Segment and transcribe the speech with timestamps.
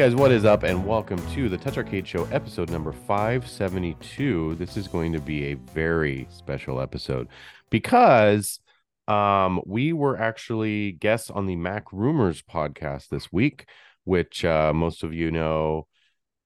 [0.00, 0.62] Guys, what is up?
[0.62, 4.54] And welcome to the Touch Arcade Show, episode number 572.
[4.54, 7.28] This is going to be a very special episode
[7.68, 8.60] because
[9.08, 13.68] um, we were actually guests on the Mac Rumors podcast this week,
[14.04, 15.86] which uh, most of you know.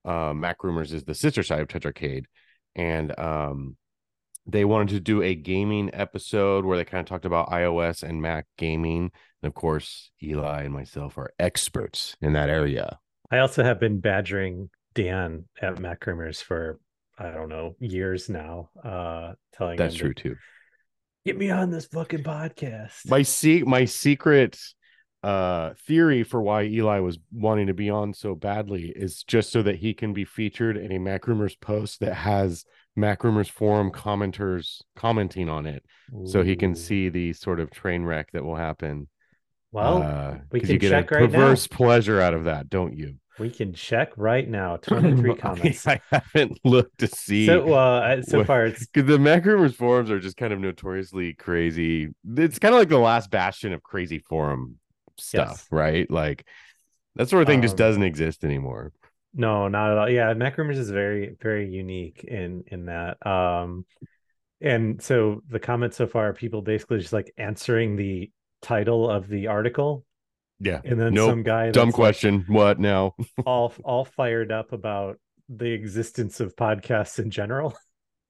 [0.05, 2.27] Uh, Mac Rumors is the sister side of Touch Arcade,
[2.75, 3.77] and um,
[4.49, 8.21] they wanted to do a gaming episode where they kind of talked about iOS and
[8.21, 9.13] Mac gaming.
[9.43, 12.99] And of course, Eli and myself are experts in that area.
[13.31, 16.79] I also have been badgering Dan at Mac Rumors for
[17.19, 20.37] I don't know years now, uh, telling That's true to too.
[21.25, 23.09] get me on this fucking podcast.
[23.09, 24.59] my se- my secret
[25.23, 29.63] uh theory for why Eli was wanting to be on so badly is just so
[29.63, 33.91] that he can be featured in a Mac Rumors post that has Mac Rumors forum
[33.91, 35.83] commenters commenting on it
[36.27, 39.09] so he can see the sort of train wreck that will happen
[39.75, 41.39] Well, uh, we can you get check a right now.
[41.39, 44.77] perverse pleasure out of that don't you we can check right now.
[44.83, 45.87] Twenty three comments.
[45.89, 49.75] I haven't looked to see So well, uh, so what- far it's the Mac Rumors
[49.75, 52.11] forums are just kind of notoriously crazy.
[52.37, 54.77] It's kind of like the last bastion of crazy forum
[55.19, 55.67] stuff, Yes.
[55.73, 56.09] right?
[56.11, 56.47] Like
[57.17, 58.93] that sort of thing just Um, doesn't exist anymore.
[59.35, 60.09] no, not at all.
[60.09, 63.25] Yeah, Mac Rumors is very very unique in in that.
[63.27, 63.85] Um,
[64.61, 68.31] and so the comments so far, are people basically just like answering the
[68.65, 70.05] title of the article,
[70.59, 70.81] Yeah.
[70.85, 71.31] and then Nope.
[71.31, 72.45] some guy Dumb that's, like, question.
[72.49, 73.15] what now?
[73.47, 77.75] all all fired up about the existence of podcasts in general.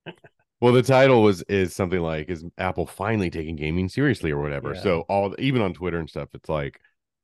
[0.60, 4.72] Well, the title was is something like "Is Apple finally taking gaming seriously?" or whatever.
[4.74, 4.80] Yeah.
[4.80, 6.80] So all even on Twitter and stuff, it's like,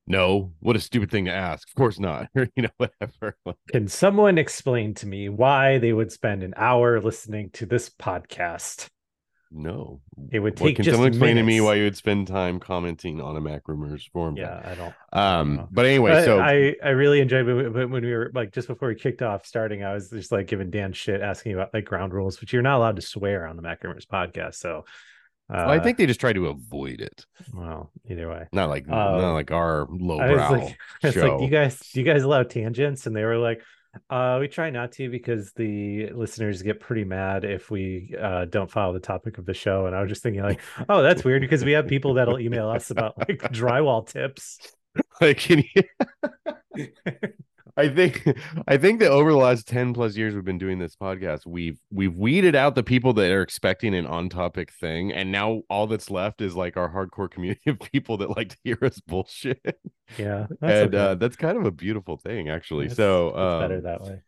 [0.06, 1.66] no, what a stupid thing to ask.
[1.68, 2.28] Of course not.
[2.34, 3.36] You know, whatever.
[3.70, 8.88] Can someone explain to me why they would spend an hour listening to this podcast?
[9.50, 10.00] No.
[10.30, 12.60] It would What take can just someone explain to me why you would spend time
[12.60, 14.36] commenting on a Mac Rumors forum?
[14.36, 14.94] Yeah, I don't.
[15.12, 15.68] Um, know.
[15.70, 18.68] but anyway, But so I I really enjoyed when we, when we were like just
[18.68, 19.82] before we kicked off starting.
[19.82, 22.76] I was just like giving Dan shit, asking about like ground rules, which you're not
[22.78, 24.54] allowed to swear on the Mac Rumors podcast.
[24.56, 24.84] So,
[25.50, 27.26] uh, Well, I think they just try to avoid it.
[27.52, 31.28] well, either way, Not like Uh, not like our I lowbrow like, it's show.
[31.38, 33.06] like, you guys, do you guys allow tangents?
[33.06, 33.62] And they were like,
[34.08, 38.70] uh, we try not to because the listeners get pretty mad if we uh, don't
[38.70, 39.86] follow the topic of the show.
[39.86, 42.68] And I was just thinking, like, oh, that's weird because we have people that'll email
[42.68, 44.58] us about like drywall tips.
[45.20, 46.86] like, can you...
[47.76, 48.26] I think
[48.68, 51.78] I think that over the last 10 plus years we've been doing this podcast, we've
[51.90, 56.10] we've weeded out the people that are expecting an on-topic thing, and now all that's
[56.10, 59.60] left is like our hardcore community of people that like to hear us bullshit.
[60.18, 60.98] Yeah, that's and okay.
[60.98, 62.86] uh, that's kind of a beautiful thing, actually.
[62.86, 64.22] It's- so um, better that way.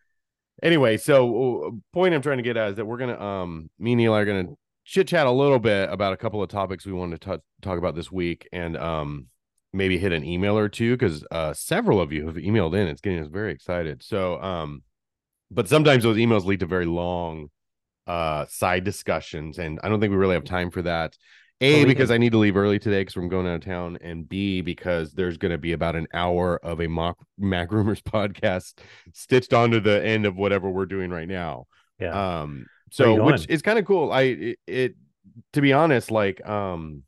[0.63, 3.93] anyway, so uh, point I'm trying to get at is that we're gonna um me
[3.93, 4.49] and Eli are gonna
[4.85, 7.79] chit chat a little bit about a couple of topics we wanted to t- talk
[7.79, 9.27] about this week and um
[9.73, 12.89] maybe hit an email or two because uh several of you have emailed in.
[12.89, 14.03] It's getting us very excited.
[14.03, 14.83] So um
[15.51, 17.49] but sometimes those emails lead to very long
[18.07, 21.17] uh side discussions and I don't think we really have time for that.
[21.63, 24.29] A because I need to leave early today because I'm going out of town, and
[24.29, 28.79] B because there's going to be about an hour of a mock Mac Rumors podcast
[29.13, 31.67] stitched onto the end of whatever we're doing right now.
[32.01, 32.41] Yeah.
[32.41, 34.11] Um, so which is kind of cool.
[34.11, 34.95] I it, it
[35.53, 37.05] to be honest, like um,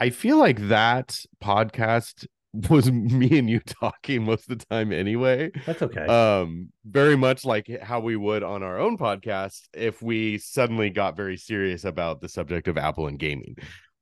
[0.00, 2.26] I feel like that podcast
[2.70, 5.50] was me and you talking most of the time anyway.
[5.66, 6.06] That's okay.
[6.06, 11.16] um very much like how we would on our own podcast if we suddenly got
[11.16, 13.56] very serious about the subject of apple and gaming.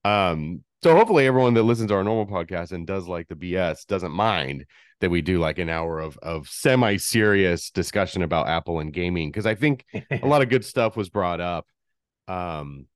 [0.05, 3.85] Um so hopefully everyone that listens to our normal podcast and does like the bs
[3.87, 4.65] doesn't mind
[5.01, 9.45] that we do like an hour of of semi-serious discussion about apple and gaming because
[9.45, 11.67] i think a lot of good stuff was brought up
[12.29, 12.87] um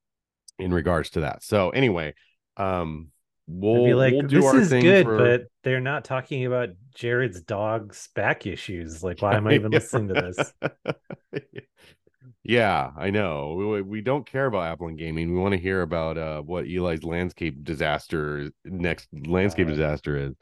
[0.59, 1.43] in regards to that.
[1.43, 2.15] So anyway
[2.57, 3.09] um
[3.47, 6.47] we'll, be like, we'll do this our is thing good, for- but they're not talking
[6.47, 9.03] about Jared's dog's back issues.
[9.03, 10.53] Like, why am I even listening to this?
[12.45, 13.55] yeah, I know.
[13.55, 15.33] We, we don't care about Apple and gaming.
[15.33, 20.35] We want to hear about uh, what Eli's landscape disaster next landscape Uh, disaster is.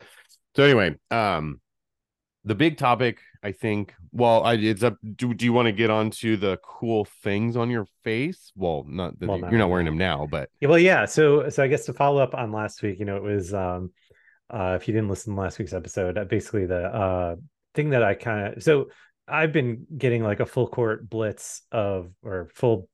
[0.56, 1.60] So anyway, um,
[2.44, 3.94] the big topic, I think.
[4.12, 4.96] Well, I it's up.
[5.16, 8.52] Do do you want to get onto the cool things on your face?
[8.54, 11.06] Well, not that Well, you're not wearing them now, but Yeah, well, yeah.
[11.06, 13.92] So, so I guess to follow up on last week, you know, it was um,
[14.50, 17.36] uh, if you didn't listen to last week's episode, uh, basically the uh,
[17.74, 18.90] thing that I kind of so
[19.26, 22.88] I've been getting like a full court blitz of or full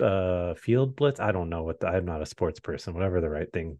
[0.00, 1.18] uh field blitz.
[1.18, 3.78] I don't know what the, I'm not a sports person, whatever the right thing,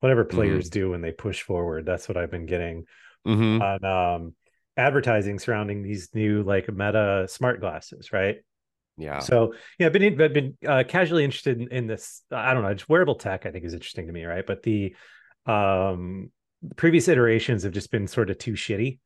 [0.00, 1.84] whatever players do when they push forward.
[1.84, 2.84] That's what I've been getting
[3.26, 3.60] Mhm.
[3.60, 4.34] on um
[4.78, 8.38] advertising surrounding these new like meta smart glasses, right?
[8.96, 9.20] Yeah.
[9.22, 12.22] So yeah, I've been I've been uh, casually interested in, in this.
[12.30, 13.46] I don't know, just wearable tech.
[13.46, 14.46] I think is interesting to me, right?
[14.46, 14.94] But the
[15.46, 16.30] um
[16.76, 18.98] previous iterations have just been sort of too shitty,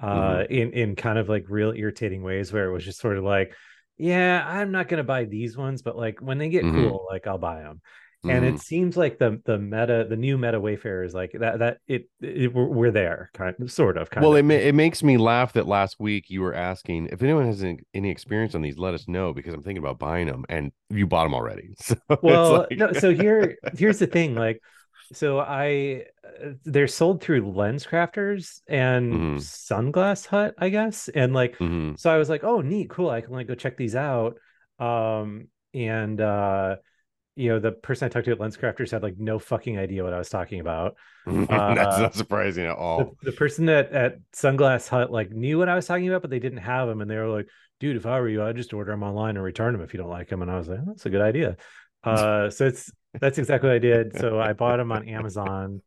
[0.00, 3.24] uh, in in kind of like real irritating ways where it was just sort of
[3.24, 3.54] like,
[3.96, 6.68] yeah, I'm not gonna buy these ones, but like when they get Mhm.
[6.68, 7.80] cool, like I'll buy them.
[8.24, 11.78] And it seems like the the meta the new meta Wayfarer is like that that
[11.86, 15.02] it, it we're, there kind of sort of kind well, of it ma- it makes
[15.02, 18.62] me laugh that last week you were asking if anyone has any, any experience on
[18.62, 21.74] these, let us know because I'm thinking about buying them, and you bought them already.
[21.80, 24.60] So well like- no so here here's the thing like
[25.12, 29.36] so i uh, they're sold through lens crafters and Mhm.
[29.40, 31.98] sunglass hut i guess and like Mhm.
[31.98, 34.36] so i was like oh neat cool i can like go check these out
[34.78, 36.76] um and uh
[37.36, 40.12] you know the person i talked to at LensCrafters had like no fucking idea what
[40.12, 40.96] i was talking about
[41.26, 43.16] that's Uh, not surprising at all.
[43.22, 46.38] the person at at sunglass hut like knew what i was talking about but they
[46.38, 47.48] didn't have them and they were like
[47.78, 49.98] dude if i were you i'd just order them online and return them if you
[49.98, 51.56] don't like them and i was like "Oh, that's a good idea
[52.04, 52.90] uh so it's
[53.20, 55.82] that's exactly what i did so i bought them on amazon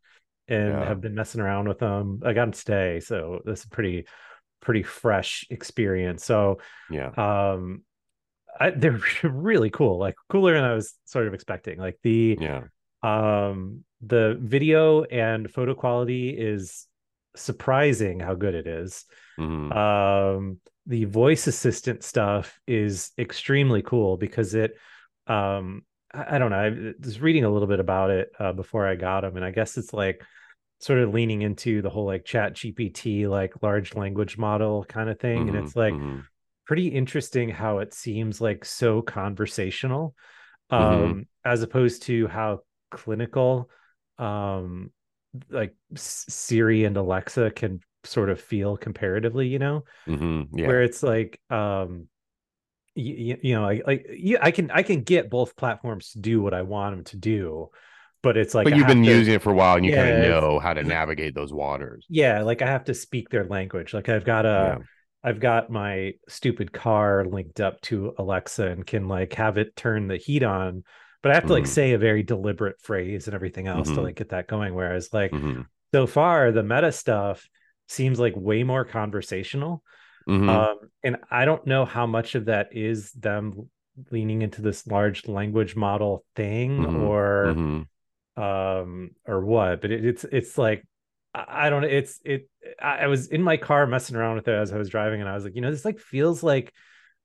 [0.48, 0.86] and Yeah.
[0.86, 4.06] have been messing around with them i got them today so this is a pretty
[4.62, 7.12] pretty fresh experience so Yeah.
[7.18, 7.84] um
[8.60, 12.64] I, they're really cool like cooler than i was sort of expecting like the Yeah.
[13.04, 16.88] um the video and photo quality is
[17.36, 19.06] surprising how good it is
[19.38, 19.72] Mhm.
[19.72, 24.76] um the voice assistant stuff is extremely cool because it
[25.28, 25.84] um
[26.14, 28.96] i, I don't know i was reading a little bit about it uh, before i
[28.96, 30.24] got them and i guess it's like
[30.80, 35.20] sort of leaning into the whole like chat gpt like large language model kind of
[35.20, 35.66] thing and Mhm.
[35.66, 36.28] it's like Mhm.
[36.66, 40.16] Pretty interesting how it seems like so conversational
[40.70, 41.26] um Mhm.
[41.46, 42.62] as opposed to how
[42.92, 43.70] clinical
[44.18, 44.92] um
[45.50, 50.50] like Siri and Alexa can sort of feel comparatively, you know, Mhm.
[50.54, 50.68] Yeah.
[50.68, 52.08] where it's like um
[52.96, 56.42] you, you know, like like yeah, I can I can get both platforms to do
[56.42, 57.70] what I want them to do,
[58.22, 60.10] but it's like but you've been to- using it for a while, and you kind
[60.24, 62.06] of know how to navigate those waters.
[62.10, 64.84] yeah like i have to speak their language like i've got a Yeah.
[65.24, 70.08] Have got my stupid car linked up to alexa and can like have it turn
[70.08, 70.84] the heat on
[71.22, 71.68] but i have to like Mhm.
[71.68, 74.04] say a very deliberate phrase and everything else to Mhm.
[74.04, 75.66] like get that going whereas like Mhm.
[75.94, 77.48] so far the meta stuff
[77.88, 79.84] seems like way more conversational
[80.28, 80.50] Mhm.
[80.50, 83.70] um and i don't know how much of that is them
[84.10, 87.02] leaning into this large language model thing Mhm.
[87.02, 87.88] or Mhm.
[88.42, 90.84] um or what but it, it's it's like
[91.34, 92.48] I, don't know it's it
[92.82, 95.34] I, was in my car messing around with it as i was driving and i
[95.34, 96.72] was like you know this like feels like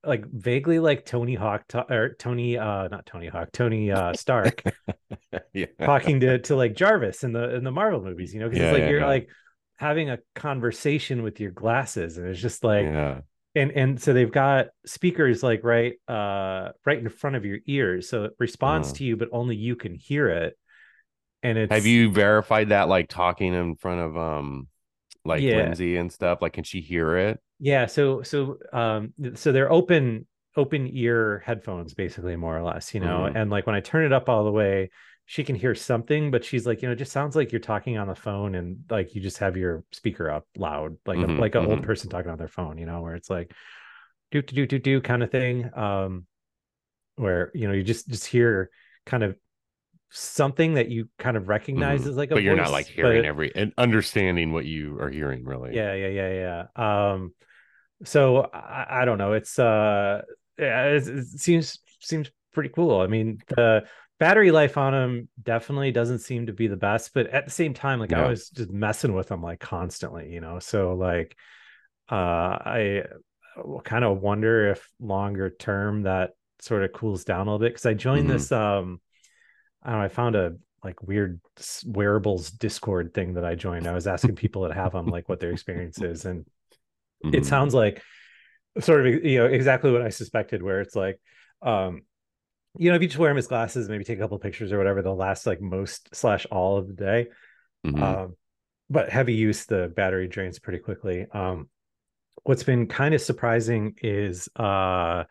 [0.05, 4.63] like vaguely like tony hawk to, or tony uh not tony hawk tony uh stark
[5.53, 5.67] yeah.
[5.83, 8.69] talking to to like jarvis in the in the marvel movies you know because Yeah,
[8.69, 9.29] it's like yeah, you're like
[9.77, 13.21] having a conversation with your glasses and it's just like yeah.
[13.55, 18.09] and and so they've got speakers like right uh right in front of your ears
[18.09, 18.97] so it responds Uh-huh.
[18.99, 20.57] to you but only you can hear it
[21.43, 24.69] and it's Have you verified that, like talking in front of um,
[25.25, 25.51] like Yeah.
[25.51, 26.41] Lindsay and stuff?
[26.43, 27.41] Like, can she hear it?
[27.59, 30.27] yeah so so um so they're open
[30.57, 33.35] open ear headphones basically more or less you know Mhm.
[33.35, 34.91] and like when i turn it up all the way
[35.27, 37.99] she can hear something but she's like you know it just sounds like you're talking
[37.99, 41.33] on the phone and like you just have your speaker up loud like Mhm, a,
[41.37, 41.83] like an old mhm.
[41.83, 43.53] person talking on their phone you know where it's like
[44.31, 46.27] do do do do do kind of thing um
[47.17, 48.71] where you know you just just hear
[49.07, 49.37] kind of
[50.11, 52.09] something that you kind of recognize Mhm.
[52.09, 55.11] as like a but you're not like hearing but- every and understanding what you are
[55.11, 55.75] hearing, really.
[55.75, 57.35] yeah yeah yeah yeah um
[58.05, 60.23] so i, I don't know it's uh
[60.57, 63.85] it's, it seems seems pretty cool i mean the
[64.19, 67.75] battery life on them definitely doesn't seem to be the best but at the same
[67.75, 71.37] time like i was just messing with them like constantly you know so like
[72.11, 73.03] uh i
[73.85, 77.87] kind of wonder if longer term that sort of cools down a little bit because
[77.87, 78.33] i joined Mhm.
[78.33, 79.01] this um
[79.89, 80.55] i don't know i found a
[80.85, 81.41] like weird
[81.87, 85.41] wearables discord thing that i joined i was asking people that have them like what
[85.41, 86.45] their experience is and
[87.25, 87.47] it Mhm.
[87.47, 88.03] sounds like
[88.79, 91.19] sort of you know exactly what i suspected where it's like
[91.63, 92.03] um
[92.77, 94.71] you know if you just wear them as glasses maybe take a couple of pictures
[94.73, 97.27] or whatever they'll last like most slash all of the day
[97.85, 98.03] Mhm.
[98.03, 98.37] um
[98.91, 101.69] but heavy use the battery drains pretty quickly um
[102.45, 105.25] what's been kind of surprising is uh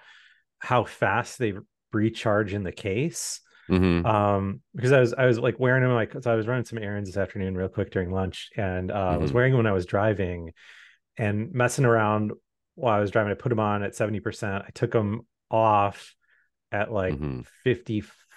[0.60, 1.54] how fast they
[1.94, 4.06] recharge in the case Mhm.
[4.06, 6.78] um because i was i was like wearing them like so i was running some
[6.80, 9.36] errands this afternoon real quick during lunch and uh i was Mhm.
[9.36, 10.54] wearing them when i was driving
[11.18, 12.32] and messing around
[12.76, 15.22] while i was driving i put them on at 70% i took them
[15.52, 16.14] off
[16.72, 17.46] at like Mhm.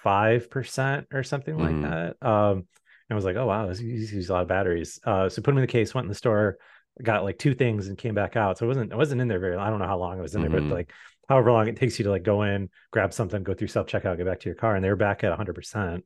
[0.04, 1.82] 55% or something like Mhm.
[1.82, 2.66] that um and
[3.10, 5.50] i was like oh wow this uses use a lot of batteries uh so put
[5.50, 6.56] them in the case went in the store
[7.02, 9.38] got like two things and came back out so it wasn't i wasn't in there
[9.38, 9.66] very Long.
[9.66, 10.68] i don't know how long i was in there Mhm.
[10.68, 10.92] but like
[11.30, 14.16] however long it takes you to like go in grab something go through self checkout
[14.18, 16.02] get back to your car and they were back at 100%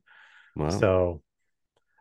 [0.55, 0.69] Wow.
[0.69, 1.21] so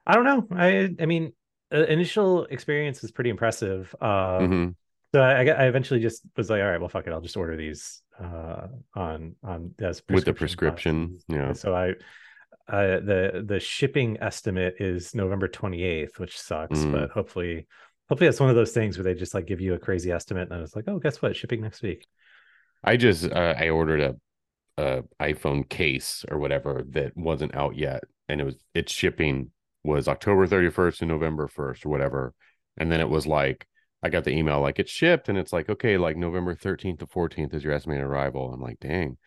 [0.06, 0.46] I don't know.
[0.52, 1.32] I I mean,
[1.74, 3.94] uh, initial experience was pretty impressive.
[4.00, 4.74] Um, Mhm.
[5.14, 7.56] So I, I eventually just was like, all right, well, fuck it, I'll just order
[7.56, 11.52] these uh, on on as With the prescription yeah.
[11.54, 11.90] So I
[12.68, 16.92] uh, the the shipping estimate is November twenty eighth, which sucks, Mm.
[16.92, 17.66] but hopefully.
[18.10, 20.42] Hopefully that's one of those things where they just like give you a crazy estimate
[20.42, 21.34] and then it's like, oh, guess what?
[21.34, 22.06] Shipping next week.
[22.84, 24.16] I just uh, I ordered a
[24.78, 29.52] a iPhone case or whatever that wasn't out yet, and it was its shipping
[29.84, 32.34] was October 31st and November 1st or whatever,
[32.78, 33.66] and then it was like
[34.02, 37.06] I got the email like it's shipped, and it's like okay, like November 13th to
[37.06, 38.52] 14th is your estimated arrival.
[38.52, 39.18] I'm like, dang,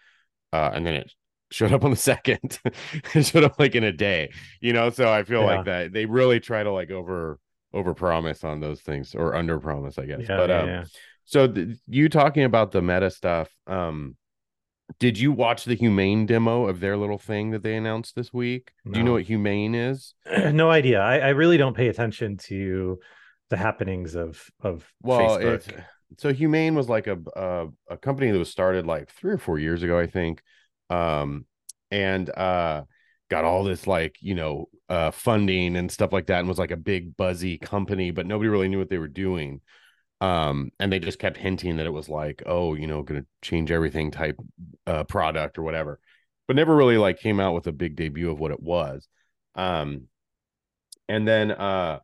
[0.54, 1.14] uh, and then it
[1.52, 2.60] showed up on the second.
[3.16, 4.90] it showed up like in a day, you know.
[4.90, 5.46] So I feel Yeah.
[5.46, 7.40] like that they really try to like over
[7.74, 10.30] over promise on those things or under promise, I guess.
[10.30, 10.86] Yeah, but yeah, um, yeah.
[11.28, 14.16] So th- you talking about the meta stuff, um,
[15.00, 18.72] did you watch the Humane demo of their little thing that they announced this week?
[18.90, 20.14] Do you know what Humane is?
[20.54, 21.02] no idea.
[21.02, 22.98] I, I really don't pay attention to
[23.50, 25.84] the happenings of of Well, Facebook.
[26.18, 29.60] so Humane was like a, a a company that was started like three or four
[29.60, 30.42] years ago, I think,
[30.90, 31.46] um,
[31.92, 32.84] and uh,
[33.30, 36.72] got all this like you know uh funding and stuff like that, and was like
[36.72, 39.60] a big buzzy company, but nobody really knew what they were doing.
[40.20, 43.72] Um, and they just kept hinting that it was like, oh, you know, gonna change
[43.72, 44.38] everything type
[44.86, 46.00] uh product or whatever,
[46.48, 49.08] but never really like came out with a big debut of what it was.
[49.56, 50.08] Um,
[51.10, 52.00] and then uh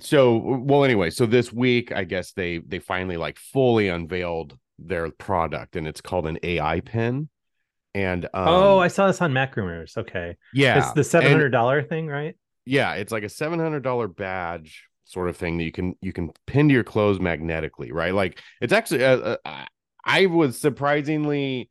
[0.00, 5.10] so well anyway so this week i guess they they finally like fully unveiled their
[5.10, 7.28] product and it's called an AI Pin
[7.94, 9.98] and um, oh, I saw this on Mac Rumors.
[9.98, 12.36] Okay, yeah it's the seven hundred dollar thing, right?
[12.64, 16.68] yeah it's like a $700 badge sort of thing that you can you can pin
[16.68, 18.14] to your clothes magnetically right?
[18.14, 19.64] Like it's actually uh, uh,
[20.04, 21.68] I- was surprisingly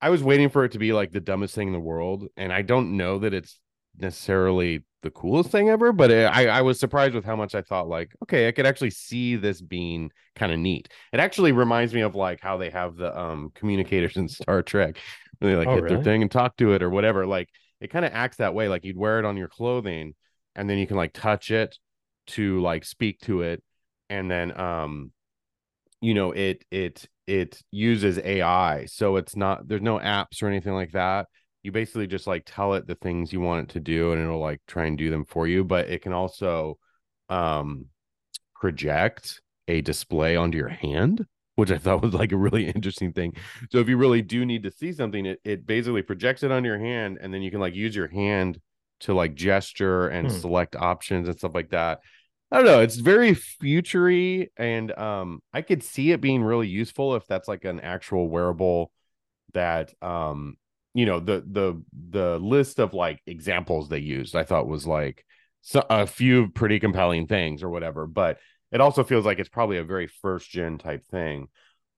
[0.00, 2.52] i was waiting for it to be like the dumbest thing in the world and
[2.52, 3.58] i don't know that it's
[3.98, 7.62] necessarily the coolest thing ever but it, i i was surprised with how much i
[7.62, 10.88] thought like okay i could actually see this being kind of neat.
[11.14, 14.98] It actually reminds me of like how they have the um communicators in star trek
[15.40, 17.48] they like Oh, hit their thing and talk to it or whatever like
[17.80, 20.14] it kind of acts that way like you'd wear it on your clothing
[20.54, 21.78] and then you can like touch it
[22.26, 23.62] to like speak to it
[24.10, 25.12] and then um
[26.00, 30.74] you know it it it uses ai so it's not there's no apps or anything
[30.74, 31.26] like that.
[31.62, 34.38] You basically just like tell it the things you want it to do and it'll
[34.40, 36.78] like try and do them for you but it can also
[37.28, 37.86] um
[38.54, 43.32] project a display onto your hand which i thought was like a really interesting thing.
[43.70, 46.64] So if you really do need to see something it, it basically projects it on
[46.64, 48.60] your hand and then you can like use your hand
[49.00, 50.40] to like gesture and Hmm.
[50.40, 52.00] select options and stuff like that
[52.50, 52.80] I don't know.
[52.80, 57.64] It's very futury, and um, I could see it being really useful if that's like
[57.64, 58.92] an actual wearable
[59.54, 60.56] that um,
[60.94, 65.24] you know, the the the list of like examples they used, I thought was like
[65.62, 68.06] so, a few pretty compelling things or whatever.
[68.06, 68.38] But
[68.72, 71.48] it also feels like it's probably a very first gen type thing.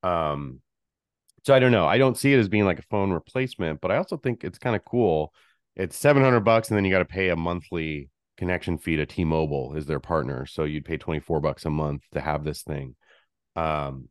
[0.02, 0.61] Um,
[1.45, 1.87] so I don't know.
[1.87, 4.59] I don't see it as being like a phone replacement, but I also think it's
[4.59, 5.33] kind of cool.
[5.76, 9.07] It's seven hundred bucks, and then you got to pay a monthly connection fee to
[9.07, 10.47] T-Mobile is their partner.
[10.47, 12.97] So you'd pay 24 bucks a month to have this thing.
[13.57, 14.09] Um,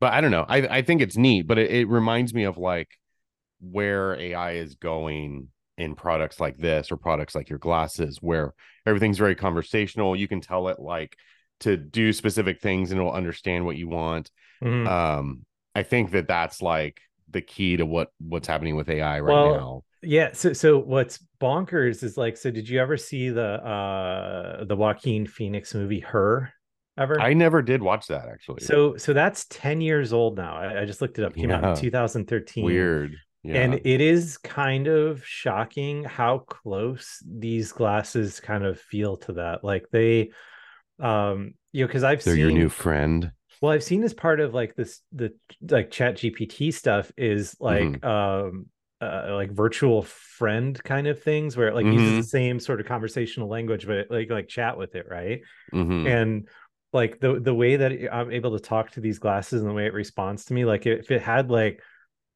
[0.00, 0.46] but I don't know.
[0.48, 2.88] I, I think it's neat, but it, it reminds me of like
[3.60, 5.48] where AI is going
[5.78, 8.54] in products like this or products like your glasses, where
[8.86, 10.16] everything's very conversational.
[10.16, 11.16] You can tell it like
[11.60, 14.30] to do specific things and it'll understand what you want.
[14.60, 14.86] Mhm.
[14.86, 19.40] Um, I think that that's like the key to what what's happening with AI right
[19.40, 19.82] Well, now.
[20.02, 20.30] Yeah.
[20.32, 25.26] So so what's bonkers is like, so did you ever see the uh the Joaquin
[25.26, 26.52] Phoenix movie Her
[26.98, 27.20] ever?
[27.20, 28.60] I never did watch that actually.
[28.62, 30.56] so so that's 10 years old now.
[30.56, 31.34] I, I just looked it up.
[31.34, 32.64] Came out in 2013.
[32.64, 33.16] weird.
[33.42, 33.60] Yeah.
[33.60, 39.62] And it is kind of shocking how close these glasses kind of feel to that.
[39.62, 40.30] Like they
[41.00, 43.30] um you know, because I've They're seen your new friend.
[43.60, 45.32] well, I've seen as part of like this the
[45.70, 48.06] like chat GPT stuff is like Mm-hmm.
[48.06, 48.66] um
[49.00, 52.18] uh, like virtual friend kind of things where it like uses Mhm.
[52.18, 55.42] the same sort of conversational language, but like like chat with it, right?
[55.72, 56.06] Mhm.
[56.06, 56.48] And
[56.92, 59.86] like the the way that I'm able to talk to these glasses and the way
[59.86, 61.82] it responds to me, like if it had like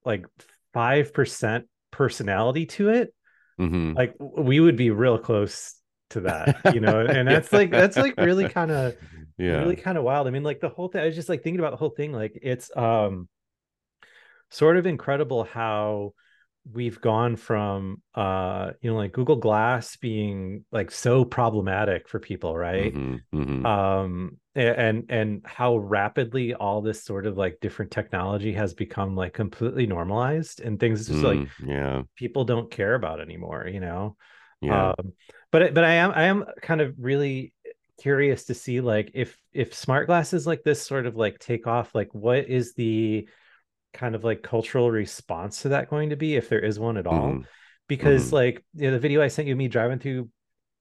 [0.05, 0.27] like
[0.75, 3.15] five percent personality to it,
[3.59, 3.97] Mhm.
[3.97, 5.77] like we would be real close
[6.11, 7.01] to that, you know.
[7.09, 8.95] And that's like that's like really kind of
[9.39, 9.47] yeah.
[9.49, 10.27] really kind of wild.
[10.27, 11.03] I mean, like the whole thing.
[11.03, 12.13] I was just like thinking about the whole thing.
[12.13, 13.29] Like it's um
[14.51, 16.13] sort of incredible how
[16.73, 22.57] we've gone from uh you know like Google Glass being like so problematic for people,
[22.57, 22.95] right?
[22.95, 23.67] Mhm, mhm.
[23.67, 29.35] um and and how rapidly all this sort of like different technology has become like
[29.35, 32.03] completely normalized and things just like Mm, yeah.
[32.17, 34.17] people don't care about anymore you know
[34.61, 34.93] Yeah.
[34.97, 35.13] um
[35.51, 37.53] but but i am i am kind of really
[38.01, 41.95] curious to see like if if smart glasses like this sort of like take off
[41.95, 43.29] like what is the
[43.93, 47.07] kind of like cultural response to that going to be if there is one at
[47.07, 47.45] all Mhm,
[47.89, 48.33] because Mhm.
[48.33, 50.29] like you know, the video i sent you me driving through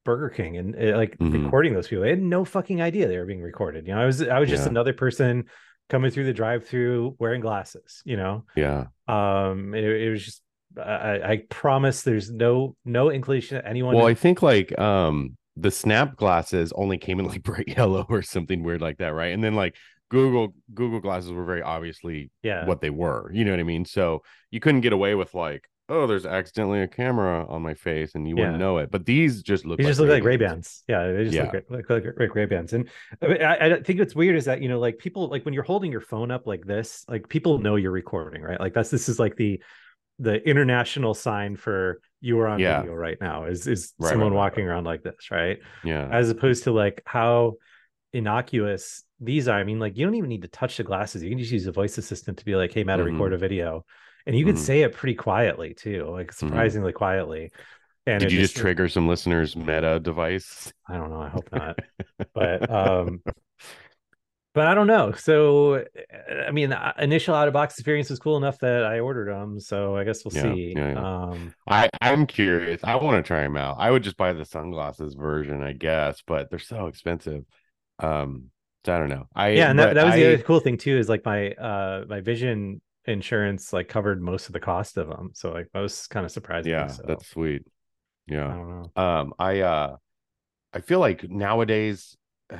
[0.06, 1.34] burger king and uh, like Mhm.
[1.34, 4.06] recording those people i had no fucking idea they were being recorded you know i
[4.06, 4.70] was i was just Yeah.
[4.70, 5.46] another person
[5.89, 8.88] coming through the drive through wearing glasses you know Yeah.
[9.08, 10.42] um it, it was just
[10.78, 15.72] I, I promise there's no no inclination that anyone Well, I think like um the
[15.72, 19.34] snap glasses only came in like bright yellow or something weird like that, right?
[19.34, 19.75] And then like
[20.10, 23.32] Google Google glasses were very obviously yeah what they were.
[23.34, 23.86] You know what I mean?
[23.86, 28.16] So you couldn't get away with like, oh, there's accidentally a camera on my face
[28.16, 28.92] and you wouldn't know it.
[28.92, 30.84] But these just look They like just look like Ray Ray-Bans.
[30.88, 31.51] Yeah, they just Yeah.
[31.51, 32.74] look like, like, like Ray Bans.
[32.74, 32.89] And
[33.22, 35.92] I, I, think what's weird is that you know, like people, like when you're holding
[35.92, 38.60] your phone up like this, like people know you're recording, right?
[38.60, 39.62] Like that's this is like the
[40.20, 42.82] the international sign for you are on Yeah.
[42.82, 43.46] video right now.
[43.46, 45.60] Is is Right, right, someone right, walking around like this, right?
[45.84, 46.08] Yeah.
[46.12, 47.56] As opposed to like how
[48.13, 49.60] innocuous these are.
[49.60, 51.24] I mean, like you don't even need to touch the glasses.
[51.24, 53.04] You can just use a voice assistant to be like, "Hey, Meta, Mhm.
[53.04, 53.86] record a video,"
[54.25, 54.58] and you can Mhm.
[54.58, 57.51] say it pretty quietly too, like surprisingly quietly.
[58.06, 60.74] And Did you just trigger some listeners' meta device?
[60.88, 61.22] I don't know.
[61.22, 61.78] I hope not.
[62.34, 63.24] but um
[64.54, 65.12] but I don't know.
[65.13, 65.84] So uh,
[66.48, 69.60] I mean, the initial out of box experience was cool enough that I ordered them.
[69.60, 70.75] So I guess we'll Yeah, see.
[70.75, 71.06] yeah, yeah.
[71.34, 72.82] Um I I'm curious.
[72.84, 73.78] I want to try them out.
[73.80, 77.46] I would just buy the sunglasses version, I guess, but they're so expensive.
[78.00, 78.51] Um,
[78.86, 79.28] so I don't know.
[79.36, 82.06] I yeah, and that, that was the other cool thing too, is like my uh
[82.08, 85.32] my vision insurance like covered most of the cost of them.
[85.34, 86.71] So like that was kind of surprising.
[86.71, 87.63] Yeah, so that's sweet.
[88.28, 88.47] Yeah.
[88.47, 89.02] I don't know.
[89.04, 89.97] Um, I uh,
[90.74, 92.15] I feel like nowadays,
[92.52, 92.58] uh,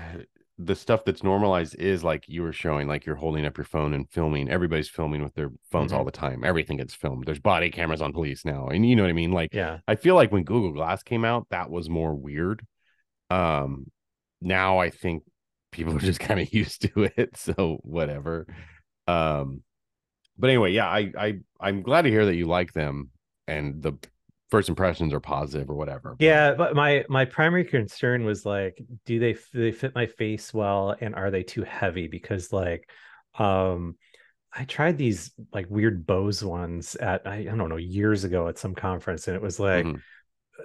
[0.57, 3.93] the stuff that's normalized is like you were showing, like you're holding up your phone
[3.93, 4.49] and filming.
[4.49, 6.05] Everybody's filming with their phones all Mhm.
[6.05, 6.43] the time.
[6.43, 7.25] Everything gets filmed.
[7.25, 9.31] There's body cameras on police now, and you know what I mean.
[9.31, 9.79] Like Yeah.
[9.87, 12.65] I feel like when Google Glass came out, that was more weird.
[13.29, 13.91] Um,
[14.41, 15.23] now I think
[15.71, 18.47] people are just kind of used to it, so whatever.
[19.08, 19.63] Um,
[20.38, 23.10] but anyway, yeah, I I I'm glad to hear that you like them
[23.47, 23.93] and the
[24.52, 26.15] first impressions are positive or whatever.
[26.17, 30.06] but- Yeah, but my my primary concern was like, do they do they fit my
[30.08, 32.08] face well, and are they too heavy?
[32.08, 32.89] Because like,
[33.38, 33.95] um,
[34.52, 38.58] I tried these like weird Bose ones at I, I don't know years ago at
[38.58, 40.02] some conference, and it was like Mhm.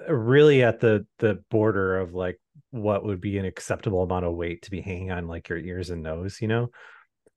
[0.08, 2.40] really at the the border of like
[2.74, 5.90] what would be an acceptable amount of weight to be hanging on like your ears
[5.90, 6.70] and nose, you know.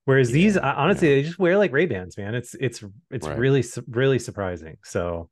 [0.05, 1.15] Whereas these, Yeah, uh, honestly, yeah.
[1.15, 2.33] they just wear like Ray Bans, man.
[2.33, 3.37] It's it's it's Right.
[3.37, 4.77] really really surprising.
[4.83, 5.29] So,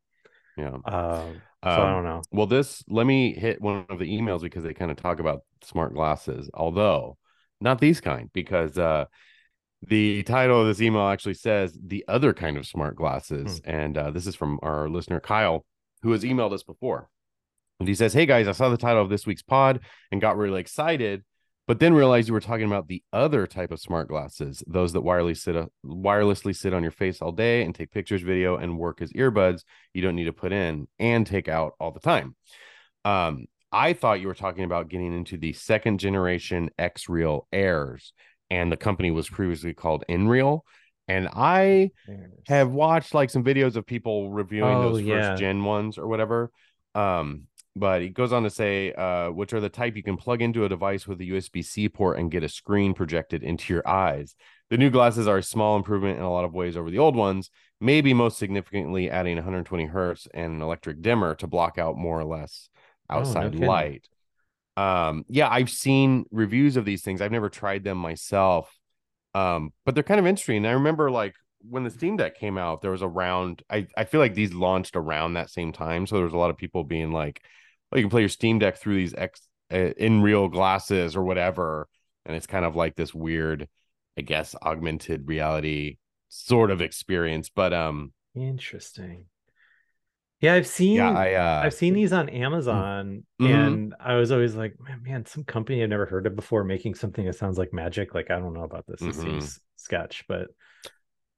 [0.57, 0.77] yeah.
[0.85, 2.21] um, so I Um, don't know.
[2.31, 5.41] Well, this let me hit one of the emails because they kind of talk about
[5.63, 7.17] smart glasses, although
[7.61, 9.05] not these kind, because uh
[9.87, 13.61] the title of this email actually says the other kind of smart glasses.
[13.65, 15.65] And uh, this is from our listener Kyle,
[16.01, 17.09] who has emailed us before.
[17.79, 20.37] And he says, Hey guys, I saw the title of this week's pod and got
[20.37, 21.23] really excited,
[21.67, 25.03] but then realized you were talking about the other type of smart glasses, those that
[25.03, 28.77] wirelessly sit uh, wirelessly sit on your face all day and take pictures, video, and
[28.77, 32.35] work as earbuds you don't need to put in and take out all the time.
[33.03, 38.13] Um, I thought you were talking about getting into the second generation XREAL Airs,
[38.49, 40.61] and the company was previously called Nreal.
[41.07, 41.91] And I
[42.47, 45.31] have watched like some videos of people reviewing Oh, those yeah.
[45.31, 46.51] first gen ones or whatever.
[46.95, 47.43] Um,
[47.75, 50.65] but he goes on to say, uh, which are the type you can plug into
[50.65, 54.35] a device with a USB C port and get a screen projected into your eyes.
[54.69, 57.15] The new glasses are a small improvement in a lot of ways over the old
[57.15, 57.49] ones,
[57.81, 62.25] maybe most significantly adding 120 hertz and an electric dimmer to block out more or
[62.25, 62.69] less
[63.13, 64.07] Oh, no outside light.
[64.77, 67.21] Um, yeah, I've seen reviews of these things.
[67.21, 68.73] I've never tried them myself.
[69.33, 70.57] Um, but they're kind of interesting.
[70.57, 74.05] And I remember like when the Steam Deck came out, there was around I, I
[74.05, 76.07] feel like these launched around that same time.
[76.07, 77.41] So there was a lot of people being like,
[77.91, 81.87] oh, you can play your Steam Deck through these X uh, Nreal glasses or whatever.
[82.25, 83.67] And it's kind of like this weird,
[84.17, 85.97] I guess, augmented reality
[86.29, 87.49] sort of experience.
[87.49, 89.25] But um, Interesting.
[90.41, 93.47] Yeah, I've seen yeah, I uh I've seen these on Amazon, Mhm.
[93.47, 96.95] and I was always like, man, man, some company I've never heard of before making
[96.95, 98.13] something that sounds like magic.
[98.13, 99.07] Like, I don't know about this.
[99.07, 99.15] It Mhm.
[99.15, 100.49] seems sketch, but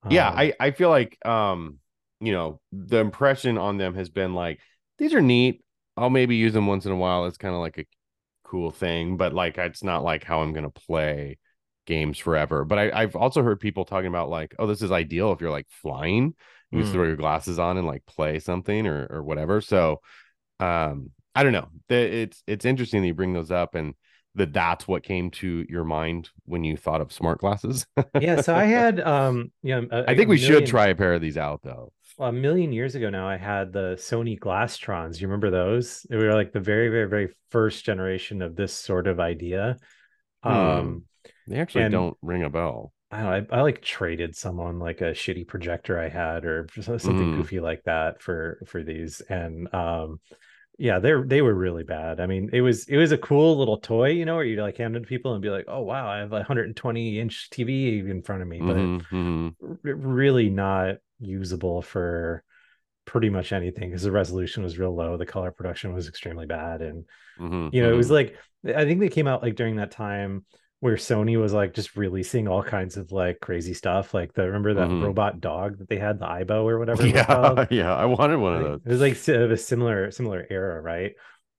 [0.09, 1.79] yeah um, i i feel like um
[2.19, 4.59] you know, the impression on them has been like,
[4.97, 5.63] these are neat.
[5.97, 7.25] I'll maybe use them once in a while.
[7.25, 7.85] It's kind of like a
[8.43, 11.37] cool thing, but like it's not like how I'm gonna play
[11.85, 12.65] games forever.
[12.65, 15.51] But I, I've also heard people talking about like, oh, this is ideal if you're
[15.51, 16.35] like flying.
[16.71, 16.95] You just Mm.
[16.95, 19.61] throw your glasses on and like play something or or whatever.
[19.61, 20.01] So
[20.59, 21.69] um I don't know.
[21.89, 23.93] It's it's interesting that you bring those up and
[24.35, 27.85] that that's what came to your mind when you thought of smart glasses.
[28.19, 31.13] Yeah, so I had um you know a- I think we should try a pair
[31.13, 31.91] of these out though.
[32.19, 35.19] A million years ago now I had the Sony Glasstrons.
[35.21, 36.03] You remember those?
[36.09, 39.77] They were like the very, very, very first generation of this sort of idea.
[40.43, 40.49] Hmm.
[40.51, 41.03] Um
[41.47, 42.93] They actually don't ring a bell.
[43.09, 47.15] I know, I, I like traded someone like a shitty projector I had or something
[47.15, 47.37] Mhm.
[47.37, 49.21] goofy like that for for these.
[49.21, 50.19] And um
[50.77, 52.19] yeah, they're they were really bad.
[52.19, 54.77] I mean, it was it was a cool little toy, you know, where you like
[54.77, 57.99] hand it to people and be like, oh wow, I have a 120 inch TV
[57.99, 59.55] in front of me, but Mhm, mhm.
[59.63, 62.43] r- really not usable for
[63.05, 66.81] pretty much anything because the resolution was real low the color production was extremely bad
[66.81, 67.05] and
[67.37, 68.11] Mhm, you know it was mhm.
[68.11, 68.35] like
[68.75, 70.45] i think they came out like during that time
[70.79, 74.75] where sony was like just releasing all kinds of like crazy stuff like the remember
[74.75, 75.03] that Mhm.
[75.03, 77.93] robot dog that they had the Aibo or whatever yeah, yeah.
[77.95, 78.81] I wanted one of those.
[78.85, 81.13] It was like si- of a similar similar era, right?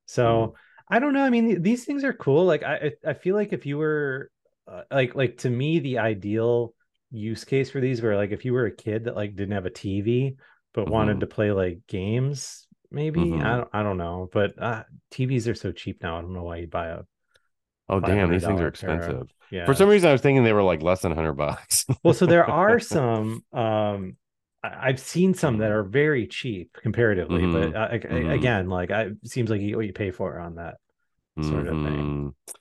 [0.06, 0.54] So
[0.88, 1.22] I don't know.
[1.24, 2.44] I mean, th- these things are cool.
[2.44, 4.30] Like I I feel like if you were
[4.66, 6.74] uh, like like to me the ideal
[7.10, 9.66] use case for these were like if you were a kid that like didn't have
[9.66, 10.36] a TV
[10.74, 11.20] but wanted Mhm.
[11.20, 13.42] to play like games, maybe Mhm.
[13.42, 14.28] I don't I don't know.
[14.32, 16.18] But uh, TVs are so cheap now.
[16.18, 17.02] I don't know why you'd buy a
[17.88, 19.28] Oh damn, these things are $500 pair of- expensive.
[19.50, 19.64] yeah.
[19.66, 21.86] For some reason, I was thinking they were like less than hundred bucks.
[22.04, 24.16] well so there are some um
[24.64, 28.32] i've seen some that are very cheap comparatively Mhm, but uh, mhm.
[28.32, 30.76] again like i it seems like you, what you pay for on that
[31.40, 32.34] sort of thing.
[32.48, 32.54] Mhm.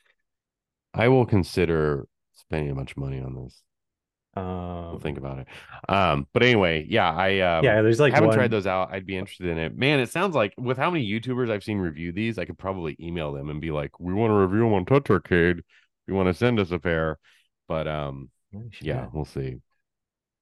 [0.94, 3.63] I will consider spending a bunch of money on this.
[4.89, 5.47] We'll um think about it.
[5.89, 8.89] Um, but anyway, yeah, I um, yeah there's like haven't one, tried those out.
[8.91, 9.78] I'd be interested in it.
[9.78, 12.95] Man, it sounds like with how many YouTubers I've seen review these, I could probably
[13.00, 15.62] email them and be like, "We want to review them on Touch Arcade.
[16.08, 17.19] You want to send us a pair?"
[17.67, 18.30] But um,
[18.82, 19.58] yeah, we'll see.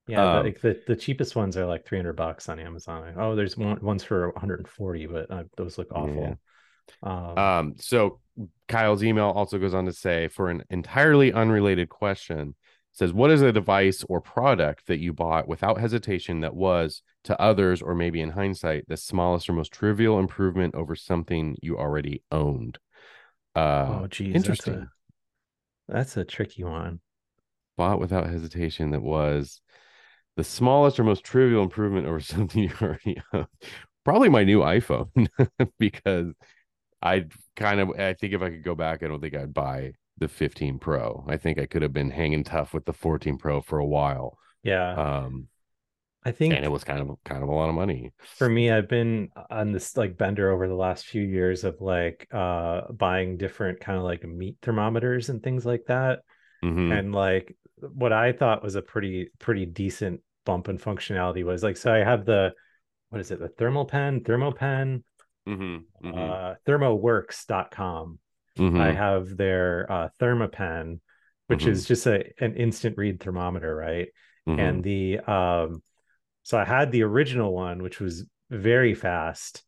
[0.07, 3.35] yeah the, um, like the, the cheapest ones are like 300 bucks on amazon oh
[3.35, 6.37] there's one ones for 140 but uh, those look awful
[7.03, 8.19] um, Um, so
[8.67, 12.55] Kyle's email also goes on to say, for an entirely unrelated question,
[12.95, 17.39] says, "What is a device or product that you bought without hesitation that was, to
[17.39, 22.23] others or maybe in hindsight, the smallest or most trivial improvement over something you already
[22.31, 22.79] owned?"
[23.55, 24.73] Uh, oh geez interesting.
[24.73, 26.99] that's a, that's a tricky one
[27.77, 29.61] bought without hesitation that was
[30.37, 33.47] the smallest or most trivial improvement over something you already own.
[34.03, 35.27] Probably my new iPhone
[35.79, 36.27] because
[37.01, 39.93] I kind of I think if I could go back, I don't think I'd buy
[40.17, 41.25] the 15 Pro.
[41.27, 44.37] I think I could have been hanging tough with the 14 Pro for a while.
[44.63, 45.47] yeah Um,
[46.27, 48.11] i think and it was kind of kind of a lot of money.
[48.39, 52.27] for me i've been on this like bender over the last few years of like
[52.33, 56.19] uh buying different kind of like meat thermometers and things like that
[56.63, 56.97] Mhm.
[56.97, 57.55] and like
[57.93, 61.99] what i thought was a pretty pretty decent bump in functionality was like so i
[61.99, 62.53] have the
[63.09, 65.03] what is it the thermal pen thermapen
[65.47, 65.83] Mhm.
[66.03, 66.17] Mhm.
[66.17, 68.17] uh thermoworks.com
[68.57, 68.79] Mhm.
[68.79, 70.99] i have their uh thermapen
[71.47, 71.69] which Mhm.
[71.69, 74.09] is just a an instant read thermometer right
[74.47, 74.59] Mhm.
[74.59, 75.81] and the um
[76.43, 79.63] so i had the original one which was very fast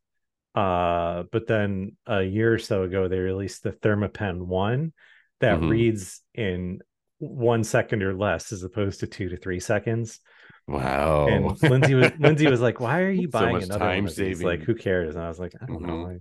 [0.54, 4.92] uh but then a year or so ago they released the thermapen one
[5.40, 5.68] that Mhm.
[5.70, 6.80] reads in
[7.18, 10.20] one second or less as opposed to two to three seconds
[10.66, 11.26] wow.
[11.28, 14.42] and lindsay was lindsay was like why are you buying much another one time these?
[14.42, 16.20] like who cares and i was like i don't know Mhm.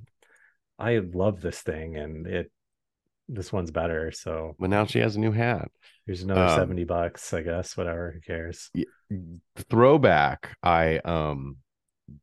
[0.80, 2.52] I, I love this thing and it
[3.30, 5.70] this one's better so but now she has a new hat.
[6.06, 8.70] here's another Um, 70 bucks i guess whatever who cares
[9.70, 11.58] throwback I um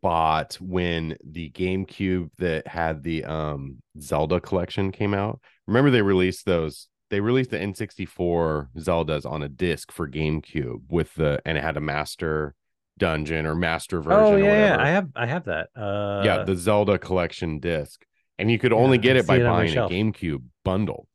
[0.03, 5.41] bought when the GameCube that had the um Zelda collection came out.
[5.67, 11.15] Remember they released those they released the N64 Zeldas on a disc for GameCube with
[11.15, 12.55] the and it had a master
[12.97, 16.57] dungeon or master version oh yeah, yeah i have i have that uh yeah, the
[16.57, 18.05] Zelda collection disc.
[18.39, 19.93] And you could Yeah, only get it by it buying a shelf.
[19.93, 21.09] GameCube bundle.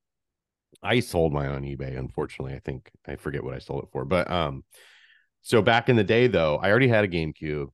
[0.81, 2.53] I sold mine on eBay, unfortunately.
[2.55, 4.05] I think I forget what I sold it for.
[4.05, 4.63] But um,
[5.41, 7.69] so back in the day though, I already had a GameCube.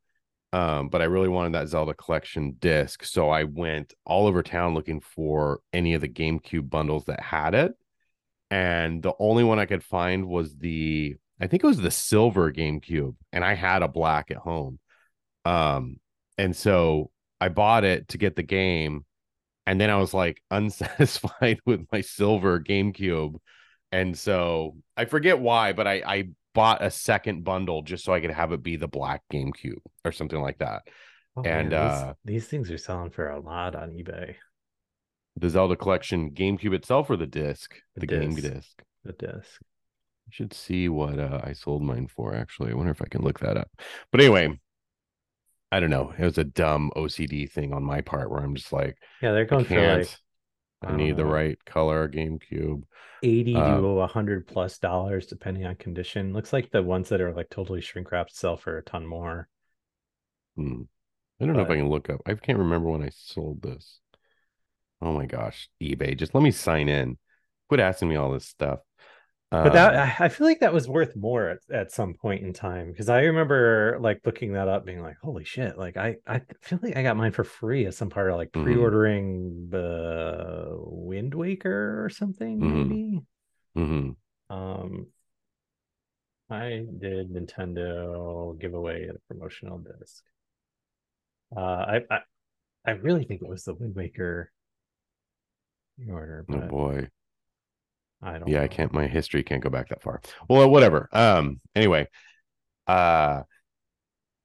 [0.53, 3.03] Um, but I really wanted that Zelda collection disc.
[3.03, 7.55] So I went all over town looking for any of the GameCube bundles that had
[7.55, 7.73] it.
[8.51, 12.51] And the only one I could find was the I think it was the silver
[12.51, 14.79] GameCube, and I had a black at home.
[15.45, 15.99] Um,
[16.37, 19.05] and so I bought it to get the game,
[19.65, 23.37] and then I was like unsatisfied with my silver GameCube,
[23.91, 28.21] and so I forget why, but I I bought a second bundle just so I
[28.21, 30.83] could have it be the black GameCube or something like that.
[31.35, 34.35] Oh, And, man, these, uh, these things are selling for a lot on eBay.
[35.37, 38.41] The Zelda collection GameCube itself or the disc, The the, game disc.
[38.41, 38.83] disc.
[39.03, 39.61] The disc.
[40.27, 42.33] I should see what uh, I sold mine for.
[42.35, 43.69] Actually, I wonder if I can look that up.
[44.11, 44.59] But anyway,
[45.71, 46.13] I don't know.
[46.17, 49.45] It was a dumb OCD thing on my part where I'm just like, Yeah, they're
[49.45, 50.09] going for like
[50.83, 52.83] I, need the right color GameCube.
[53.23, 56.33] 80 Uh, to a hundred plus dollars depending on condition.
[56.33, 59.49] Looks like the ones that are like totally shrink wrapped sell for a ton more.
[60.55, 60.83] Hmm.
[61.41, 62.21] I don't know if I can look up.
[62.25, 63.99] I can't remember when I sold this.
[65.01, 66.17] Oh my gosh, eBay.
[66.17, 67.17] Just let me sign in.
[67.67, 68.79] Quit asking me all this stuff.
[69.61, 72.53] But that Um, I feel like that was worth more at, at some point in
[72.53, 76.41] time because I remember like looking that up, being like, "Holy shit!" Like I I
[76.61, 78.61] feel like I got mine for free as some part of like Mhm.
[78.63, 82.67] pre-ordering the Wind Waker or something, Mhm.
[82.67, 83.23] maybe.
[83.75, 84.15] mhm.
[84.49, 85.07] Um,
[86.49, 90.23] I did Nintendo give away a promotional disc.
[91.55, 92.19] Uh, I, I
[92.85, 94.51] I really think it was the Wind Waker
[96.09, 97.09] order, Oh but boy.
[98.21, 98.47] I don't.
[98.47, 102.07] yeah i can't my history can't go back that far well whatever um anyway
[102.87, 103.41] uh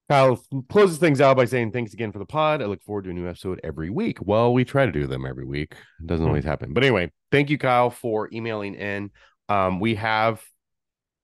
[0.09, 2.61] Kyle closes things out by saying thanks again for the pod.
[2.61, 4.18] I look forward to a new episode every week.
[4.20, 5.74] Well, we try to do them every week.
[6.00, 6.30] It doesn't Hmm.
[6.30, 6.72] always happen.
[6.72, 9.12] But anyway, thank you, Kyle, for emailing in.
[9.48, 10.42] Um, we have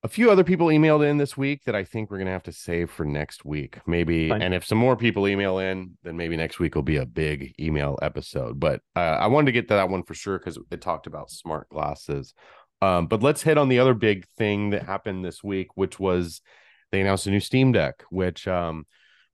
[0.07, 2.53] a few other people emailed in this week that I think we're gonna have to
[2.53, 3.79] save for next week.
[3.85, 4.41] Maybe Fine.
[4.41, 7.53] and if some more people email in, then maybe next week will be a big
[7.59, 8.57] email episode.
[8.57, 11.29] But uh, I wanted to get to that one for sure because it talked about
[11.29, 12.33] smart glasses.
[12.81, 16.39] Um, but let's hit on the other big thing that happened this week, which was
[16.93, 18.85] they announced a new Steam Deck, which um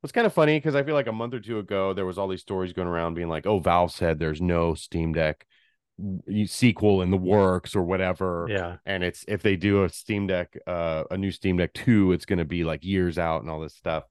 [0.01, 2.17] was kind of funny because I feel like a month or two ago there was
[2.17, 5.45] all these stories going around being like, "Oh, Valve said there's no Steam Deck
[6.45, 8.77] sequel in the works or whatever." Yeah.
[8.86, 12.25] And it's if they do a Steam Deck, uh, a new Steam Deck two, it's
[12.25, 14.03] going to be like years out and all this stuff.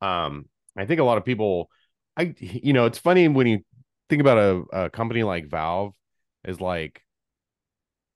[0.00, 1.70] Um, I think a lot of people,
[2.16, 3.60] I you know, it's funny when you
[4.08, 5.94] think about a, a company like Valve
[6.44, 7.02] is like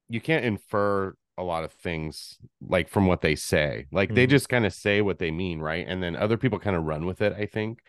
[0.09, 3.87] you can't infer a lot of things like from what they say.
[3.93, 4.31] Like they Mhm.
[4.31, 5.87] just kind of say what they mean, right?
[5.87, 7.81] And then other people kind of run with it, I think.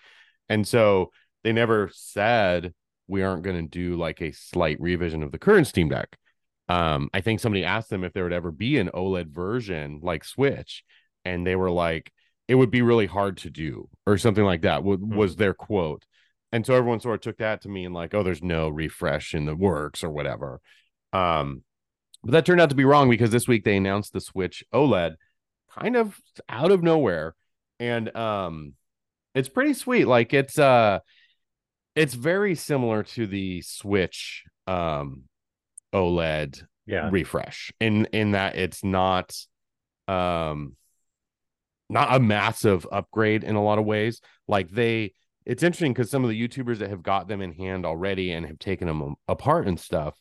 [0.49, 1.11] And so
[1.43, 2.73] they never said
[3.07, 6.17] we aren't going to do like a slight revision of the current Steam Deck.
[6.69, 10.25] Um, I think somebody asked them if there would ever be an OLED version like
[10.25, 10.83] Switch,
[11.23, 12.11] and they were like,
[12.47, 14.83] it would be really hard to do, or something like that.
[14.83, 16.05] wa- Was their quote.
[16.51, 19.45] And so everyone sort of took that to mean like, oh, there's no refresh in
[19.45, 20.61] the works or whatever.
[21.11, 21.63] Um,
[22.23, 25.15] but that turned out to be wrong because this week they announced the Switch OLED
[25.77, 27.35] kind of out of nowhere.
[27.79, 28.73] And um
[29.35, 30.05] it's pretty sweet.
[30.05, 30.99] Like it's uh
[31.97, 35.23] it's very similar to the Switch um
[35.93, 37.09] OLED Yeah.
[37.11, 39.35] refresh in in that it's not
[40.07, 40.75] um
[41.89, 45.13] not a massive upgrade in a lot of ways like they
[45.45, 48.45] it's interesting because some of the youtubers that have got them in hand already and
[48.45, 50.19] have taken them apart and stuff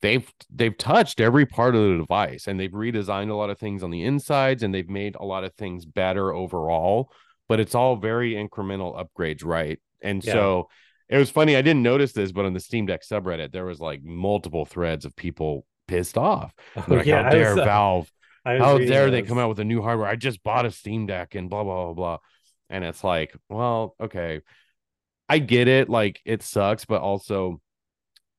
[0.00, 3.82] they've they've touched every part of the device and they've redesigned a lot of things
[3.82, 7.10] on the insides and they've made a lot of things better overall
[7.48, 10.32] but it's all very incremental upgrades right and Yeah.
[10.32, 10.68] so
[11.08, 13.80] it was funny i didn't notice this but on the steam deck subreddit there was
[13.80, 18.12] like multiple threads of people pissed off Oh, They're like, yeah, how dare was, valve
[18.44, 20.08] how dare they come out with a new hardware?
[20.08, 22.18] I just bought a Steam Deck and blah blah blah blah.
[22.70, 24.40] And it's like, well, okay.
[25.28, 27.60] I get it, like it sucks, but also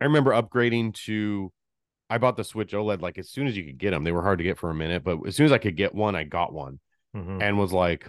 [0.01, 1.51] I remember upgrading to
[2.09, 4.03] I bought the Switch OLED like as soon as you could get them.
[4.03, 5.93] They were hard to get for a minute, but as soon as I could get
[5.93, 6.79] one, I got one
[7.15, 7.41] Mhm.
[7.43, 8.07] and was like,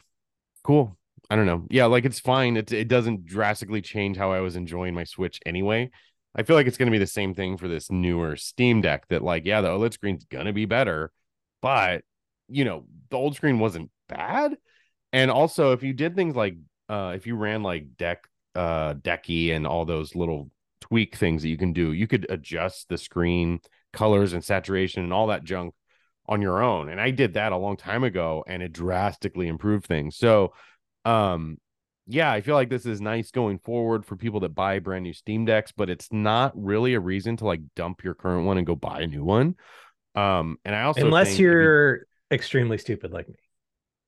[0.65, 0.97] cool.
[1.29, 1.67] I don't know.
[1.71, 2.57] Yeah, like it's fine.
[2.57, 5.91] It it doesn't drastically change how I was enjoying my Switch anyway.
[6.35, 9.09] I feel like it's going to be the same thing for this newer Steam Deck
[9.09, 11.13] that like yeah, the OLED screen's going to be better,
[11.61, 12.03] but
[12.49, 14.57] you know, the old screen wasn't bad.
[15.13, 16.57] And also if you did things like
[16.89, 21.49] uh if you ran like deck uh decky and all those little tweak things that
[21.49, 23.61] you can do, you could adjust the screen
[23.93, 25.75] colors and saturation and all that junk
[26.29, 26.89] on your own.
[26.89, 30.17] And I did that a long time ago and it drastically improved things.
[30.17, 30.53] So
[31.05, 31.59] um
[32.07, 35.13] yeah, I feel like this is nice going forward for people that buy brand new
[35.13, 38.67] Steam Decks, but it's not really a reason to like dump your current one and
[38.67, 39.55] go buy a new one.
[40.17, 42.01] Um, and I also Unless think if you- you're
[42.33, 43.37] extremely stupid like me.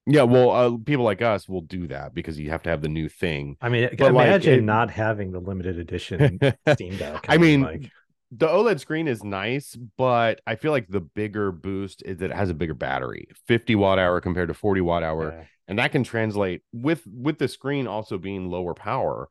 [0.06, 2.88] yeah, well, uh, people like us will do that because you have to have the
[2.88, 3.56] new thing.
[3.60, 6.40] I mean, But, like, imagine it- not having the limited edition
[6.72, 7.24] Steam Deck.
[7.28, 7.88] I mean, like,
[8.32, 12.36] the OLED screen is nice, but I feel like the bigger boost is that it
[12.36, 15.32] has a bigger battery, 50 watt hour compared to 40 watt hour.
[15.38, 15.44] yeah.
[15.72, 19.26] And that can translate with with the screen also being lower power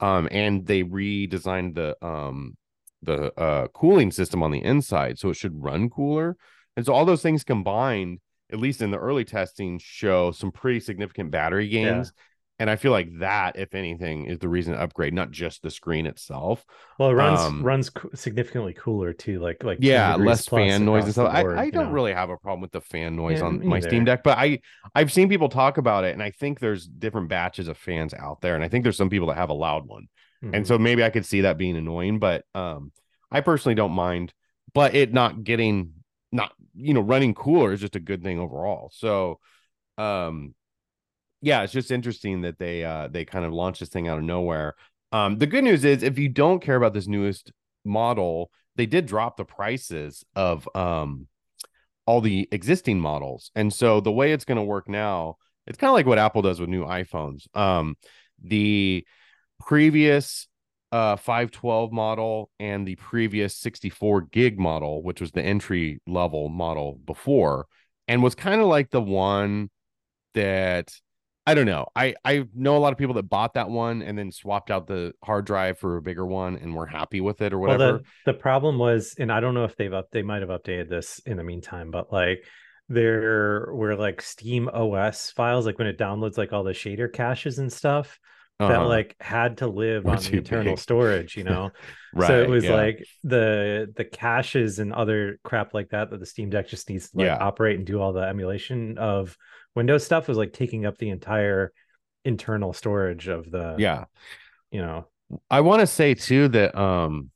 [0.00, 2.56] um and they redesigned the um
[3.02, 6.34] the uh cooling system on the inside so it should run cooler
[6.78, 8.18] and so all those things combined
[8.52, 12.12] at least in the early testing, show some pretty significant battery gains.
[12.62, 15.70] And I feel like that, if anything, is the reason to upgrade, not just the
[15.70, 16.64] screen itself.
[16.98, 21.14] Well, it runs Um, runs significantly cooler too, like like Yeah, less fan noise and
[21.14, 21.30] stuff.
[21.32, 21.90] I, board, I you don't know.
[21.90, 24.04] really have a problem with the fan noise Yeah, on my Steam.
[24.04, 24.60] Deck, but I
[24.94, 28.40] I've seen people talk about it, and I think there's different batches of fans out
[28.42, 30.08] there, and I think there's some people that have a loud one.
[30.42, 30.52] Mhm.
[30.54, 32.92] and so maybe I could see that being annoying, but um,
[33.30, 34.32] I personally don't mind.
[34.74, 35.92] But it not getting
[36.30, 38.90] not you know running cooler is just a good thing overall.
[38.94, 39.40] So,
[39.98, 40.54] um,
[41.42, 44.24] yeah, it's just interesting that they uh they kind of launched this thing out of
[44.24, 44.74] nowhere.
[45.10, 47.52] Um, the good news is if you don't care about this newest
[47.84, 51.26] model, they did drop the prices of um
[52.06, 55.88] all the existing models, and so the way it's going to work now, it's kind
[55.88, 57.46] of like what Apple does with new iPhones.
[57.56, 57.96] Um,
[58.42, 59.04] the
[59.60, 60.48] previous
[60.92, 66.98] uh 512 model and the previous 64 gig model which was the entry level model
[67.06, 67.66] before
[68.08, 69.70] and was kind of like the one
[70.34, 70.92] that
[71.46, 74.16] i don't know i i know a lot of people that bought that one and
[74.18, 77.52] then swapped out the hard drive for a bigger one and were happy with it
[77.52, 80.22] or Well, whatever the, the problem was, and I don't know if they've up they
[80.22, 82.44] might have updated this in the meantime, but like
[82.88, 87.58] there were like Steam OS files, like when it downloads like all the shader caches
[87.58, 88.18] and stuff
[88.66, 88.88] that Uh-huh.
[88.88, 90.78] like had to live Were on the internal big.
[90.78, 91.70] storage, you know.
[92.12, 92.72] right so it was yeah.
[92.74, 97.10] like the the caches and other crap like that that the Steam Deck just needs
[97.10, 97.38] to like Yeah.
[97.38, 99.36] operate and do all the emulation of
[99.74, 101.72] Windows stuff was like taking up the entire
[102.24, 104.04] internal storage of the yeah
[104.70, 105.06] you know
[105.50, 107.30] I want to say too that um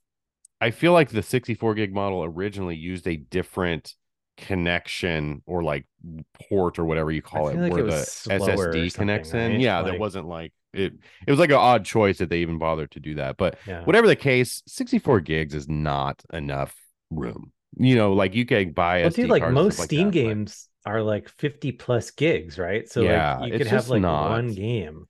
[0.61, 3.95] I feel like the 64 gig model originally used a different
[4.37, 5.87] connection or like
[6.49, 9.53] port or whatever you call it like where it the SSD connects in.
[9.53, 9.61] right?
[9.61, 10.93] Yeah, Like- that wasn't like it
[11.27, 13.37] it was like an odd choice that they even bothered to do that.
[13.39, 16.75] But yeah whatever the case, 64 gigs is not enough
[17.11, 17.53] room.
[17.79, 20.69] You know, like you can buy well dude like most stuff like Steam that, games
[20.87, 22.89] are like 50 plus gigs right?
[22.89, 25.07] So Yeah, like you could have like not- one game.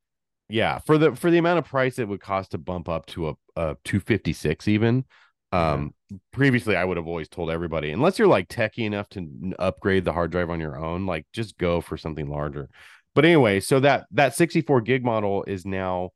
[0.48, 3.28] Yeah for the for the amount of price it would cost to bump up to
[3.30, 5.04] a, a 256 even
[5.52, 5.72] Yeah.
[5.72, 5.94] um
[6.32, 10.12] previously i would have always told everybody unless you're like techie enough to upgrade the
[10.12, 12.68] hard drive on your own like just go for something larger.
[13.14, 16.10] But anyway so that that 64 gig model is now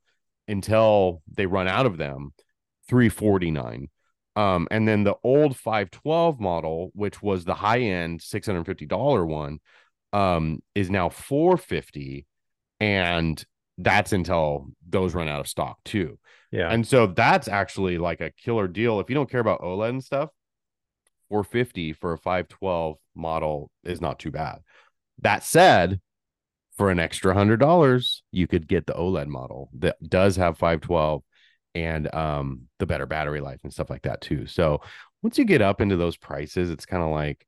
[0.46, 2.33] until they run out of them
[2.88, 3.88] 349
[4.37, 9.59] um and then the old 512 model which was the high end $650 one
[10.12, 12.27] um is now 450
[12.81, 13.45] and
[13.83, 16.19] that's until those run out of stock too.
[16.51, 19.01] yeah And so that's actually like a killer deal.
[19.01, 20.31] If you don't care about OLED and stuff,
[21.29, 24.59] 450 for a 512 model is not too bad.
[25.21, 26.01] That said,
[26.77, 31.23] for an extra hundred dollars, you could get the OLED model that does have 512
[31.75, 34.47] and um the better battery life and stuff like that too.
[34.47, 34.81] So
[35.23, 37.47] once you get up into those prices, it's kind of like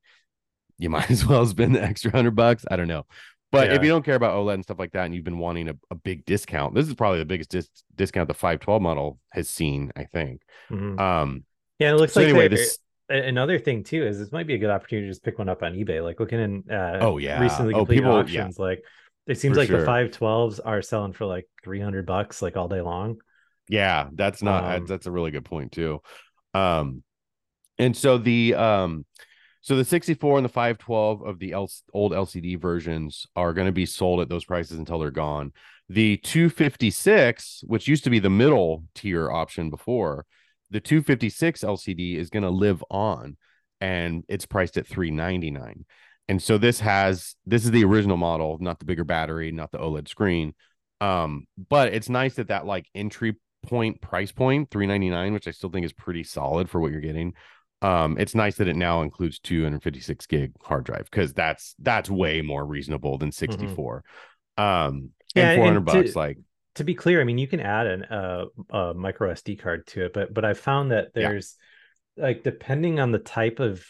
[0.78, 2.64] you might as well spend the extra hundred bucks.
[2.70, 3.04] I don't know.
[3.50, 5.68] But if you don't care about OLED and stuff like that, and you've been wanting
[5.68, 9.46] a, a big discount, this is probably the biggest dis- discount the 512 model has
[9.46, 10.40] seen, I think.
[10.70, 10.98] Mhm.
[10.98, 11.44] Um,
[11.78, 12.78] yeah it looks so like anyway, this
[13.10, 15.62] another thing too is this might be a good opportunity to just pick one up
[15.62, 16.02] on eBay.
[16.02, 17.40] Like looking in uh Oh, yeah.
[17.42, 18.20] recently Oh, completed people- yeah.
[18.20, 18.82] auctions, like
[19.26, 19.80] it seems For like sure.
[19.80, 23.18] the five twelves are selling for like three hundred bucks like all day long.
[23.68, 26.00] Yeah, that's not Um, that's a really good point too.
[26.54, 27.02] Um,
[27.78, 29.04] and so the um,
[29.60, 33.72] so the 64 and the 512 of the L- old LCD versions are going to
[33.72, 35.52] be sold at those prices until they're gone.
[35.88, 40.26] The 256, which used to be the middle tier option before,
[40.70, 43.36] the 256 LCD is going to live on
[43.80, 45.84] and it's priced at 399.
[46.28, 49.78] And so this has this is the original model, not the bigger battery, not the
[49.78, 50.54] OLED screen.
[51.00, 55.70] Um, but it's nice that that like entry point price point 399 which i still
[55.70, 57.32] think is pretty solid for what you're getting
[57.82, 62.42] um it's nice that it now includes 256 gig hard drive because that's that's way
[62.42, 64.04] more reasonable than 64
[64.58, 65.06] um Mm-hmm.
[65.34, 66.38] Yeah, and 400 and to- bucks like
[66.76, 70.04] To be clear, I mean you can add an uh, a micro SD card to
[70.06, 71.28] it, but but I found that Yeah.
[71.28, 71.56] there's
[72.16, 73.84] like depending on the type of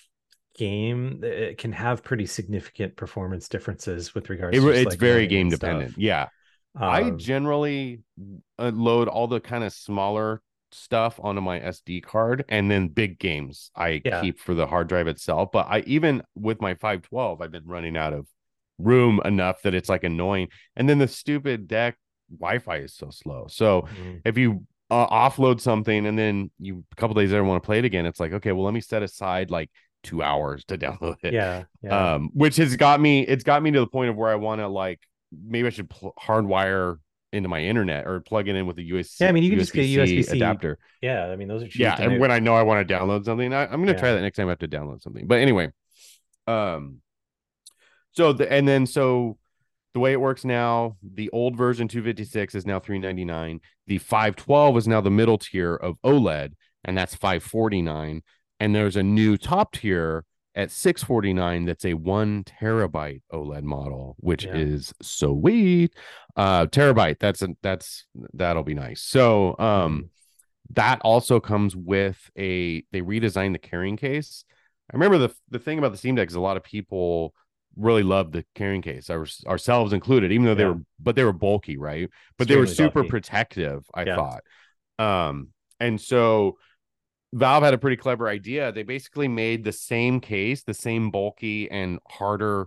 [0.57, 4.57] game, it can have pretty significant performance differences with regards.
[4.57, 5.95] it, to it's like, very game dependent stuff.
[5.95, 6.33] dependent
[6.81, 8.01] yeah I Um, generally
[8.59, 10.43] uh, load all the kind of smaller
[10.73, 14.21] stuff onto my SD card and then big games I Yeah.
[14.23, 15.51] keep for the hard drive itself.
[15.53, 18.27] But I even with my 512, I've been running out of
[18.79, 20.49] room enough that it's like annoying.
[20.77, 21.97] And then the stupid deck
[22.39, 23.47] Wi-Fi is so slow.
[23.49, 24.23] So mhm.
[24.25, 27.79] if you uh, offload something and then you a couple days later want to play
[27.79, 29.71] it again, it's like, okay, well, let me set aside like
[30.03, 32.15] two hours to download it yeah, yeah.
[32.15, 34.61] um which has got me it's got me to the point of where i want
[34.61, 35.01] to like
[35.45, 36.99] maybe i should pl- hardwire
[37.33, 39.59] into my internet or plug it in with a usb Yeah, I mean, you can
[39.59, 41.81] just get a USB-C USB-C adapter yeah, I mean those are cheap.
[41.81, 44.13] yeah and and when i know i want to download something I, i'm gonna try
[44.13, 45.71] that next time i have to download something but anyway
[46.47, 47.01] um
[48.13, 49.39] So the and then so
[49.95, 53.61] the way it works now, the old version 256 is now 399.
[53.87, 56.53] The 512 is now the middle tier of OLED,
[56.85, 58.23] and that's 549.
[58.59, 60.25] And there's a new top tier
[60.55, 64.55] at 649 that's a one terabyte OLED model, which Yeah.
[64.57, 65.95] is sweet.
[66.37, 69.03] Uh terabyte, that's a that's that'll be nice.
[69.03, 70.11] So um
[70.75, 74.45] that also comes with a they redesigned the carrying case.
[74.93, 77.35] I remember the the thing about the Steam Deck is a lot of people
[77.77, 80.71] really loved the carrying case, our, ourselves included, even though they Yeah.
[80.73, 82.11] were but they were bulky, right?
[82.37, 83.09] But they were super bulky.
[83.09, 84.17] protective, I Yeah.
[84.17, 84.43] thought.
[84.99, 85.49] Um,
[85.81, 86.59] and so
[87.35, 88.73] Valve had a pretty clever idea.
[88.73, 92.67] They basically made the same case, the same bulky and harder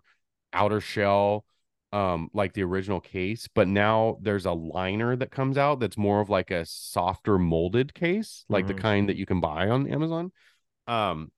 [0.53, 1.45] outer shell,
[1.93, 6.20] um, like the original case, but now there's a liner that comes out that's more
[6.20, 8.82] of like a softer molded case, like the Mhm.
[8.82, 10.32] kind that you can buy on Amazon.
[10.88, 11.32] Um,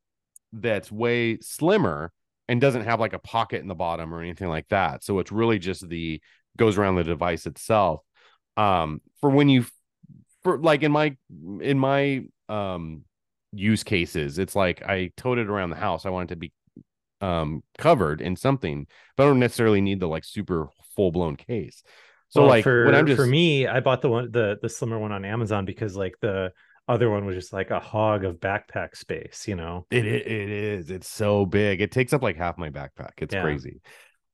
[0.53, 2.11] that's way slimmer
[2.47, 5.03] and doesn't have like a pocket in the bottom or anything like that.
[5.03, 6.21] So it's really just the
[6.57, 8.01] goes around the device itself.
[8.55, 9.65] Um, for when you
[10.43, 11.15] for like in my
[11.61, 13.03] in my um
[13.53, 16.05] use cases, it's like I towed it around the house.
[16.05, 16.51] I want it to be
[17.21, 21.83] um covered in something, but I don't necessarily need the like super full blown case.
[22.29, 25.11] So well, like for just for me, I bought the one the the slimmer one
[25.11, 26.51] on Amazon because like the
[26.87, 29.85] other one was just like a hog of backpack space, you know.
[29.91, 30.91] It, it it is.
[30.91, 31.81] It's so big.
[31.81, 33.13] It takes up like half my backpack.
[33.17, 33.41] It's Yeah.
[33.41, 33.81] crazy.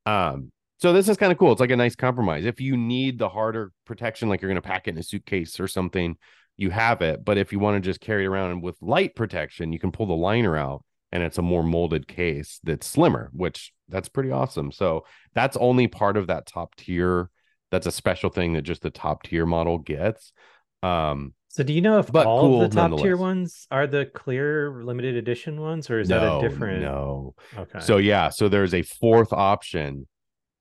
[0.05, 1.51] Um, so this is kind of cool.
[1.51, 2.45] It's like a nice compromise.
[2.45, 5.67] If you need the harder protection, like you're gonna pack it in a suitcase or
[5.67, 6.17] something,
[6.57, 7.23] you have it.
[7.23, 10.05] But if you want to just carry it around with light protection, you can pull
[10.05, 14.71] the liner out and it's a more molded case that's slimmer, which that's pretty awesome.
[14.71, 17.29] So that's only part of that top tier.
[17.69, 20.33] That's a special thing that just the top tier model gets.
[20.81, 24.05] Um, So do you know if all cool of the top tier ones are the
[24.05, 26.81] clear limited edition ones, or is no, that a different?
[26.81, 27.35] no.
[27.57, 27.79] Okay.
[27.79, 30.07] So yeah, so there's a fourth option,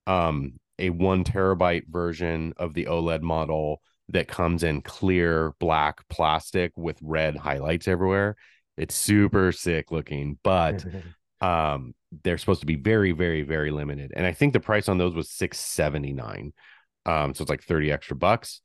[0.06, 3.80] um, a one terabyte version of the OLED model
[4.12, 8.36] that comes in clear black plastic with red highlights everywhere.
[8.76, 10.84] It's super sick looking, but
[11.40, 14.12] um, they're supposed to be very, very, very limited.
[14.14, 16.52] And I think the price on those was six seventy nine.
[17.04, 18.60] Um, so it's like 30 extra bucks.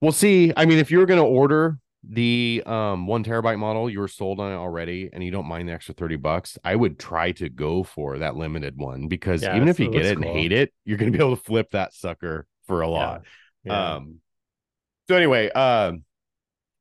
[0.00, 0.52] We'll see.
[0.56, 4.50] I mean, if you're gonna order the um one terabyte model, you were sold on
[4.52, 7.84] it already, and you don't mind the extra 30 bucks, I would try to go
[7.84, 10.98] for that limited one because Yeah, even if you get it and hate it, you're
[10.98, 13.22] gonna be able to flip that sucker for a lot.
[13.22, 13.28] yeah.
[13.70, 14.20] Um
[15.08, 16.04] so anyway, um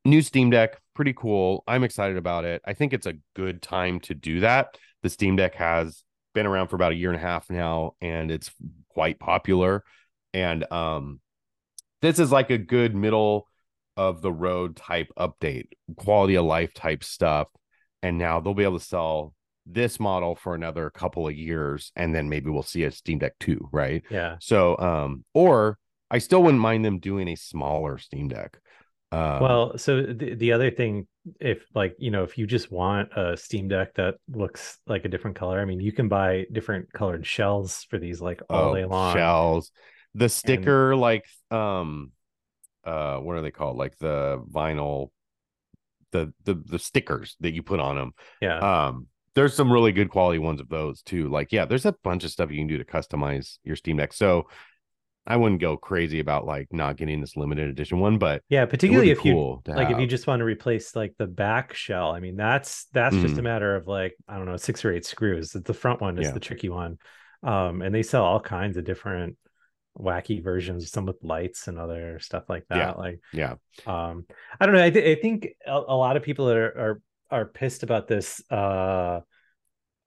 [0.05, 1.63] new Steam Deck, pretty cool.
[1.67, 2.61] I'm excited about it.
[2.65, 4.77] I think it's a good time to do that.
[5.03, 6.03] The Steam Deck has
[6.33, 8.49] been around for about a year and a half now and it's
[8.93, 9.83] quite popular
[10.33, 11.19] and um
[12.01, 13.47] this is like a good middle
[13.97, 17.47] of the road type update, quality of life type stuff.
[18.01, 19.35] And now they'll be able to sell
[19.67, 23.33] this model for another couple of years and then maybe we'll see a Steam Deck
[23.39, 24.03] 2, right?
[24.09, 24.37] yeah.
[24.39, 25.77] So, um, or
[26.11, 28.59] I still wouldn't mind them doing a smaller Steam Deck.
[29.13, 31.07] Um, Well, so the, the other thing,
[31.39, 35.09] if like, you know, if you just want a Steam Deck that looks like a
[35.09, 38.75] different color, I mean, you can buy different colored shells for these like all oh,
[38.75, 39.13] day long.
[39.13, 39.71] shells,
[40.13, 42.11] the sticker, like, um,
[42.83, 43.77] uh, what are they called?
[43.77, 45.11] Like the vinyl,
[46.11, 48.11] the the the stickers that you put on them.
[48.41, 48.57] Yeah.
[48.87, 51.29] Um, there's some really good quality ones of those too.
[51.29, 54.11] Like, yeah, there's a bunch of stuff you can do to customize your Steam Deck.
[54.11, 54.47] So
[55.27, 58.65] I wouldn't go crazy about like not getting this limited edition one, but yeah.
[58.65, 61.73] Particularly if you cool to like if you just want to replace like the back
[61.75, 63.43] shell i mean that's that's just a Mhm.
[63.43, 66.31] matter of like i don't know six or eight screws the front one is Yeah.
[66.33, 66.97] the tricky one
[67.43, 69.37] um and they sell all kinds of different
[69.97, 72.91] wacky versions some with lights and other stuff like that Yeah.
[72.91, 73.55] like yeah,
[73.85, 74.25] um
[74.59, 77.01] i don't know i, th- I think a, a lot of people that are, are
[77.29, 79.19] are pissed about this uh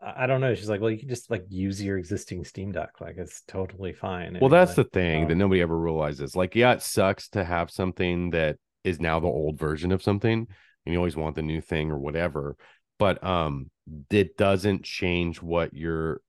[0.04, 0.54] I don't know.
[0.54, 3.00] She's like, well, you can just like use your existing Steam Deck.
[3.00, 4.38] Like it's totally fine.
[4.40, 6.36] Well, that's like, the thing that um, nobody ever realizes.
[6.36, 10.46] Like, yeah, it sucks to have something that is now the old version of something,
[10.84, 12.56] and you always want the new thing or whatever.
[12.98, 13.70] But um,
[14.10, 16.20] it doesn't change what your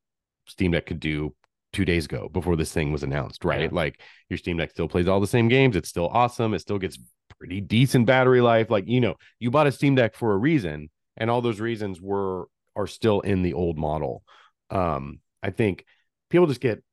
[0.48, 1.36] Steam Deck could do
[1.74, 3.64] two days ago before this thing was announced, right?
[3.64, 3.70] Yeah.
[3.72, 4.00] Like
[4.30, 5.76] your Steam Deck still plays all the same games.
[5.76, 6.54] It's still awesome.
[6.54, 6.98] It still gets
[7.38, 8.70] pretty decent battery life.
[8.70, 12.00] Like, you know, you bought a Steam Deck for a reason, and all those reasons
[12.00, 14.24] were are still in the old model.
[14.70, 15.86] Um, I think
[16.30, 16.84] people just get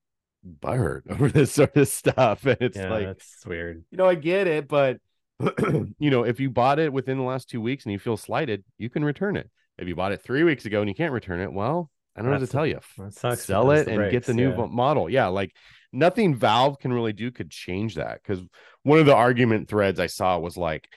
[0.61, 2.45] butthurt over this sort of stuff.
[2.47, 3.85] And it's yeah, like, that's weird.
[3.91, 4.99] you know, I get it, but
[5.99, 8.65] you know, if you bought it within the last two weeks and you feel slighted,
[8.79, 9.51] you can return it.
[9.79, 12.31] If you bought it three weeks ago and you can't return it, well, I don't
[12.31, 12.79] know what to tell you.
[13.11, 14.67] Sell it and get the new yeah.
[14.67, 15.09] model.
[15.09, 15.53] Yeah, like
[15.93, 18.21] nothing Valve can really do could change that.
[18.23, 18.45] Because
[18.83, 20.89] one of the argument threads I saw was like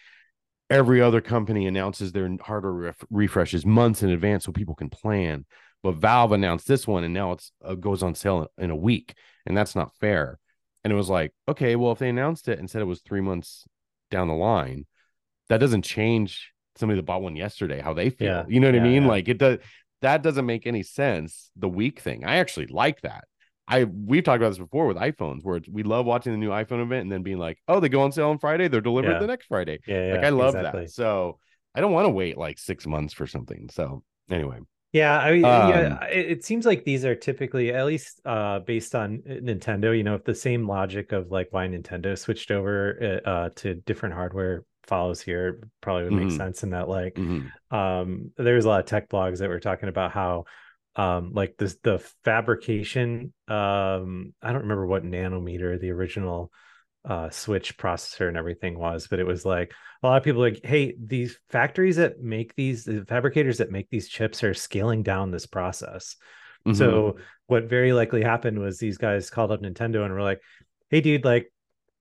[0.69, 5.45] every other company announces their hardware ref- refreshes months in advance so people can plan.
[5.83, 8.75] but Valve announced this one and now it's uh, goes on sale in, in a
[8.75, 9.13] week,
[9.45, 10.39] and that's not fair.
[10.83, 13.21] And it was like, okay, well, if they announced it and said it was three
[13.21, 13.65] months
[14.11, 14.85] down the line,
[15.49, 18.27] that doesn't change somebody that bought one yesterday how they feel.
[18.27, 18.43] Yeah.
[18.47, 19.03] You know what I mean?
[19.03, 19.09] yeah.
[19.09, 19.59] Like it does.
[20.01, 21.49] That doesn't make any sense.
[21.55, 22.25] The week thing.
[22.25, 23.25] I actually like that.
[23.67, 26.83] I we've talked about this before with iPhones, where we love watching the new iPhone
[26.83, 29.19] event and then being like, oh, they go on sale on Friday, they're delivered Yeah.
[29.19, 29.79] the next Friday.
[29.85, 30.81] Yeah, like I love exactly.
[30.81, 30.91] that.
[30.91, 31.39] So
[31.73, 33.69] I don't want to wait like six months for something.
[33.71, 34.59] So anyway,
[34.91, 38.59] Yeah, I mean, Um, yeah, it, it seems like these are typically, at least uh,
[38.59, 42.49] based on uh, Nintendo, you know, if the same logic of like why Nintendo switched
[42.49, 46.37] over uh, uh, to different hardware follows here, probably would make Mhm.
[46.37, 47.51] sense in that like Mhm.
[47.71, 50.45] um there's a lot of tech blogs that were talking about how
[50.95, 56.51] um like this the fabrication um i don't remember what nanometer the original
[57.03, 60.59] uh switch processor and everything was but it was like a lot of people like
[60.63, 65.31] hey these factories that make these the fabricators that make these chips are scaling down
[65.31, 66.15] this process
[66.65, 66.75] Mhm.
[66.77, 67.17] so
[67.47, 70.41] what very likely happened was these guys called up nintendo and were like
[70.89, 71.51] hey dude like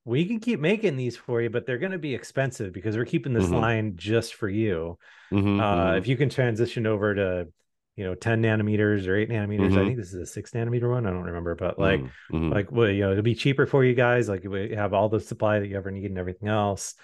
[0.07, 3.05] we can keep making these for you but they're going to be expensive because we're
[3.05, 3.61] keeping this Mhm.
[3.61, 4.99] line just for you
[5.30, 5.99] Mhm, uh, mhm.
[5.99, 7.49] if you can transition over to
[7.97, 9.86] you know 10 nanometers or 8 nanometers i Mhm.
[9.86, 12.51] think this is a 6 nanometer one i don't remember but like Mhm, mhm.
[12.55, 15.20] like well you know it'll be cheaper for you guys like we have all the
[15.20, 16.95] supply that you ever need and everything else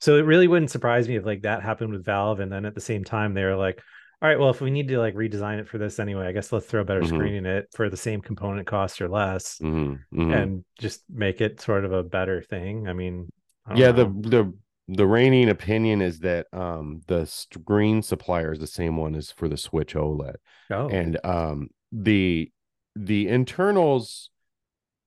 [0.00, 2.74] so it really wouldn't surprise me if like that happened with valve and then at
[2.74, 3.82] the same time they were like
[4.22, 6.52] all right well if we need to like redesign it for this anyway i guess
[6.52, 7.08] let's throw a better Mhm.
[7.08, 10.32] screen in it for the same component cost or less Mhm, mhm.
[10.32, 13.28] and just make it sort of a better thing i mean
[13.66, 13.92] I yeah know.
[13.92, 14.54] the the
[14.88, 19.56] reigning opinion is that um the screen supplier is the same one as for the
[19.56, 20.34] switch oled.
[20.70, 20.88] Oh.
[20.88, 22.50] And um the
[22.94, 24.30] the internals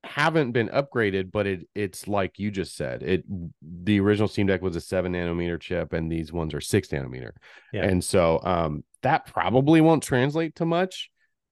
[0.06, 3.24] haven't been upgraded but it it's like you just said it
[3.62, 7.32] the original steam deck was a seven nanometer chip and these ones are six nanometer.
[7.74, 7.84] Yeah.
[7.84, 11.10] and so um that probably won't translate to much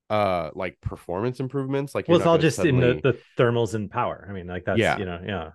[0.10, 4.26] uh like performance improvements like well it's all just in the, the thermals and power.
[4.30, 4.98] I mean like that's Yeah.
[4.98, 5.50] you know yeah.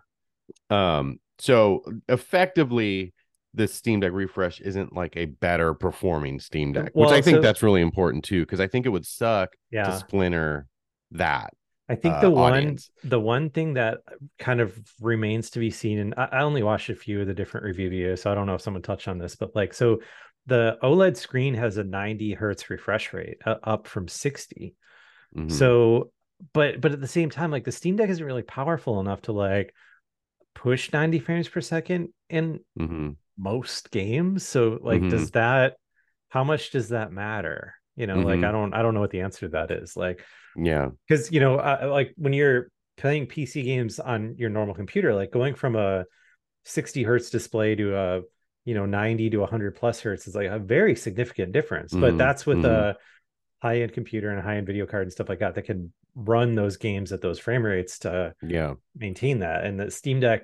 [0.98, 3.12] Um, so effectively,
[3.54, 7.36] the Steam Deck refresh isn't like a better performing Steam Deck, which Well, I think
[7.36, 10.66] so- that's really important too, because I think it would suck to splinter
[11.12, 11.52] that.
[11.88, 12.90] I think uh, the one audience.
[13.02, 13.98] the one thing that
[14.38, 17.34] kind of remains to be seen, and I, I only watched a few of the
[17.34, 19.98] different review videos, so I don't know if someone touched on this, but like so
[20.46, 24.74] the OLED screen has a 90 hertz refresh rate uh, up from 60.
[25.36, 25.50] Mhm.
[25.52, 26.12] So
[26.54, 29.32] but but at the same time, like the Steam Deck isn't really powerful enough to
[29.32, 29.74] like
[30.54, 33.16] push 90 frames per second in Mhm.
[33.38, 34.46] most games.
[34.46, 35.76] So like does that
[36.30, 37.74] how much does that matter?
[37.96, 38.44] You know, like Mhm.
[38.44, 39.96] I don't I don't know what the answer to that is.
[39.96, 40.24] Like
[40.54, 45.14] yeah, because you know uh, like when you're playing pc games on your normal computer
[45.14, 46.04] like going from a
[46.64, 48.20] 60 hertz display to a
[48.64, 52.18] you know 90 to 100 plus hertz is like a very significant difference but Mhm,
[52.18, 52.64] that's with mhm.
[52.64, 52.96] a
[53.62, 56.76] high-end computer and a high-end video card and stuff like that that can run those
[56.76, 60.42] games at those frame rates to yeah, maintain that and the steam deck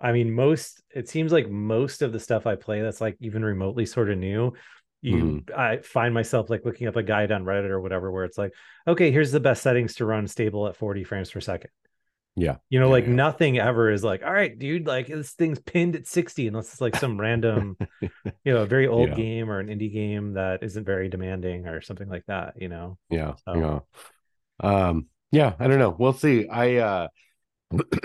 [0.00, 3.44] i mean most it seems like most of the stuff i play that's like even
[3.44, 4.52] remotely sort of new
[5.02, 5.58] you Mm-hmm.
[5.60, 8.52] i find myself like looking up a guide on reddit or whatever where it's like
[8.88, 11.70] okay here's the best settings to run stable at 40 frames per second
[12.38, 13.12] yeah, you know Yeah, like yeah.
[13.14, 16.82] nothing ever is like all right dude like this thing's pinned at 60 unless it's
[16.82, 18.10] like some random you
[18.44, 19.14] know a very old Yeah.
[19.14, 22.98] game or an indie game that isn't very demanding or something like that you know
[23.08, 23.78] yeah, So- yeah.
[24.66, 25.94] Um, yeah, I don't know.
[25.96, 26.48] We'll see.
[26.48, 27.08] I uh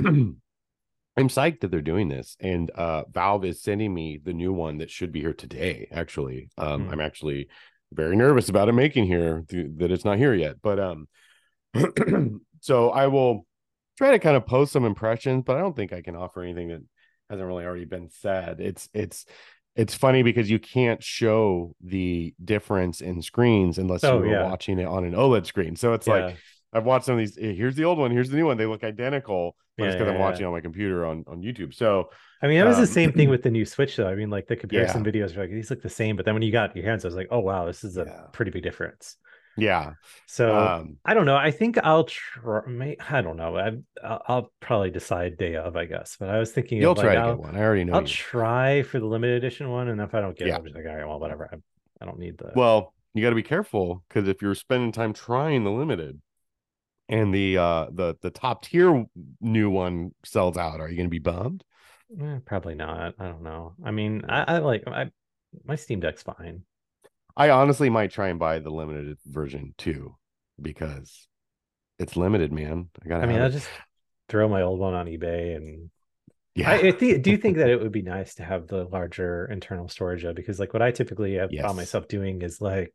[1.18, 4.78] I'm psyched that they're doing this, and uh Valve is sending me the new one
[4.78, 5.88] that should be here today.
[5.91, 6.91] Actually, um, Hmm.
[6.91, 7.47] I'm actually
[7.93, 10.62] very nervous about it making here th- that it's not here yet.
[10.62, 11.07] But um,
[12.62, 13.45] so I will
[13.97, 16.70] try to kind of post some impressions, but I don't think I can offer anything
[16.70, 16.82] that
[17.30, 18.59] hasn't really already been said.
[18.59, 19.26] It's it's
[19.76, 24.36] it's funny because you can't show the difference in screens unless Oh, you were yeah.
[24.36, 25.76] watching it on an OLED screen.
[25.76, 26.36] So it's like
[26.74, 27.36] I've watched some of these.
[27.38, 28.11] Here's the old one.
[28.11, 28.57] Here's the new one.
[28.57, 31.41] They look identical, but it's Yeah, because I'm yeah, watching on my computer on on
[31.41, 31.74] YouTube.
[31.74, 32.09] So
[32.41, 34.07] I mean, that was Um, the same thing with the new Switch, though.
[34.07, 36.41] I mean, like the comparison videos are like these look the same, but then when
[36.43, 38.28] you got your hands, I was like, oh wow, this is a Yeah.
[38.32, 39.17] pretty big difference.
[39.56, 39.93] Yeah,
[40.26, 41.36] So um, I don't know.
[41.36, 42.95] I think I'll try.
[43.10, 43.58] I don't know.
[43.58, 43.72] I,
[44.04, 46.18] I'll, I'll probably decide day of, I guess.
[46.20, 47.56] But I was thinking, you'll of like, try to I'll, get one.
[47.56, 48.18] I already know I'll you.
[48.34, 50.54] try for the limited edition one, and if I don't get Yeah.
[50.54, 51.49] it, I'm just like, all right, well, whatever.
[51.52, 51.58] I,
[52.02, 52.54] I don't need the.
[52.54, 56.22] well, you got to be careful because if you're spending time trying the limited,
[57.10, 59.06] and the uh the the top tier
[59.41, 61.64] new one sells out, are you going to be bummed?
[62.20, 63.16] Eh, probably not.
[63.20, 63.76] I don't know.
[63.84, 65.12] I mean, I, I like I
[65.64, 66.64] my Steam Deck's fine.
[67.36, 70.15] I honestly might try and buy the limited version too,
[70.61, 71.27] because
[71.99, 72.89] it's limited, man.
[73.03, 73.23] I gotta.
[73.23, 73.69] I mean, I'll just
[74.29, 75.89] throw my old one on eBay and
[76.55, 79.45] yeah, I, I thi- do think that it would be nice to have the larger
[79.51, 81.65] internal storage though, because like what I typically have Yes.
[81.65, 82.93] found myself doing is like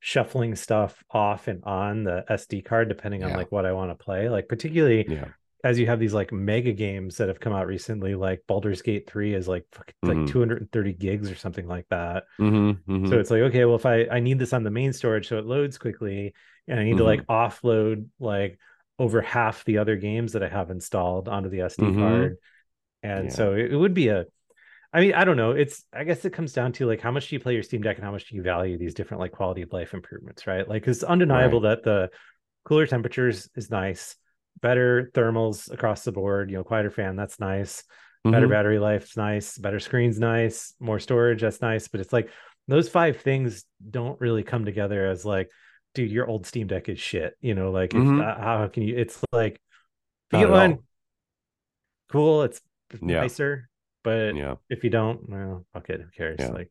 [0.00, 3.36] shuffling stuff off and on the SD card depending on Yeah.
[3.36, 4.28] like what I want to play.
[4.28, 5.28] Like particularly Yeah.
[5.64, 9.08] As you have these like mega games that have come out recently, like Baldur's Gate
[9.08, 9.64] 3 is like
[10.06, 12.24] like 230 gigs or something like that.
[12.40, 12.72] Mm-hmm,
[13.04, 15.38] So it's like, okay, well, if I I need this on the main storage so
[15.38, 16.34] it loads quickly,
[16.68, 18.58] and I need to like offload like
[18.98, 21.92] over half the other games that I have installed onto the SD Mhm.
[21.92, 22.38] card,
[23.02, 23.34] and Yeah.
[23.34, 24.26] so it, it would be a.
[24.92, 25.52] I mean, I don't know.
[25.52, 27.82] It's I guess it comes down to like how much do you play your Steam
[27.82, 30.68] Deck and how much do you value these different like quality of life improvements, right?
[30.68, 32.10] Like it's undeniable that the
[32.64, 34.16] cooler temperatures is nice,
[34.62, 36.50] better thermals across the board.
[36.50, 37.84] You know, quieter fan that's nice
[38.22, 38.50] better Mhm.
[38.50, 42.28] battery life's nice better screens nice more storage that's nice but it's like
[42.68, 45.50] those five things don't really come together as like
[45.94, 48.20] dude your old steam deck is shit you know like Mhm.
[48.20, 49.60] uh, how can you it's like if
[50.34, 50.52] you get all.
[50.52, 50.78] one
[52.10, 52.60] cool it's
[53.00, 53.22] Yeah.
[53.22, 53.68] nicer
[54.02, 54.56] but Yeah.
[54.68, 56.48] if you don't well fuck it who cares Yeah.
[56.50, 56.70] like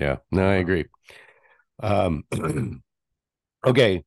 [0.00, 0.86] Yeah, no, I agree.
[1.80, 2.24] Um,
[3.64, 4.04] okay,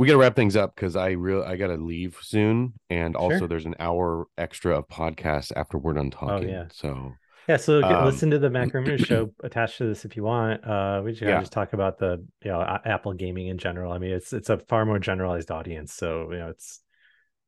[0.00, 3.14] we got to wrap things up because I real I got to leave soon, and
[3.14, 3.48] also Sure.
[3.48, 6.48] there's an hour extra of podcast after we're done talking.
[6.48, 6.64] Oh, yeah.
[6.72, 7.12] So
[7.48, 10.64] yeah so Um, listen to the mac Rumors show attached to this if you want
[10.64, 11.40] uh we just gotta Yeah.
[11.40, 14.58] just talk about the you know apple gaming in general i mean it's it's a
[14.58, 16.80] far more generalized audience so you know it's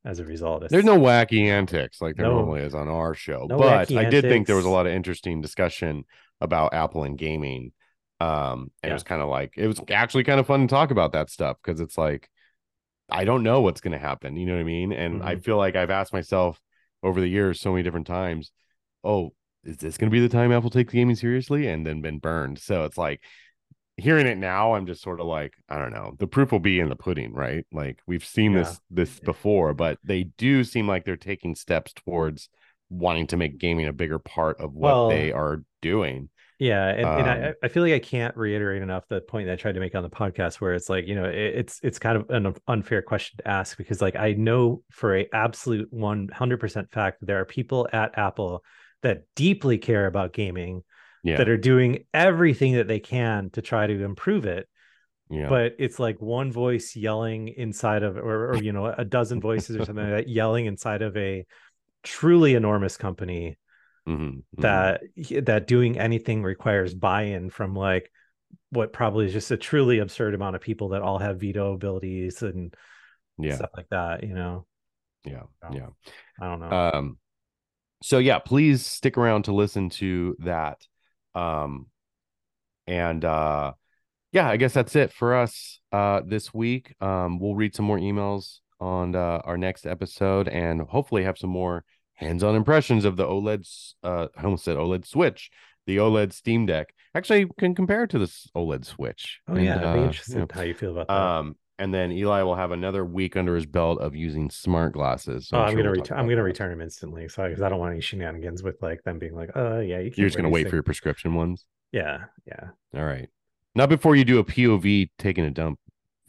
[0.05, 2.37] as a result there's no wacky antics like there No.
[2.37, 4.93] normally is on our show, No but I did think there was a lot of
[4.93, 6.05] interesting discussion
[6.41, 7.73] about Apple and gaming.
[8.19, 10.91] Um, and it was kind of like it was actually kind of fun to talk
[10.91, 12.29] about that stuff because it's like
[13.13, 14.37] I don't know what's going to happen.
[14.37, 14.93] You know what I mean?
[14.93, 15.45] And I Mhm.
[15.45, 16.61] feel like I've asked myself
[17.03, 18.53] over the years so many different times,
[19.05, 19.35] oh,
[19.65, 21.69] is this going to be the time Apple takes gaming seriously?
[21.69, 22.59] And then been burned.
[22.59, 23.23] So it's like
[23.97, 26.15] hearing it now, I'm just sort of like, I don't know.
[26.19, 27.67] The proof will be in the pudding, right?
[27.73, 32.49] Like we've seen this this before, but they do seem like they're taking steps towards
[32.91, 36.29] wanting to make gaming a bigger part of what Well, they are doing.
[36.63, 39.55] Yeah, and, and I, Um, I feel like I can't reiterate enough the point that
[39.55, 41.99] I tried to make on the podcast, where it's like you know it, it's it's
[41.99, 46.29] kind of an unfair question to ask because like I know for a absolute one
[46.29, 48.63] hundred percent fact that there are people at Apple
[49.03, 50.85] that deeply care about gaming
[51.25, 51.39] Yeah.
[51.39, 54.69] that are doing everything that they can to try to improve it,
[55.31, 55.49] yeah.
[55.49, 59.75] but it's like one voice yelling inside of or, or you know a dozen voices
[59.77, 61.45] or something like that yelling inside of a
[62.05, 63.57] truly enormous company
[64.09, 64.63] Mhm, mhm.
[64.63, 65.03] that
[65.47, 68.11] that doing anything requires buy-in from like
[68.71, 72.43] what probably is just a truly absurd amount of people that all have veto abilities
[72.43, 72.75] and
[73.39, 73.55] yeah.
[73.55, 74.67] stuff like that you know
[75.25, 75.43] Yeah.
[75.63, 75.89] So, Yeah.
[76.41, 77.19] i don't know Um,
[78.03, 80.79] so yeah, please stick around to listen to that.
[81.37, 81.87] Um,
[82.89, 83.75] and uh,
[84.33, 86.95] yeah, I guess that's it for us uh this week.
[87.01, 91.51] Um, we'll read some more emails on uh, our next episode, and hopefully have some
[91.51, 91.85] more
[92.23, 93.67] hands-on impressions of the OLED.
[94.03, 95.51] Uh, I almost said OLED Switch,
[95.87, 96.95] the OLED Steam Deck.
[97.15, 99.41] Actually, you can compare it to this OLED Switch.
[99.49, 101.93] oh And, yeah i'd be uh, you know, how you feel about that um, and
[101.93, 105.49] then Eli will have another week under his belt of using smart glasses.
[105.49, 107.81] So oh, i'm sure gonna we'll i'm gonna return them instantly so because i don't
[107.81, 110.49] want any shenanigans with like them being like oh yeah you can't You're just gonna
[110.51, 111.67] wait for your prescription ones.
[111.91, 113.29] yeah yeah All right.
[113.75, 115.79] Not before you do a POV taking a dump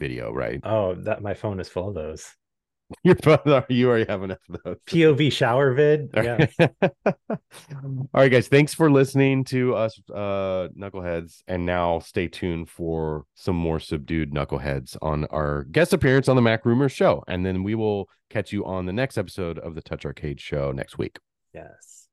[0.00, 0.60] video, right?
[0.64, 2.34] oh that my phone is full of those
[3.02, 4.76] You're both you already have enough of those.
[4.86, 8.48] pov shower vid yeah All right, guys.
[8.48, 11.42] Thanks for listening to us, uh, knuckleheads.
[11.48, 16.42] And now stay tuned for some more subdued knuckleheads on our guest appearance on the
[16.42, 17.24] Mac Rumors show.
[17.26, 20.70] And then we will catch you on the next episode of the Touch Arcade show
[20.72, 21.18] next week.
[21.54, 22.08] yes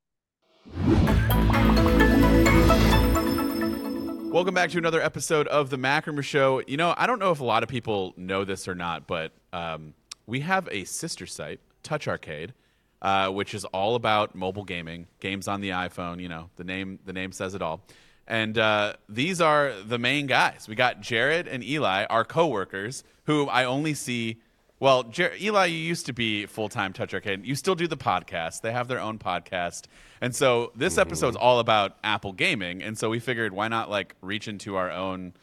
[4.32, 6.61] Welcome back to another episode of the Mac Rumors Show.
[6.65, 9.34] You know, I don't know if a lot of people know this or not, but
[9.51, 9.93] um,
[10.32, 12.53] we have a sister site, Touch Arcade,
[13.01, 16.21] uh, which is all about mobile gaming, games on the iPhone.
[16.21, 17.82] You know, the name the name says it all.
[18.27, 20.67] And uh, these are the main guys.
[20.69, 24.38] We got Jared and Eli, our coworkers, who I only see.
[24.79, 27.45] Well, Jer- Eli, you used to be full time Touch Arcade.
[27.45, 28.61] You still do the podcast.
[28.61, 29.88] They have their own podcast,
[30.21, 32.82] and so this episode's all about Apple gaming.
[32.82, 35.34] And so we figured, why not like reach into our own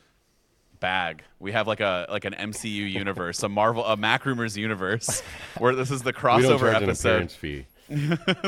[0.80, 1.22] bag?
[1.38, 5.20] We have like a like an MCU universe, a Marvel, a Mac Rumors universe,
[5.58, 7.08] where this is the We don't crossover charge an episode.
[7.08, 7.66] appearance fee.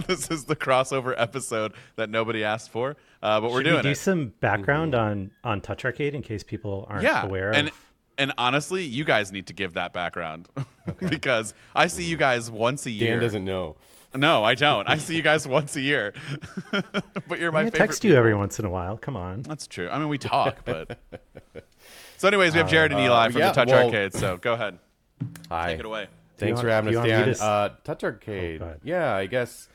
[0.06, 3.82] this is the crossover episode that nobody asked for, uh, but we're Should doing we
[3.82, 3.94] do it.
[3.98, 7.74] some background on on touch arcade in case people aren't yeah, aware and of
[8.18, 10.46] and honestly, you guys need to give that background
[11.08, 13.12] because I see you guys once a year.
[13.12, 13.76] Dan doesn't know.
[14.14, 14.86] No, I don't.
[14.88, 16.12] I see you guys once a year,
[17.28, 17.78] but you're my I favorite.
[17.78, 18.18] text you people.
[18.18, 18.98] every once in a while.
[18.98, 19.42] Come on.
[19.42, 19.88] That's true.
[19.88, 20.98] I mean, we talk, but.
[22.20, 24.12] So, anyways, we have Jared and Eli from yeah, the Touch well- Arcade.
[24.12, 24.78] So, go ahead,
[25.48, 25.70] Hi.
[25.70, 26.06] take it away.
[26.36, 27.34] Thanks want- for having us, you want me Dan.
[27.34, 28.58] to Uh, Touch Arcade.
[28.58, 28.80] go ahead.
[28.84, 29.70] yeah, I guess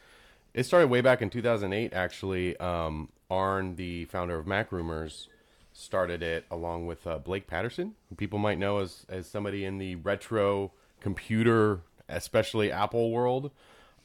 [0.54, 1.92] it started way back in 2008.
[1.92, 5.28] Actually, um, Arn, the founder of Mac Rumors,
[5.74, 9.80] started it along with uh, Blake Patterson, who people might know as as somebody in
[9.80, 10.72] the retro
[11.02, 13.50] computer, especially Apple world.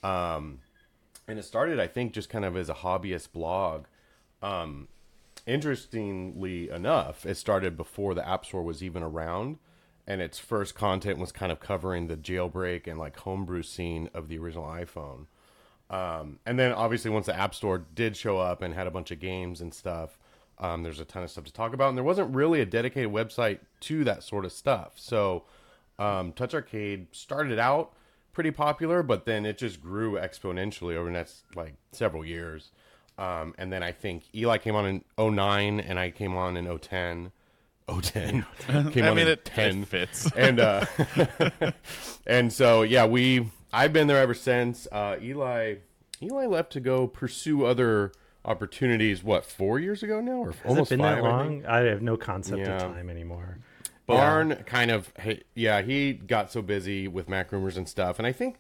[0.03, 0.61] Um,
[1.29, 3.85] and it started, I think, just kind of as a hobbyist blog.
[4.43, 4.89] Um,
[5.47, 9.59] interestingly enough, it started before the App Store was even around,
[10.07, 14.29] and its first content was kind of covering the jailbreak and like homebrew scene of
[14.29, 15.27] the original iPhone.
[15.89, 19.11] Um, and then obviously once the App Store did show up and had a bunch
[19.11, 20.19] of games and stuff,
[20.59, 23.11] um, there's a ton of stuff to talk about, and there wasn't really a dedicated
[23.11, 24.93] website to that sort of stuff.
[24.97, 25.45] So
[25.99, 27.93] um, Touch Arcade started out
[28.33, 32.71] pretty popular, but then it just grew exponentially over the next like several years.
[33.21, 35.05] Um, and then I think Eli came on in
[35.35, 37.33] 09 and I came on in 010.
[38.03, 38.47] 010
[38.93, 40.31] came I on mean, in it, 10 it fits.
[40.37, 40.87] and uh
[42.27, 45.75] and so yeah we i've been there ever since uh eli
[46.23, 48.13] eli left to go pursue other
[48.45, 51.67] opportunities what four years ago now or Has almost it been five that long?
[51.67, 52.77] I, have no concept Yeah.
[52.77, 53.59] of time anymore.
[54.07, 58.27] barn kind of hey, yeah he got so busy with mac rumors and stuff and
[58.27, 58.57] i think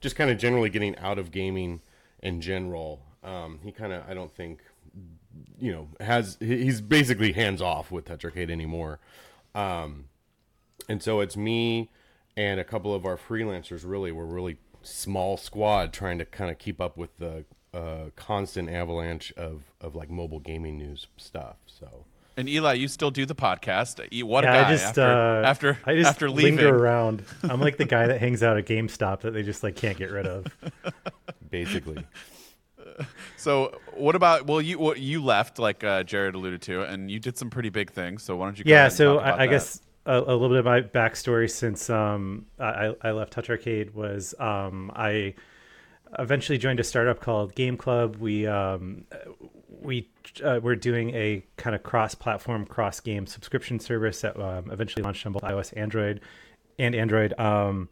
[0.00, 1.80] just kind of generally getting out of gaming
[2.20, 4.60] in general um he kind of i don't think
[5.58, 8.98] you know has he's basically hands off with touch anymore
[9.54, 10.06] um
[10.88, 11.88] and so it's me
[12.36, 16.58] and a couple of our freelancers really we're really small squad trying to kind of
[16.58, 22.04] keep up with the uh, constant avalanche of of like mobile gaming news stuff so
[22.36, 24.06] And Eli, you still do the podcast.
[24.10, 24.68] You- What a Yeah, guy!
[24.68, 27.24] I just after uh, after I just after leaving, linger around.
[27.44, 30.10] I'm like the guy that hangs out at GameStop that they just like can't get
[30.10, 30.46] rid of.
[31.50, 32.04] basically
[33.36, 34.46] So what about?
[34.46, 37.70] Well, you well, you left like uh, Jared alluded to, and you did some pretty
[37.70, 38.22] big things.
[38.22, 38.64] So why don't you?
[38.64, 41.50] Go yeah ahead and so I, I guess a, a little bit of my backstory
[41.50, 45.34] since um, I, I left touch arcade was um, i
[46.18, 49.04] eventually joined a startup called GameClub we um,
[49.80, 50.08] we
[50.44, 55.32] uh, we're doing a kind of cross-platform cross-game subscription service that um, eventually launched on
[55.32, 56.20] both ios android
[56.78, 57.88] and android um,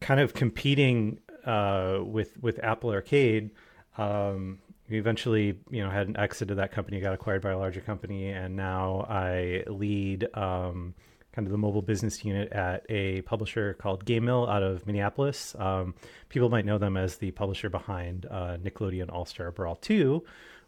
[0.00, 3.50] kind of competing uh, with with apple arcade
[3.98, 7.58] um, we eventually, you know, had an exit of that company, got acquired by a
[7.58, 10.94] larger company, and now I lead um,
[11.32, 15.54] kind of the mobile business unit at a publisher called GameMill out of Minneapolis.
[15.58, 15.94] Um,
[16.30, 20.24] people might know them as the publisher behind uh, Nickelodeon All Star Brawl 2,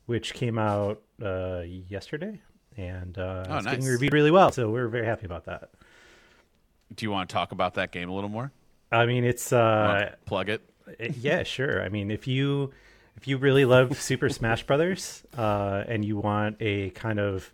[0.07, 2.41] which came out uh, yesterday,
[2.77, 4.53] and uh, Oh, it's getting reviewed really well.
[4.53, 5.71] So we're very happy about that.
[6.95, 8.53] Do you want to talk about that game a little more?
[8.93, 10.63] I mean, it's uh, Plug it.
[10.87, 11.83] Uh, yeah, sure.
[11.83, 12.73] I mean, if you
[13.21, 17.53] if you really love Super Smash Brothers uh, and you want a kind of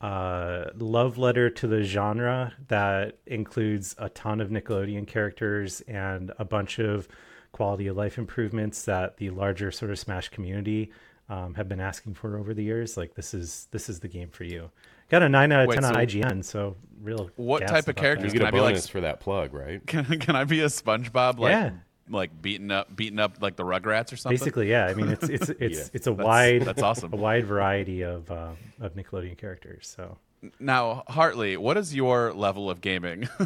[0.00, 6.44] uh, love letter to the genre that includes a ton of Nickelodeon characters and a
[6.44, 7.06] bunch of
[7.52, 10.90] quality of life improvements that the larger sort of Smash community
[11.28, 14.28] um, have been asking for over the years, like this is this is the game
[14.30, 14.70] for you.
[15.08, 17.30] Got a nine out of Wait, ten on IGN, so real.
[17.36, 18.46] what type of about characters you that.
[18.46, 20.66] get Can a I be like- for that plug right Can, can I be a
[20.66, 21.38] SpongeBob?
[21.38, 21.70] Like, Yeah.
[22.08, 24.38] Like beating up beating up like the Rugrats or something.
[24.38, 24.86] Basically, yeah.
[24.86, 27.12] I mean, it's it's it's Yeah, it's a that's- wide that's awesome.
[27.12, 28.50] a wide variety of uh,
[28.80, 29.92] of Nickelodeon characters.
[29.96, 30.18] So
[30.58, 33.28] Now, Hartley, what is your level of gaming?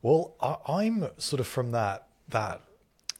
[0.00, 2.62] Well, I, I'm sort of from that that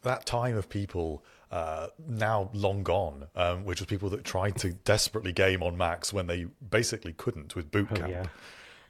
[0.02, 4.72] that time of people uh, now long gone, um, which was people that tried to
[4.72, 8.10] desperately game on Macs when they basically couldn't with Boot oh Camp.
[8.10, 8.24] yeah,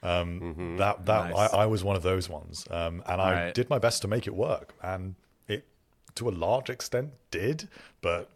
[0.03, 1.53] Um, That that Nice.
[1.53, 3.53] I, I was one of those ones, um, and I Right.
[3.53, 5.15] did my best to make it work, and
[5.47, 5.65] it
[6.15, 7.69] to a large extent did.
[8.01, 8.29] But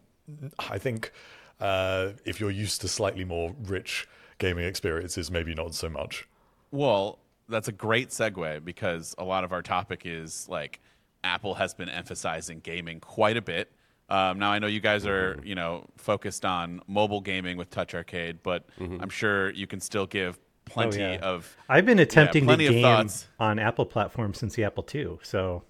[0.58, 1.12] I think
[1.60, 4.08] uh, if you're used to slightly more rich
[4.38, 6.28] gaming experiences, maybe not so much.
[6.72, 10.80] Well, that's a great segue because a lot of our topic is like
[11.24, 13.72] Apple has been emphasizing gaming quite a bit.
[14.10, 17.94] Um, now I know you guys are, you know, focused on mobile gaming with Touch
[17.94, 20.40] Arcade, but I'm sure you can still give
[20.70, 21.20] plenty yeah.
[21.22, 21.56] of.
[21.70, 23.28] I've been attempting to plenty of game thoughts.
[23.40, 25.20] on Apple platforms since the Apple II.
[25.24, 25.64] So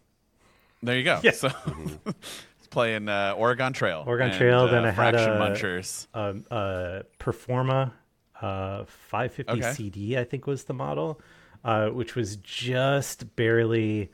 [0.84, 1.20] There you go.
[1.24, 1.32] Yeah.
[1.32, 1.50] So
[2.06, 4.04] it's playing uh, Oregon Trail.
[4.06, 6.08] Oregon and, Trail, uh, then I had Fraction a- Munchers.
[6.14, 7.92] um, uh, Performa
[8.42, 9.74] uh, 550 Okay.
[9.74, 11.20] CD, I think was the model,
[11.64, 14.12] uh, which was just barely,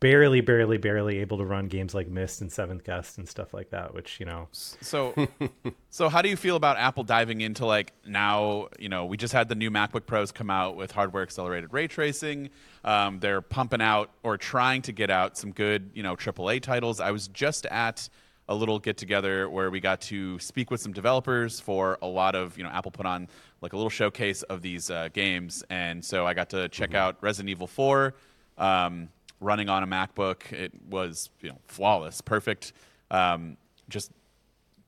[0.00, 3.70] barely, barely, barely able to run games like Myst and Seventh Guest and stuff like
[3.70, 3.94] that.
[3.94, 5.14] Which you know, So,
[5.90, 8.68] so how do you feel about Apple diving into like now?
[8.78, 11.88] You know, we just had the new MacBook Pros come out with hardware accelerated ray
[11.88, 12.50] tracing.
[12.84, 17.00] Um, they're pumping out or trying to get out some good, you know, AAA titles.
[17.00, 18.08] I was just at
[18.48, 22.34] a little get together where we got to speak with some developers for a lot
[22.34, 23.28] of, you know, Apple put on
[23.62, 27.16] like a little showcase of these uh, games, and so I got to check out
[27.22, 28.14] Resident Evil 4.
[28.58, 29.08] Um,
[29.44, 32.72] running on a MacBook, it was you know flawless, perfect.
[33.10, 33.56] Um,
[33.88, 34.10] just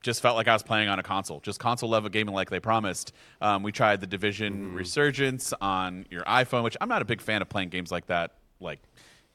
[0.01, 2.59] just felt like I was playing on a console, just console level gaming like they
[2.59, 3.13] promised.
[3.41, 7.41] Um, we tried the Division Resurgence on your iPhone, which I'm not a big fan
[7.41, 8.79] of playing games like that, like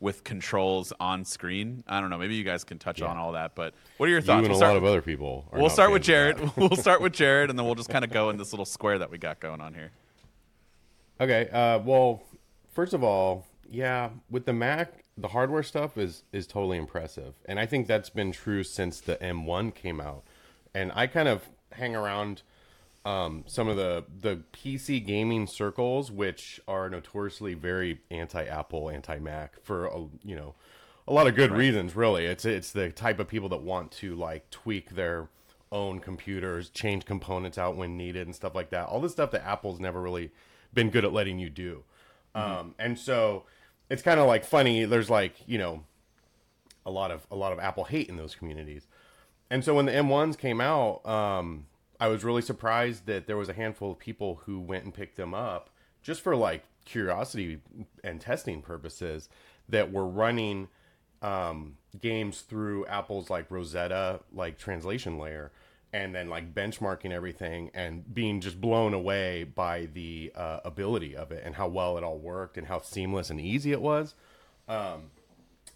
[0.00, 1.84] with controls on screen.
[1.86, 2.18] I don't know.
[2.18, 3.54] Maybe you guys can touch on all that.
[3.54, 4.46] But what are your You thoughts?
[4.46, 5.46] and We'll a lot of other people.
[5.52, 6.38] We'll start with Jared.
[6.56, 8.98] we'll start with Jared, and then we'll just kind of go in this little square
[8.98, 9.90] that we got going on here.
[11.20, 11.48] Okay.
[11.50, 12.22] Uh, well,
[12.72, 17.58] first of all, yeah, with the Mac, the hardware stuff is is totally impressive, and
[17.60, 20.24] I think that's been true since the M1 came out.
[20.74, 22.42] And I kind of hang around
[23.04, 29.86] um, some of the the PC gaming circles, which are notoriously very anti-Apple, anti-Mac for
[29.86, 30.54] a, you know
[31.06, 31.96] a lot of good reasons.
[31.96, 35.28] Really, it's it's the type of people that want to like tweak their
[35.70, 38.86] own computers, change components out when needed, and stuff like that.
[38.86, 40.30] All this stuff that Apple's never really
[40.72, 41.84] been good at letting you do.
[42.34, 43.44] Um, and so
[43.92, 44.86] it's kind of like funny.
[44.86, 45.84] There's like you know
[46.86, 48.86] a lot of a lot of Apple hate in those communities.
[49.50, 51.66] And so when the M1s came out, um,
[52.00, 55.18] I was really surprised that there was a handful of people who went and picked
[55.18, 55.68] them up
[56.02, 57.60] just for like curiosity
[58.02, 59.28] and testing purposes
[59.68, 60.68] that were running
[61.20, 65.52] um, games through Apple's like Rosetta like translation layer
[65.92, 71.32] and then like benchmarking everything and being just blown away by the uh, ability of
[71.32, 74.14] it and how well it all worked and how seamless and easy it was.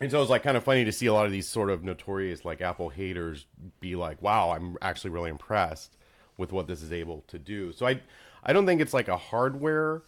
[0.00, 1.70] And so it was like kind of funny to see a lot of these sort
[1.70, 3.46] of notorious like Apple haters
[3.80, 5.96] be like, "Wow, I'm actually really impressed
[6.36, 8.00] with what this is able to do." So I
[8.44, 10.02] I don't think it's like a hardware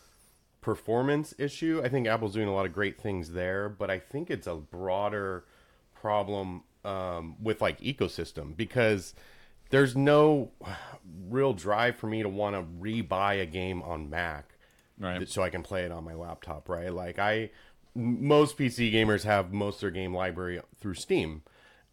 [0.60, 1.80] performance issue.
[1.84, 4.56] I think Apple's doing a lot of great things there, but I think it's a
[4.56, 5.44] broader
[5.94, 9.14] problem um, with like ecosystem because
[9.70, 10.50] there's no
[11.28, 14.54] real drive for me to want to rebuy a game on Mac
[15.00, 15.28] Right.
[15.28, 16.92] so I can play it on my laptop, right?
[16.92, 17.50] Like I,
[17.94, 21.42] most PC gamers have most of their game library through Steam.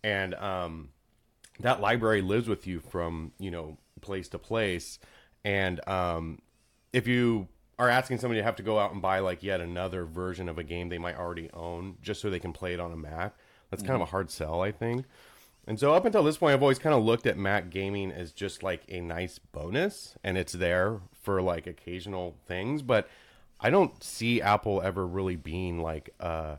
[0.03, 0.89] And um
[1.59, 4.99] that library lives with you from, you know, place to place.
[5.43, 6.39] And um
[6.93, 7.47] if you
[7.77, 10.57] are asking somebody to have to go out and buy like yet another version of
[10.57, 13.35] a game they might already own just so they can play it on a Mac,
[13.69, 15.05] that's kind of a hard sell, I think.
[15.67, 18.31] And so up until this point, I've always kind of looked at Mac gaming as
[18.31, 22.81] just like a nice bonus, and it's there for like occasional things.
[22.81, 23.09] But
[23.59, 26.57] I don't see Apple ever really being like uh,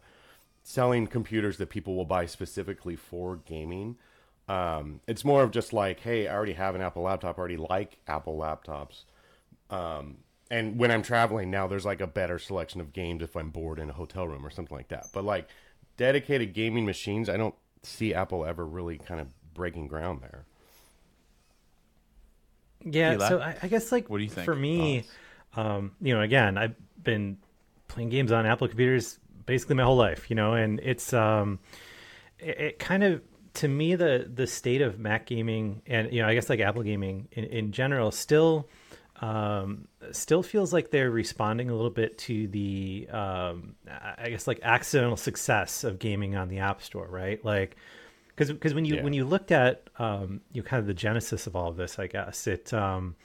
[0.63, 3.97] selling computers that people will buy specifically for gaming.
[4.49, 7.57] Um, it's more of just like, hey, I already have an Apple laptop, I already
[7.57, 9.05] like Apple laptops.
[9.71, 10.19] Um,
[10.51, 13.79] and when I'm traveling now, there's like a better selection of games if I'm bored
[13.79, 15.09] in a hotel room or something like that.
[15.13, 15.49] But like
[15.97, 17.55] dedicated gaming machines, I don't
[17.87, 20.45] see Apple ever really kind of breaking ground there.
[22.85, 23.29] Yeah, Eli?
[23.29, 24.45] so I, I guess like What do you think?
[24.45, 25.05] for me,
[25.57, 27.39] um, you know, again, I've been
[27.89, 31.59] playing games on Apple computers basically my whole life, you know, and it's um,
[32.39, 33.23] it, it kind of
[33.55, 36.83] to me the the state of Mac gaming and you know I guess like Apple
[36.83, 38.69] gaming in, in general still
[39.21, 43.75] um, still feels like they're responding a little bit to the um,
[44.19, 47.45] I guess like accidental success of gaming on the App Store, right?
[47.45, 47.77] Like
[48.29, 49.03] because because when you Yeah.
[49.03, 51.99] when you looked at um, you know, kind of the genesis of all of this,
[51.99, 53.17] I guess it um,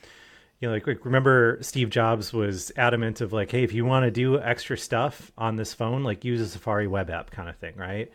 [0.59, 4.05] you know like, like remember Steve Jobs was adamant of like, hey, if you want
[4.05, 7.57] to do extra stuff on this phone, like use a Safari web app kind of
[7.57, 8.11] thing, right?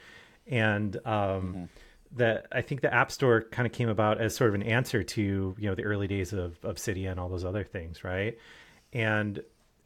[0.47, 1.69] And um,
[2.17, 5.03] that I think the App Store kind of came about as sort of an answer
[5.03, 5.23] to
[5.59, 8.37] you know the early days of Cydia and all those other things, right?
[8.93, 9.39] And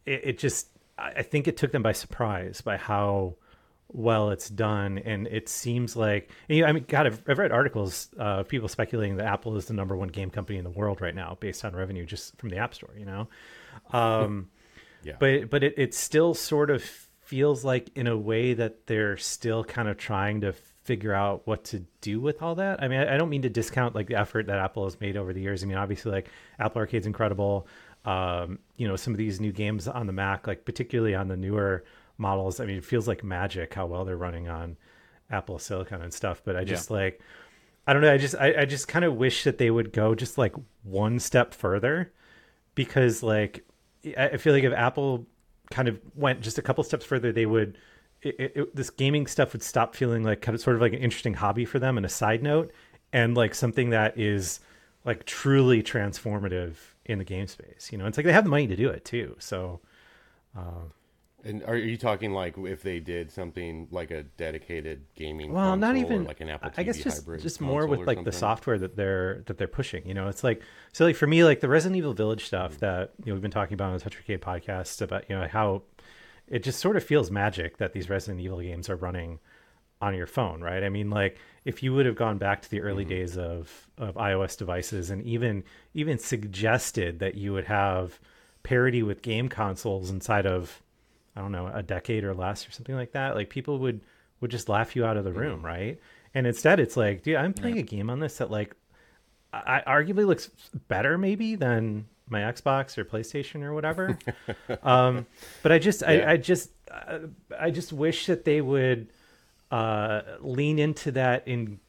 [0.06, 0.68] it, it just
[0.98, 3.36] I think it took them by surprise by how
[3.92, 7.50] well it's done and it seems like you know, i mean god I've, I've read
[7.50, 10.70] articles uh, of people speculating that apple is the number one game company in the
[10.70, 13.28] world right now based on revenue just from the app store you know
[13.92, 14.48] um
[15.02, 15.16] Yeah.
[15.18, 16.84] but but it, it still sort of
[17.30, 20.52] feels like in a way that they're still kind of trying to
[20.90, 22.82] figure out what to do with all that.
[22.82, 25.16] I mean i, I don't mean to discount like the effort that apple has made
[25.16, 25.62] over the years.
[25.62, 26.28] I mean obviously like
[26.58, 27.68] apple arcade's incredible.
[28.04, 31.36] Um you know some of these new games on the mac like particularly on the
[31.36, 31.84] newer
[32.18, 34.76] models i mean it feels like magic how well they're running on
[35.30, 36.42] apple silicon and stuff.
[36.44, 37.20] But i just like
[37.86, 38.12] i don't know.
[38.12, 41.20] I just i, I just kind of wish that they would go just like one
[41.20, 42.12] step further
[42.74, 43.64] because like
[44.16, 45.26] I feel like if Apple
[45.70, 47.78] kind of went just a couple steps further, they would
[48.22, 50.98] it, it, this gaming stuff would stop feeling like kind of sort of like an
[50.98, 52.70] interesting hobby for them and a side note,
[53.12, 54.60] and like something that is
[55.04, 56.74] like truly transformative
[57.06, 57.88] in the game space.
[57.90, 59.34] You know, it's like they have the money to do it too.
[59.38, 59.80] So
[61.42, 65.52] And are you talking like if they did something like a dedicated gaming?
[65.52, 68.32] well not even like an Apple i guess just hybrid just more with like the
[68.32, 70.60] software that they're that they're pushing you know it's like
[70.92, 72.78] so like for me like the resident evil village stuff Mm.
[72.80, 75.48] that you know we've been talking about on the touch arcade podcast about you know
[75.48, 75.80] how
[76.50, 79.38] it just sort of feels magic that these resident evil games are running
[80.02, 80.82] on your phone, right?
[80.82, 83.10] I mean, like if you would have gone back to the early mm-hmm.
[83.10, 88.18] days of of iOS devices and even even suggested that you would have
[88.62, 90.82] parity with game consoles inside of
[91.36, 94.00] I don't know a decade or less or something like that, like people would
[94.40, 95.40] would just laugh you out of the mm-hmm.
[95.40, 96.00] room, right?
[96.34, 98.74] And instead, it's like, dude, I'm playing a game on this that like
[99.52, 100.48] I arguably looks
[100.88, 104.18] better maybe than my Xbox or PlayStation or whatever.
[104.82, 105.26] um,
[105.62, 106.08] but I just, Yeah.
[106.08, 107.18] I, I just, uh,
[107.58, 109.08] I just wish that they would
[109.70, 111.80] uh, lean into that in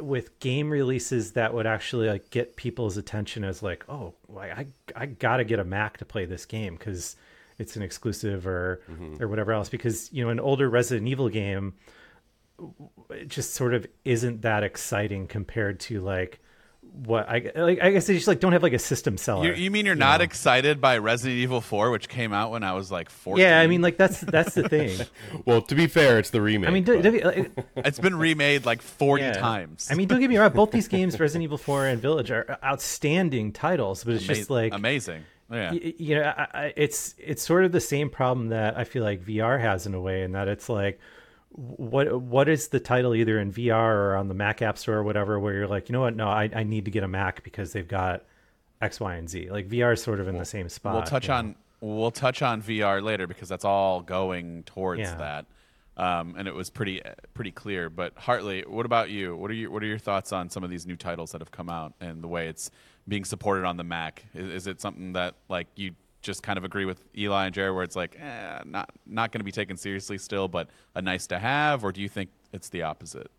[0.00, 5.06] with game releases that would actually like get people's attention as like, oh, I, I
[5.06, 7.16] gotta get a Mac to play this game because
[7.58, 8.80] it's an exclusive or
[9.20, 9.68] or whatever else.
[9.68, 11.74] Because you know, an older Resident Evil game
[13.10, 16.40] it just sort of isn't that exciting compared to like
[16.92, 17.80] what I like.
[17.82, 19.46] I guess they just like don't have like a system seller.
[19.46, 22.74] You, you mean you're not excited by Resident Evil 4, which came out when I
[22.74, 23.42] was like 14?
[23.42, 25.06] yeah, I mean like that's that's the thing.
[25.46, 26.68] Well, to be fair, it's the remake.
[26.68, 29.32] I mean, do- do- like, it's been remade like 40 yeah.
[29.32, 29.88] times.
[29.90, 30.52] I mean, don't get me wrong.
[30.52, 34.50] Both these games, Resident Evil 4 and Village, are outstanding titles, but it's Ama- just
[34.50, 35.24] like amazing.
[35.50, 35.72] Yeah.
[35.72, 39.02] y- you know, I, I, it's it's sort of the same problem that I feel
[39.02, 41.00] like VR has in a way, in that it's like,
[41.54, 45.02] what what is the title either in VR or on the Mac App Store or
[45.02, 47.42] whatever, where you're like, you know what, no, I, I need to get a Mac
[47.44, 48.24] because they've got
[48.80, 49.50] X, Y, and Z.
[49.50, 50.94] Like VR is sort of in the same spot.
[50.94, 51.34] we'll touch you know?
[51.38, 55.16] on we'll touch on VR later because that's all going towards Yeah.
[55.16, 55.46] that.
[55.94, 57.02] Um, and it was pretty
[57.34, 57.90] pretty clear.
[57.90, 59.36] But Hartley, what about you?
[59.36, 61.50] What are your what are your thoughts on some of these new titles that have
[61.50, 62.70] come out and the way it's
[63.06, 64.24] being supported on the Mac?
[64.34, 65.92] Is, is it something that like you
[66.22, 69.40] just kind of agree with Eli and Jared, where it's like eh, not not going
[69.40, 72.68] to be taken seriously still, but a nice to have, or do you think it's
[72.68, 73.30] the opposite?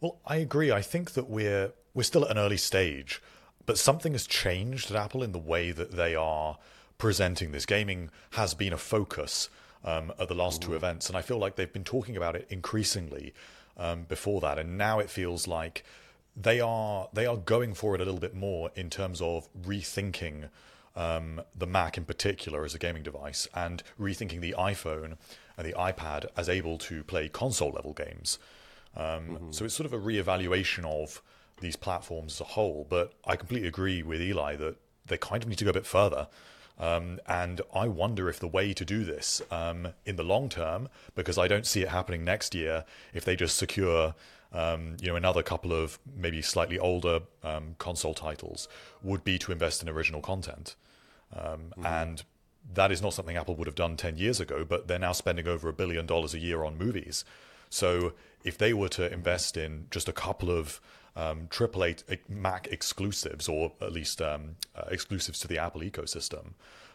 [0.00, 0.72] Well, I agree.
[0.72, 3.22] I think that we're we're still at an early stage,
[3.66, 6.58] but something has changed at Apple in the way that they are
[6.98, 7.66] presenting this.
[7.66, 9.48] Gaming has been a focus
[9.84, 12.46] um, at the last two events, and I feel like they've been talking about it
[12.50, 13.32] increasingly
[13.76, 15.84] um, before that, and now it feels like
[16.36, 20.48] they are they are going for it a little bit more in terms of rethinking
[20.96, 25.16] um, the Mac in particular as a gaming device and rethinking the iPhone
[25.56, 28.38] and the iPad as able to play console level games.
[28.96, 31.22] Um, So it's sort of a reevaluation of
[31.60, 32.86] these platforms as a whole.
[32.88, 34.76] But I completely agree with Eli that
[35.06, 36.28] they kind of need to go a bit further.
[36.78, 40.88] Um, and I wonder if the way to do this um, in the long term,
[41.14, 44.14] because I don't see it happening next year, if they just secure,
[44.52, 48.68] um, you know, another couple of maybe slightly older um, console titles,
[49.02, 50.74] would be to invest in original content.
[51.32, 52.22] Um, And
[52.74, 55.48] that is not something Apple would have done 10 years ago, but they're now spending
[55.48, 57.24] over a billion dollars a year on movies.
[57.70, 58.12] So
[58.44, 60.80] if they were to invest in just a couple of
[61.16, 66.52] um, AAA Mac exclusives, or at least um, uh, exclusives to the Apple ecosystem,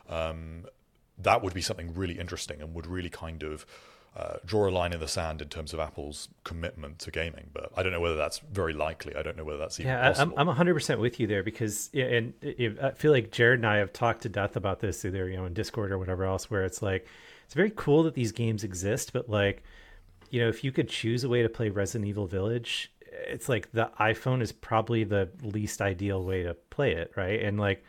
[0.10, 0.66] um,
[1.18, 3.66] that would be something really interesting and would really kind of
[4.18, 7.51] uh, draw a line in the sand in terms of Apple's commitment to gaming.
[7.53, 9.15] But I don't know whether that's very likely.
[9.15, 10.34] I don't know whether that's even Yeah, possible.
[10.34, 12.34] I'm I'm 100 percent with you there because and
[12.82, 15.45] I feel like Jared and I have talked to death about this either you know
[15.45, 17.05] in Discord or whatever else where it's like
[17.45, 19.61] it's very cool that these games exist, but like
[20.32, 22.91] you know if you could choose a way to play Resident Evil Village,
[23.28, 27.43] it's like the iPhone is probably the least ideal way to play it, right?
[27.43, 27.84] And like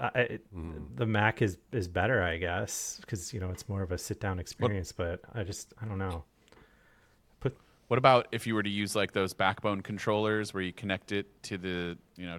[0.00, 0.96] I, I- mm-hmm.
[0.96, 4.20] the Mac is is better, I guess, because you know it's more of a sit
[4.20, 4.92] down experience.
[4.92, 6.24] But I just I don't know.
[7.40, 7.56] Put
[7.88, 11.26] What about if you were to use like those backbone controllers where you connect it
[11.44, 12.38] to the you know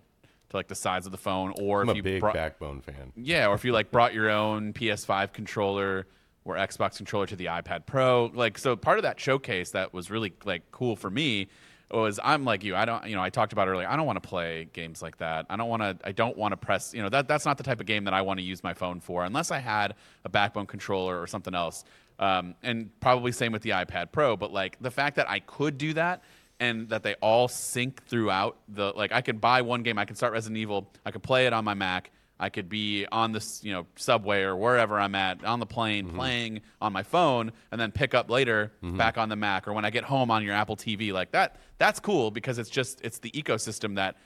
[0.50, 2.82] to like the sides of the phone, or I'm if a you big brought, Backbone
[2.82, 3.12] fan.
[3.16, 6.08] yeah, or if you like brought your own PS5 controller
[6.44, 10.12] or Xbox controller to the iPad Pro, like so part of that showcase that was
[10.12, 11.48] really like cool for me
[11.92, 14.22] was I'm like you, I don't you know I talked about earlier, I don't want
[14.22, 15.46] to play games like that.
[15.50, 17.64] I don't want to I don't want to press you know that that's not the
[17.64, 20.30] type of game that I want to use my phone for unless I had a
[20.30, 21.84] backbone controller or something else.
[22.18, 25.78] Um, and probably same with the iPad Pro, but like the fact that I could
[25.78, 26.24] do that
[26.60, 30.18] and that they all sync throughout the like I could buy one game, I could
[30.18, 33.64] start Resident Evil, I could play it on my Mac, I could be on this,
[33.64, 37.80] you know, subway or wherever I'm at on the plane playing on my phone and
[37.80, 40.54] then pick up later back on the Mac or when I get home on your
[40.54, 41.58] Apple TV like that.
[41.78, 44.18] That's cool because it's just it's the ecosystem that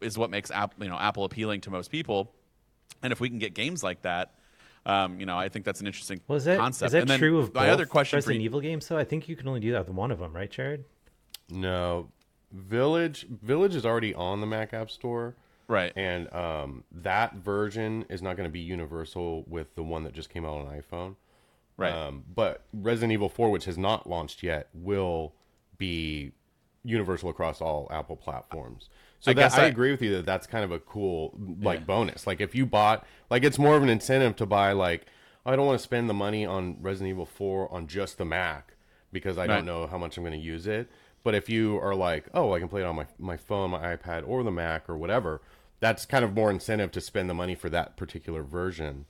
[0.00, 2.32] is what makes Apple, you know, Apple appealing to most people.
[3.02, 4.34] And if we can get games like that,
[4.86, 6.88] um, you know, I think that's an interesting was that concept.
[6.88, 8.86] is that and then true of my both other question for Resident you, Evil games?
[8.86, 8.96] though?
[8.96, 10.84] I think you can only do that with one of them, right, Jared?
[11.50, 12.08] No,
[12.52, 15.36] Village Village is already on the Mac App Store,
[15.68, 15.92] right?
[15.96, 20.30] and um, that version is not going to be universal with the one that just
[20.30, 21.14] came out on iPhone.
[21.76, 21.92] Right.
[21.92, 25.32] Um, but Resident Evil 4, which has not launched yet, will
[25.76, 26.32] be
[26.84, 28.88] universal across all Apple platforms.
[29.20, 31.38] So I that, guess I, I- agree with you that that's kind of a cool
[31.60, 32.26] like bonus.
[32.26, 34.72] Like if you bought, like it's more of an incentive to buy.
[34.72, 35.06] Like
[35.46, 38.74] I don't want to spend the money on Resident Evil 4 on just the Mac
[39.12, 39.56] because I Right.
[39.56, 40.88] don't know how much I'm going to use it.
[41.24, 43.96] But if you are like, oh, I can play it on my my phone, my
[43.96, 45.42] iPad, or the Mac, or whatever,
[45.80, 49.04] that's kind of more incentive to spend the money for that particular version,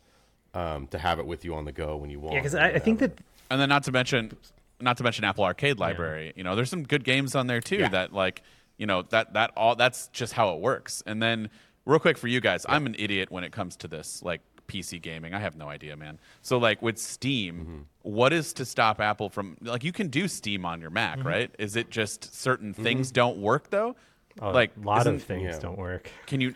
[0.54, 2.34] um, to have it with you on the go when you want.
[2.34, 3.12] Yeah, because I, I think that
[3.50, 4.36] And then not to mention,
[4.80, 6.32] not to mention Apple Arcade Library.
[6.36, 7.76] You know, there's some good games on there too.
[7.76, 7.88] Yeah.
[7.88, 8.42] That like,
[8.76, 11.02] you know, that that all that's just how it works.
[11.06, 11.50] And then
[11.86, 15.00] real quick for you guys, I'm an idiot when it comes to this like PC
[15.00, 15.32] gaming.
[15.34, 16.18] I have no idea, man.
[16.42, 17.78] So like with Steam, Mm-hmm.
[18.02, 21.50] what is to stop Apple from like you can do Steam on your Mac, right?
[21.58, 22.82] Is it just certain Mm-hmm.
[22.82, 23.96] things don't work though?
[24.40, 25.58] A like lot of things yeah.
[25.58, 26.10] don't work.
[26.26, 26.54] Can you?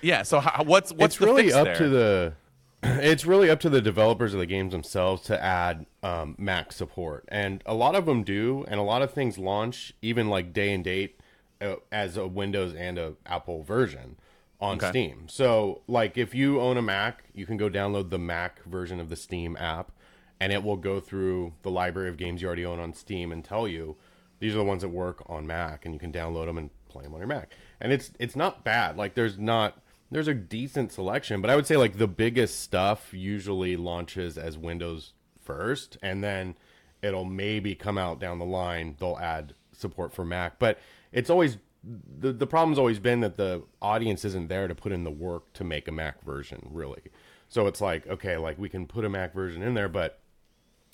[0.00, 0.22] Yeah.
[0.22, 1.76] So how, what's what's it's the really fix up there?
[1.76, 2.32] to the
[2.82, 7.24] it's really up to the developers of the games themselves to add um, Mac support,
[7.28, 10.72] and a lot of them do, and a lot of things launch even like day
[10.72, 11.18] and date
[11.60, 14.16] uh, as a Windows and a Apple version
[14.60, 14.90] on Okay.
[14.90, 15.28] Steam.
[15.28, 19.08] So, like if you own a Mac, you can go download the Mac version of
[19.08, 19.90] the Steam app,
[20.38, 23.44] and it will go through the library of games you already own on Steam and
[23.44, 23.96] tell you
[24.40, 27.04] these are the ones that work on Mac, and you can download them and play
[27.04, 27.52] them on your Mac.
[27.80, 28.96] And it's it's not bad.
[28.96, 33.12] Like there's not there's a decent selection, but I would say like the biggest stuff
[33.12, 36.56] usually launches as Windows first, and then
[37.02, 38.96] it'll maybe come out down the line.
[38.98, 40.78] They'll add support for Mac, but
[41.12, 45.04] it's always the the problem's always been that the audience isn't there to put in
[45.04, 47.02] the work to make a Mac version, really.
[47.48, 50.20] So it's like okay, like we can put a Mac version in there, but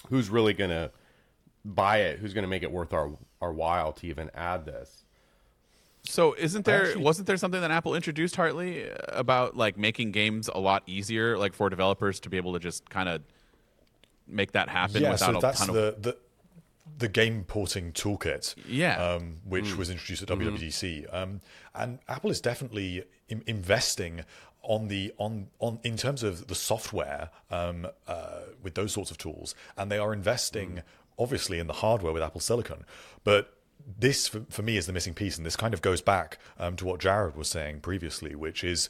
[0.08, 0.90] who's really gonna
[1.64, 2.18] buy it?
[2.20, 3.10] Who's gonna make it worth our
[3.42, 4.99] our while to even add this?
[6.04, 10.48] So isn't there Actually- wasn't there something that Apple introduced Hartley about like making games
[10.52, 13.22] a lot easier like for developers to be able to just kind of
[14.26, 16.16] make that happen yeah, without so a that's ton of the, the
[16.98, 18.54] the game porting toolkit.
[18.68, 18.96] Yeah.
[19.02, 20.56] um, which was introduced at Mm-hmm.
[20.56, 21.40] WWDC, um,
[21.74, 24.22] and Apple is definitely in- investing
[24.62, 29.18] on the on on in terms of the software um, uh, with those sorts of
[29.18, 30.82] tools, and they are investing Mm.
[31.18, 32.84] obviously in the hardware with Apple Silicon,
[33.22, 33.54] but.
[33.98, 36.76] This, for, for me, is the missing piece, and this kind of goes back um,
[36.76, 38.88] to what Jared was saying previously, which is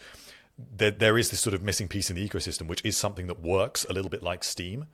[0.77, 3.41] there, there is this sort of missing piece in the ecosystem, which is something that
[3.41, 4.87] works a little bit like Steam.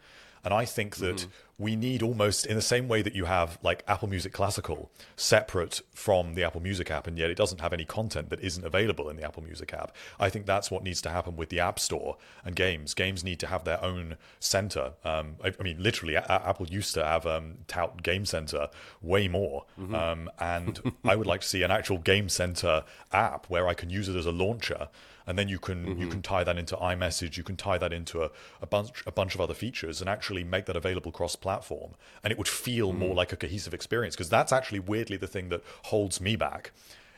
[0.46, 1.26] And I think that
[1.58, 5.80] we need almost in the same way that you have like Apple Music Classical separate
[5.92, 9.08] from the Apple Music app, and yet it doesn't have any content that isn't available
[9.08, 9.90] in the Apple Music app.
[10.20, 12.94] I think that's what needs to happen with the App Store and games.
[12.94, 14.92] Games need to have their own center.
[15.04, 18.68] Um, I, I mean, literally, A- Apple used to have um, tout Game Center
[19.02, 23.66] way more, um, and I would like to see an actual Game Center app where
[23.66, 24.88] I can use it as a launcher
[25.26, 26.10] and then you can you mm-hmm.
[26.10, 28.30] can tie that into iMessage, you can tie that into a,
[28.62, 32.38] a bunch a bunch of other features, and actually make that available cross-platform, and it
[32.38, 33.16] would feel more mm.
[33.16, 34.14] like a cohesive experience.
[34.14, 36.72] Because that's actually weirdly the thing that holds me back,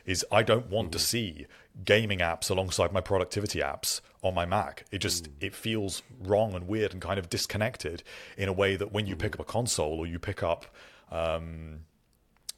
[0.05, 1.03] is I don't want to mm-hmm.
[1.03, 1.47] see
[1.85, 4.85] gaming apps alongside my productivity apps on my Mac.
[4.91, 5.31] It just mm.
[5.39, 8.03] it feels wrong and weird and kind of disconnected
[8.37, 9.41] in a way that when you pick mm-hmm.
[9.41, 10.65] up a console or you pick up
[11.11, 11.81] um,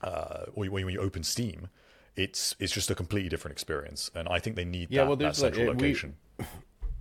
[0.02, 1.70] uh, or when you open Steam.
[2.16, 5.16] It's it's just a completely different experience, and I think they need Yeah, that, well,
[5.18, 6.16] that there's like- central it- location.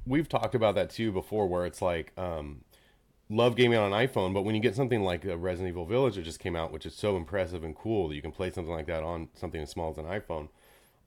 [0.07, 2.63] we've talked about that too before where it's like um
[3.29, 6.17] love gaming on an iphone but when you get something like uh, resident evil village
[6.17, 8.73] that just came out which is so impressive and cool that you can play something
[8.73, 10.49] like that on something as small as an iphone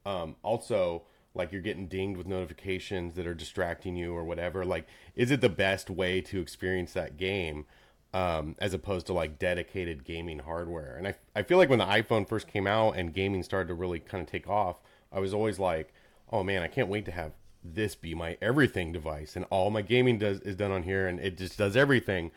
[0.05, 1.01] um also
[1.33, 4.85] like you're getting dinged with notifications that are distracting you or whatever like
[5.15, 7.65] is it the best way to experience that game
[8.13, 10.95] um, as opposed to like dedicated gaming hardware.
[10.97, 13.73] And I, I feel like when the iphone first came out and gaming started to
[13.73, 14.77] really kind of take off
[15.11, 15.93] i was always like
[16.31, 17.31] oh man i can't wait to have
[17.63, 21.19] this be my everything device and all my gaming does is done on here and
[21.19, 22.29] it just does everything.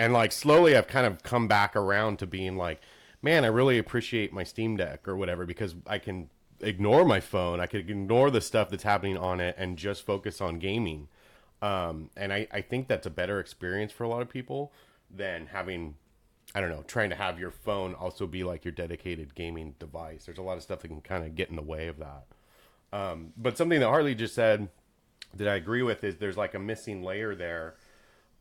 [0.00, 2.80] And like slowly i've kind of come back around to being like
[3.22, 6.30] man i really appreciate my steam deck or whatever because i can
[6.60, 10.40] ignore my phone i can ignore the stuff that's happening on it and just focus
[10.40, 11.08] on gaming.
[11.60, 14.72] Um, and I, I think that's a better experience for a lot of people
[15.14, 15.94] than having
[16.54, 20.24] i don't know trying to have your phone also be like your dedicated gaming device
[20.26, 22.24] there's a lot of stuff that can kind of get in the way of that
[22.92, 24.68] um, but something that Hartley just said
[25.34, 27.74] that I agree with is there's like a missing layer there.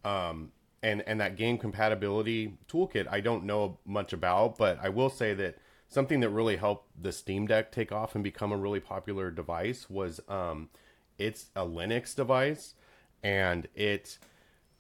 [0.06, 5.10] Um, and, and that game compatibility toolkit, I don't know much about, but I will
[5.10, 5.58] say that
[5.90, 9.90] something that really helped the Steam Deck take off and become a really popular device
[9.90, 10.70] was um,
[11.18, 12.76] it's a Linux device
[13.24, 14.18] and it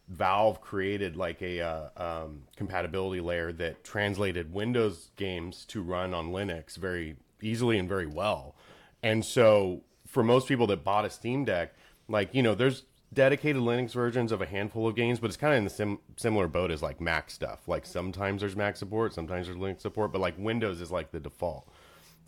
[0.07, 6.31] Valve created like a uh, um, compatibility layer that translated Windows games to run on
[6.31, 8.55] Linux very easily and very well.
[9.03, 11.73] And so for most people that bought a Steam Deck,
[12.07, 15.53] like you know, there's dedicated Linux versions of a handful of games, but it's kind
[15.53, 17.67] of in the sim- similar boat as like Mac stuff.
[17.67, 21.19] Like sometimes there's Mac support, sometimes there's Linux support, but like Windows is like the
[21.19, 21.67] default.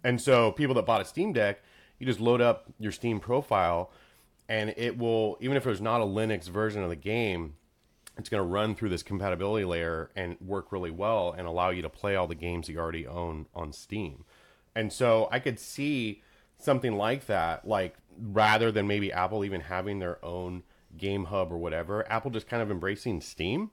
[0.04, 1.62] And so people that bought a Steam Deck,
[1.98, 3.92] you just load up your Steam profile
[4.50, 7.54] and it will even if there's not a Linux version of the game,
[8.20, 11.82] it's going to run through this compatibility layer and work really well and allow you
[11.82, 14.26] to play all the games you already own on Steam.
[14.76, 16.22] And so I could see
[16.58, 20.64] something like that, like rather than maybe Apple even having their own
[20.98, 23.72] game hub or whatever, Apple just kind of embracing Steam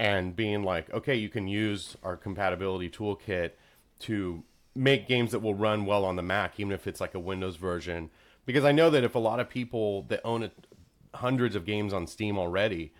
[0.00, 3.52] and being like, okay, you can use our compatibility toolkit
[4.00, 4.42] to
[4.74, 7.54] make games that will run well on the Mac, even if it's like a Windows
[7.54, 8.10] version.
[8.44, 10.50] Because I know that if a lot of people that own
[11.14, 12.92] hundreds of games on Steam already,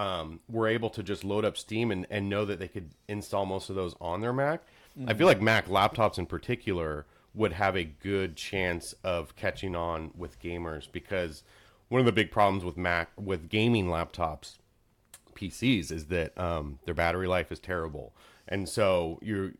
[0.00, 3.44] um, were able to just load up Steam and, and know that they could install
[3.44, 4.62] most of those on their Mac,
[5.06, 7.04] I feel like Mac laptops in particular
[7.34, 11.42] would have a good chance of catching on with gamers because
[11.88, 14.56] one of the big problems with Mac with gaming laptops
[15.34, 18.14] PCs is that um, their battery life is terrible,
[18.48, 19.52] and so you're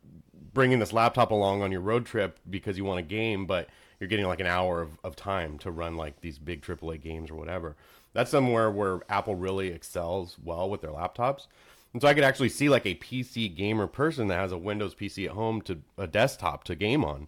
[0.55, 3.69] bringing this laptop along on your road trip because you want a game, but
[4.01, 7.31] you're getting like an hour of, of time to run like these big AAA games
[7.31, 7.77] or whatever.
[8.13, 11.47] That's somewhere where Apple really excels well with their laptops.
[11.93, 14.95] And so I could actually see like a PC gamer person that has a Windows
[14.95, 17.27] PC at home to a desktop to game on,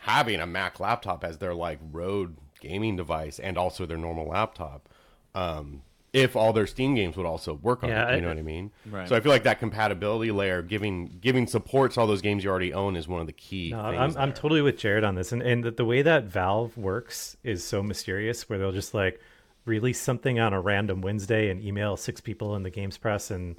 [0.00, 4.88] having a Mac laptop as their like road gaming device and also their normal laptop.
[5.34, 5.82] Um,
[6.12, 8.36] if all their Steam games would also work on Yeah, it, you I- know what
[8.38, 8.70] I mean?
[8.90, 9.08] Right.
[9.08, 12.50] So I feel like that compatibility layer, giving giving support to all those games you
[12.50, 13.70] already own, is one of the key.
[13.70, 16.24] No, things I'm, I'm totally with Jared on this, and and the, the way that
[16.24, 19.20] Valve works is so mysterious, where they'll just like
[19.64, 23.56] release something on a random Wednesday and email six people in the games press, and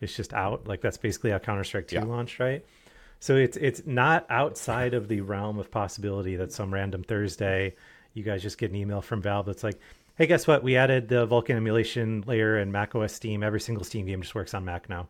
[0.00, 0.66] it's just out.
[0.66, 2.04] Like that's basically how Counter Strike Two Yeah.
[2.04, 2.64] launched, right?
[3.20, 7.74] So it's it's not outside of the realm of possibility that some random Thursday
[8.12, 9.80] you guys just get an email from Valve that's like,
[10.16, 10.62] hey, guess what?
[10.62, 13.42] We added the Vulkan emulation layer in Mac OS Steam.
[13.42, 15.08] Every single Steam game just works on Mac now.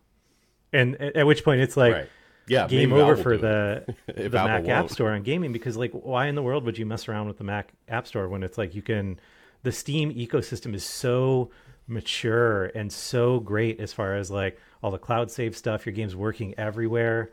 [0.72, 2.08] And at at which point it's like right.
[2.46, 4.90] Yeah, game Valve over for the the Mac App won't.
[4.90, 7.44] Store on gaming because like why in the world would you mess around with the
[7.44, 9.18] Mac App Store when it's like you can
[9.64, 11.50] the Steam ecosystem is so
[11.86, 16.14] mature and so great as far as like all the cloud save stuff, your game's
[16.14, 17.32] working everywhere,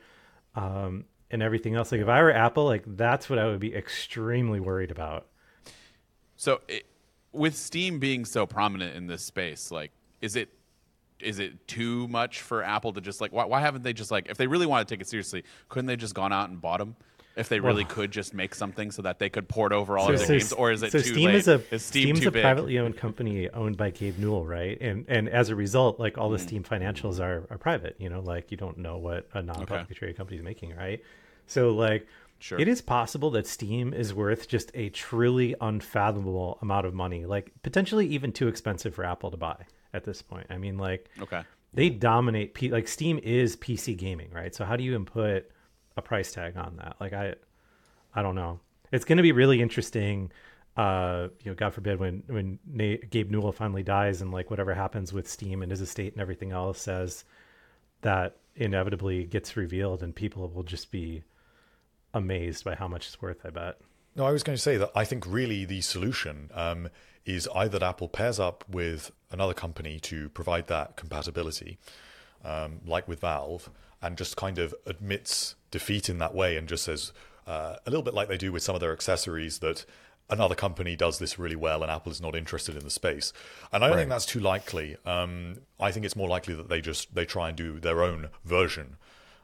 [0.55, 1.91] um, and everything else.
[1.91, 5.27] Like if I were Apple, like that's what I would be extremely worried about.
[6.37, 6.85] So, it,
[7.33, 9.91] with Steam being so prominent in this space, like,
[10.21, 10.49] is it
[11.19, 14.27] is it too much for Apple to just like why, why haven't they just like
[14.29, 16.79] if they really want to take it seriously, couldn't they just gone out and bought
[16.79, 16.95] them?
[17.35, 20.17] If they really could just make something so that they could port over all of
[20.19, 21.35] their games, or is it so too Steam late?
[21.35, 22.41] is a is Steam Steam's a big?
[22.43, 24.77] privately owned company owned by Gabe Newell, right?
[24.81, 26.41] And and as a result, like all the Mm.
[26.41, 27.95] Steam financials are are private.
[27.99, 31.01] You know, like you don't know what a non-publicly traded company is making, right?
[31.47, 32.07] So like.
[32.43, 32.59] Sure.
[32.59, 37.51] It is possible that Steam is worth just a truly unfathomable amount of money, like
[37.61, 39.57] potentially even too expensive for Apple to buy
[39.93, 40.47] at this point.
[40.49, 41.43] I mean, like Okay.
[41.71, 44.55] they dominate P- like Steam is PC gaming, right?
[44.55, 45.51] So how do you input
[46.03, 46.95] a price tag on that?
[46.99, 47.35] Like I
[48.13, 48.59] I don't know.
[48.91, 50.31] It's going to be really interesting
[50.77, 52.57] uh you know god forbid when when
[53.09, 56.53] Gabe Newell finally dies and like whatever happens with Steam and his estate and everything
[56.53, 57.25] else says
[58.01, 61.23] that inevitably gets revealed and people will just be
[62.13, 63.77] amazed by how much it's worth, I bet.
[64.15, 66.89] No, I was going to say that I think really the solution um,
[67.25, 71.77] is either that Apple pairs up with another company to provide that compatibility,
[72.43, 73.69] um, like with Valve,
[74.01, 77.13] and just kind of admits defeat in that way and just says
[77.47, 79.85] uh, a little bit like they do with some of their accessories that
[80.29, 83.33] another company does this really well and Apple is not interested in the space.
[83.71, 84.95] And I don't think that's too likely.
[85.05, 88.29] Um, I think it's more likely that they just they try and do their own
[88.45, 88.97] version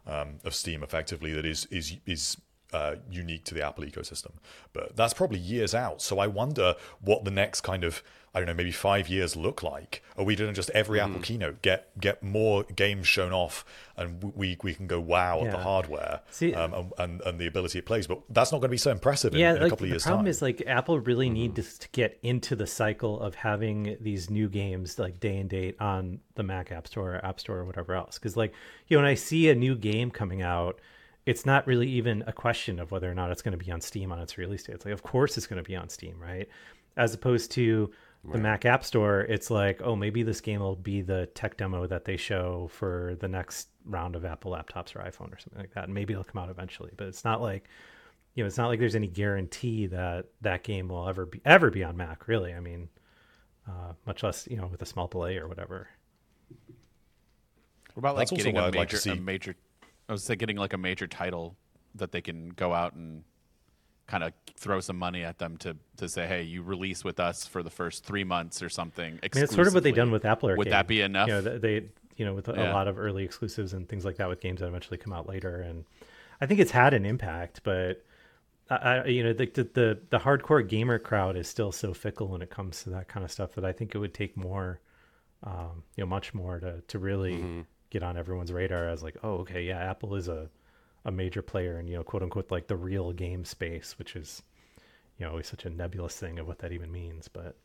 [0.05, 2.37] um, of Steam effectively that is is is
[2.73, 4.31] uh, unique to the Apple ecosystem.
[4.73, 6.01] But that's probably years out.
[6.01, 8.01] So I wonder what the next kind of
[8.37, 10.03] I don't know maybe five years look like.
[10.15, 10.99] Are we doing just every.
[10.99, 13.65] Apple keynote get get more games shown off
[13.95, 17.47] and we we can go wow at the hardware See- um, and, and and the
[17.47, 18.05] ability it plays?
[18.05, 19.89] But that's not going to be so impressive in, yeah, in a like couple of
[19.89, 20.29] the years problem time.
[20.29, 24.47] is like Apple really need to, to get into the cycle of having these new
[24.47, 27.95] games like day and date on the Mac App Store, or App Store, or whatever
[27.95, 28.19] else.
[28.19, 28.53] Because like
[28.87, 30.79] you know, when I see a new game coming out,
[31.25, 33.81] it's not really even a question of whether or not it's going to be on
[33.81, 34.75] Steam on its release date.
[34.75, 36.47] It's like, of course, it's going to be on Steam, right?
[36.95, 37.91] As opposed to
[38.23, 41.87] the Mac App Store, it's like, oh, maybe this game will be the tech demo
[41.87, 45.73] that they show for the next round of Apple laptops or iPhone or something like
[45.73, 45.85] that.
[45.85, 47.69] And maybe it'll come out eventually, but it's not like
[48.37, 51.71] you know, it's not like there's any guarantee that that game will ever be ever
[51.71, 52.27] be on Mac.
[52.27, 52.87] Really, I mean,
[53.67, 55.87] uh, much less you know with a small delay or whatever.
[57.95, 59.55] What about like That's getting what a I'd like a major?
[60.07, 61.55] I was saying getting like a major title
[61.95, 63.23] that they can go out and
[64.07, 67.45] kind of throw some money at them to to say, hey, you release with us
[67.45, 69.19] for the first three months or something.
[69.21, 70.57] I mean, it's sort of what they've done with Apple Arcade.
[70.59, 71.27] Would that be enough?
[71.27, 72.71] You know, they you know with a, Yeah.
[72.71, 75.27] a lot of early exclusives and things like that with games that eventually come out
[75.27, 75.85] later, and
[76.41, 78.03] I think it's had an impact, but.
[78.69, 82.27] I, I, you know the, the the the hardcore gamer crowd is still so fickle
[82.27, 84.81] when it comes to that kind of stuff that I think it would take more
[85.43, 87.61] um, you know, much more to to really Mm-hmm.
[87.91, 90.49] get on everyone's radar as like, oh, okay, yeah, Apple is a
[91.05, 94.41] a major player in you know, quote unquote, like the real game space, which is
[95.17, 97.27] you know always such a nebulous thing of what that even means.
[97.27, 97.55] But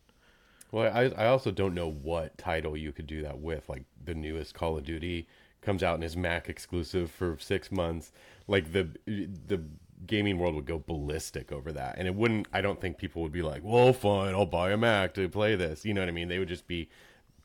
[0.70, 3.68] Well, I I also don't know what title you could do that with.
[3.68, 5.26] Like the newest Call of Duty
[5.60, 8.12] comes out and is Mac exclusive for six months.
[8.48, 9.62] Like the the
[10.04, 12.48] gaming world would go ballistic over that, and it wouldn't.
[12.52, 15.54] I don't think people would be like, "Well, fine, I'll buy a Mac to play
[15.56, 16.28] this." You know what I mean?
[16.28, 16.88] They would just be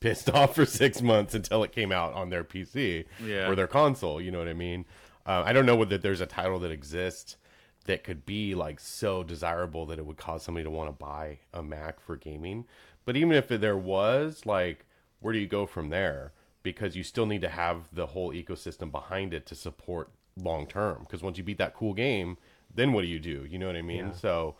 [0.00, 3.48] pissed off for six months until it came out on their PC Yeah.
[3.48, 4.20] or their console.
[4.20, 4.84] You know what I mean?
[5.28, 7.36] Uh, I don't know whether there's a title that exists
[7.84, 11.38] that could be like so desirable that it would cause somebody to want to buy
[11.52, 12.64] a Mac for gaming.
[13.04, 14.86] But even if there was, like,
[15.20, 16.32] where do you go from there?
[16.62, 21.00] Because you still need to have the whole ecosystem behind it to support long term.
[21.00, 22.36] Because once you beat that cool game,
[22.74, 23.46] then what do you do?
[23.48, 24.06] You know what I mean?
[24.06, 24.12] Yeah.
[24.12, 24.56] So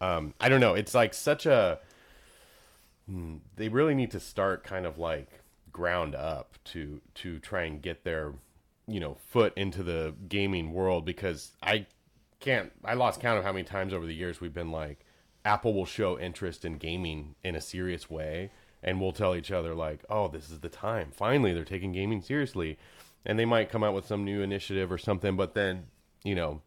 [0.00, 0.74] um, I don't know.
[0.74, 1.78] It's like such a.
[3.08, 5.28] Hmm, They really need to start kind of like
[5.72, 8.32] ground up to to try and get their
[8.88, 11.86] you know foot into the gaming world because I
[12.40, 15.04] can't I lost count of how many times over the years we've been like
[15.44, 18.50] Apple will show interest in gaming in a serious way
[18.82, 21.10] and we'll tell each other like oh this is the time.
[21.12, 22.78] Finally they're taking gaming seriously.
[23.24, 25.84] And they might come out with some new initiative or something but then
[26.24, 26.60] you know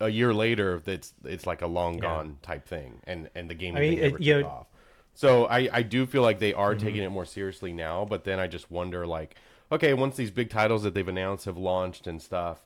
[0.00, 3.76] a year later that's it's like a long gone type thing and and the gaming
[3.76, 4.66] I mean, never it- took know- off.
[5.14, 6.60] So I, I do feel like they Mm-hmm.
[6.60, 9.36] are taking it more seriously now, but then I just wonder like,
[9.72, 12.64] okay, once these big titles that they've announced have launched and stuff,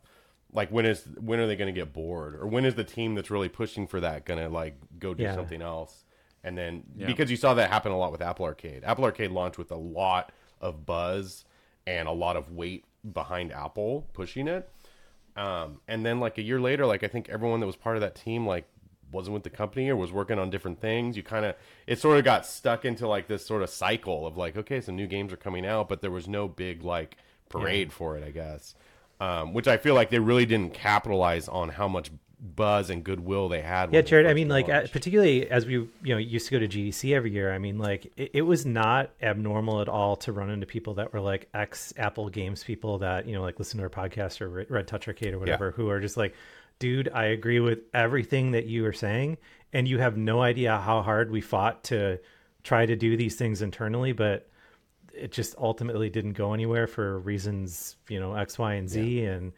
[0.53, 3.15] like when is when are they going to get bored, or when is the team
[3.15, 5.35] that's really pushing for that going to like go do Yeah.
[5.35, 6.05] something else?
[6.45, 7.07] And then Yeah.
[7.07, 9.77] because you saw that happen a lot with Apple Arcade, Apple Arcade launched with a
[9.77, 11.45] lot of buzz
[11.87, 14.69] and a lot of weight behind Apple pushing it.
[15.37, 18.01] Um, and then like a year later, like I think everyone that was part of
[18.01, 18.67] that team like
[19.13, 21.17] wasn't with the company or was working on different things.
[21.17, 21.55] You kind of
[21.87, 24.97] it sort of got stuck into like this sort of cycle of like okay, some
[24.97, 27.17] new games are coming out, but there was no big like
[27.49, 28.75] parade for it, I guess.
[29.19, 33.49] Um, which I feel like they really didn't capitalize on how much buzz and goodwill
[33.49, 33.93] they had.
[33.93, 34.27] yeah, Jared.
[34.27, 34.93] I mean, like launched.
[34.93, 37.53] particularly as we you know used to go to GDC every year.
[37.53, 41.13] I mean, like it, it was not abnormal at all to run into people that
[41.13, 44.49] were like ex Apple Games people that you know like listen to our podcast or
[44.49, 46.35] Red- Red Touch Arcade or whatever, who are just like,
[46.79, 49.39] dude, I agree with everything that you are saying,
[49.73, 52.19] and you have no idea how hard we fought to
[52.63, 54.49] try to do these things internally, but
[55.13, 59.53] it just ultimately didn't go anywhere for reasons you know X, Y, and Z, and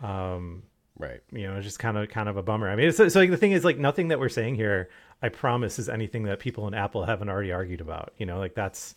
[0.00, 0.62] um,
[0.98, 1.20] right.
[1.32, 2.68] you know, it's just kind of kind of a bummer.
[2.68, 4.88] I mean, it's, so like the thing is like nothing that we're saying here,
[5.22, 8.12] I promise, is anything that people in Apple haven't already argued about.
[8.18, 8.94] You know, like that's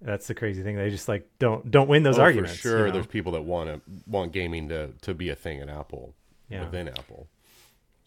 [0.00, 0.76] that's the crazy thing.
[0.76, 2.56] They just like don't don't win those Oh, arguments.
[2.56, 2.78] for sure.
[2.80, 2.92] you know?
[2.92, 6.14] There's people that want to want gaming to to be a thing in Apple
[6.48, 6.64] Yeah.
[6.64, 7.28] within Apple.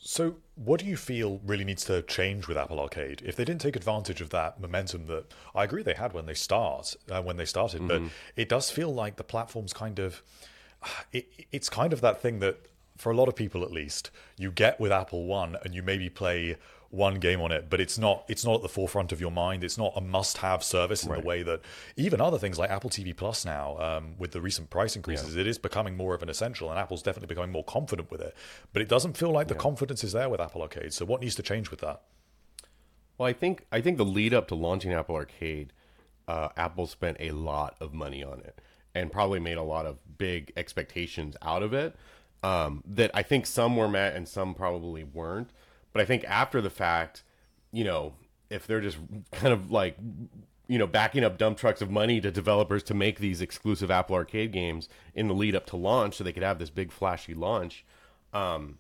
[0.03, 3.21] So, what do you feel really needs to change with Apple Arcade?
[3.23, 6.33] If they didn't take advantage of that momentum that I agree they had when they
[6.33, 8.01] start, uh, when they started, but
[8.35, 10.23] it does feel like the platform's kind of,
[11.11, 12.57] it, it's kind of that thing that
[12.97, 16.09] for a lot of people at least, you get with Apple One and you maybe
[16.09, 16.55] play
[16.91, 19.63] one game on it, but it's not it's not at the forefront of your mind.
[19.63, 21.61] It's not a must-have service in the way that
[21.95, 25.47] even other things like Apple TV Plus now, um, with the recent price increases, it
[25.47, 28.35] is becoming more of an essential, and Apple's definitely becoming more confident with it.
[28.73, 30.93] But it doesn't feel like the confidence is there with Apple Arcade.
[30.93, 32.01] So what needs to change with that?
[33.17, 35.71] Well, I think I think the lead up to launching Apple Arcade,
[36.27, 38.59] uh, Apple spent a lot of money on it
[38.93, 41.95] and probably made a lot of big expectations out of it.
[42.43, 45.51] Um, that I think some were met and some probably weren't.
[45.93, 47.23] But I think after the fact,
[47.71, 48.13] you know,
[48.49, 48.97] if they're just
[49.31, 49.97] kind of like,
[50.67, 54.15] you know, backing up dump trucks of money to developers to make these exclusive Apple
[54.15, 57.33] Arcade games in the lead up to launch, so they could have this big flashy
[57.33, 57.85] launch.
[58.33, 58.77] Um,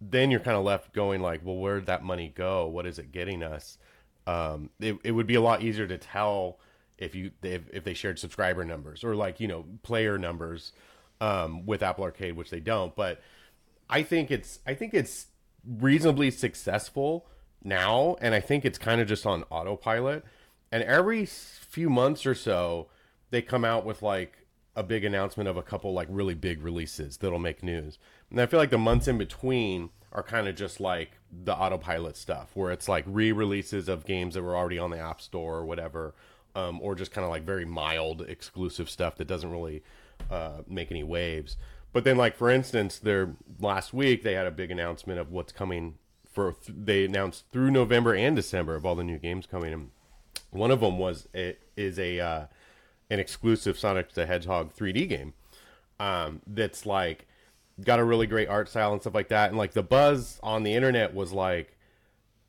[0.00, 2.66] then you're kind of left going like, well, where'd that money go?
[2.66, 3.78] What is it getting us?
[4.26, 6.58] Um, it, it would be a lot easier to tell
[6.98, 10.72] if you if, if they shared subscriber numbers or like you know player numbers
[11.20, 12.94] um, with Apple Arcade, which they don't.
[12.94, 13.20] But
[13.88, 15.27] I think it's I think it's
[15.66, 17.26] reasonably successful
[17.62, 20.24] now, and I think it's kind of just on autopilot.
[20.70, 22.88] And every few months or so,
[23.30, 27.16] they come out with like a big announcement of a couple like really big releases
[27.16, 27.98] that'll make news.
[28.30, 32.16] And I feel like the months in between are kind of just like the autopilot
[32.16, 35.64] stuff, where it's like re-releases of games that were already on the App Store or
[35.64, 36.14] whatever,
[36.54, 39.82] um, or just kind of like very mild exclusive stuff that doesn't really
[40.30, 41.56] uh, make any waves.
[41.92, 45.52] But then, like for instance, their last week they had a big announcement of what's
[45.52, 45.94] coming
[46.30, 46.54] for.
[46.68, 49.72] They announced through November and December of all the new games coming.
[49.72, 49.90] And
[50.50, 52.46] one of them was it is a uh,
[53.10, 55.34] an exclusive Sonic the Hedgehog 3D game
[55.98, 57.26] um, that's like
[57.80, 59.48] got a really great art style and stuff like that.
[59.48, 61.78] And like the buzz on the internet was like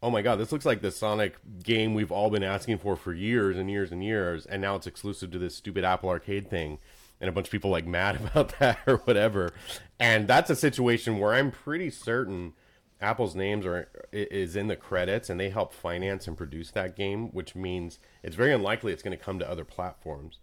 [0.01, 3.13] oh my god, this looks like the Sonic game we've all been asking for for
[3.13, 6.79] years and years and years, and now it's exclusive to this stupid Apple Arcade thing,
[7.21, 9.51] and a bunch of people like mad about that or whatever.
[9.99, 12.53] And that's a situation where I'm pretty certain
[13.01, 17.29] Apple's names are is in the credits, and they help finance and produce that game,
[17.29, 20.39] which means it's very unlikely it's going to come to other platforms.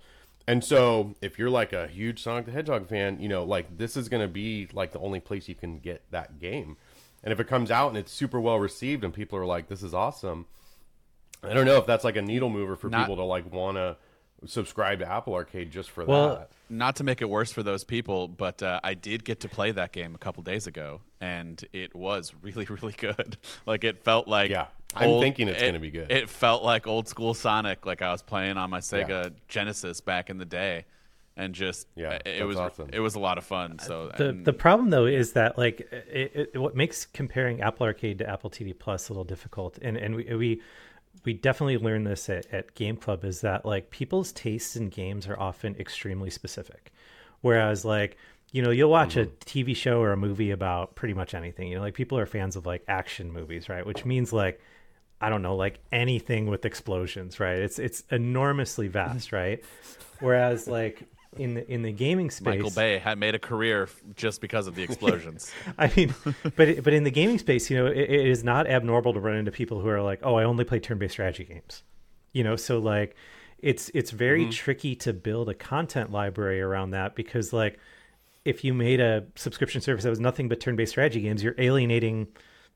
[0.48, 3.96] And so, if you're like a huge Sonic the Hedgehog fan, you know, like this
[3.96, 6.76] is going to be like the only place you can get that game.
[7.22, 9.82] And if it comes out and it's super well received and people are like, "This
[9.82, 10.46] is awesome,"
[11.42, 13.76] I don't know if that's like a needle mover for Not- people to like want
[13.76, 13.96] to
[14.44, 16.50] subscribe to Apple Arcade just for Well, that.
[16.68, 19.70] Not to make it worse for those people, but uh, I did get to play
[19.72, 23.36] that game a couple days ago, and it was really, really good.
[23.66, 26.10] like it felt like Yeah, I'm old- thinking it's it- gonna be good.
[26.10, 29.28] It felt like old school Sonic, like I was playing on my Sega Yeah.
[29.48, 30.84] Genesis back in the day,
[31.36, 32.90] and just Yeah, it, it was awesome.
[32.92, 33.78] it was a lot of fun.
[33.78, 37.86] So the and- the problem though is that like it, it, what makes comparing Apple
[37.86, 40.62] Arcade to Apple TV Plus a little difficult, and and we we
[41.26, 45.38] we definitely learned this at, at GameClub is that like people's tastes in games are
[45.38, 46.92] often extremely specific,
[47.42, 48.16] whereas like
[48.52, 49.34] you know you'll watch a mm-hmm.
[49.40, 51.68] TV show or a movie about pretty much anything.
[51.68, 53.84] You know, like people are fans of like action movies, right?
[53.84, 54.60] Which means like
[55.20, 57.58] I don't know, like anything with explosions, right?
[57.58, 59.62] It's it's enormously vast, right?
[60.20, 61.02] Whereas like
[61.38, 64.74] in the in the gaming space, Michael Bay had made a career just because of
[64.74, 65.52] the explosions.
[65.78, 66.14] I mean,
[66.56, 69.36] but but in the gaming space, you know, it, it is not abnormal to run
[69.36, 71.82] into people who are like, "Oh, I only play turn-based strategy games,"
[72.32, 72.56] you know.
[72.56, 73.16] So like,
[73.58, 77.78] it's it's very tricky to build a content library around that because like,
[78.44, 82.28] if you made a subscription service that was nothing but turn-based strategy games, you're alienating,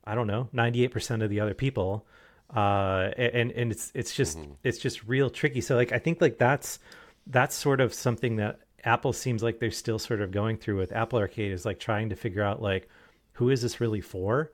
[0.04, 2.06] I don't know, ninety-eight percent of the other people,
[2.54, 5.60] uh, and and it's it's just it's just real tricky.
[5.60, 6.78] So like, I think like that's
[7.26, 10.92] that's sort of something that Apple seems like they're still sort of going through with
[10.92, 12.88] Apple Arcade is like trying to figure out like
[13.32, 14.52] who is this really for?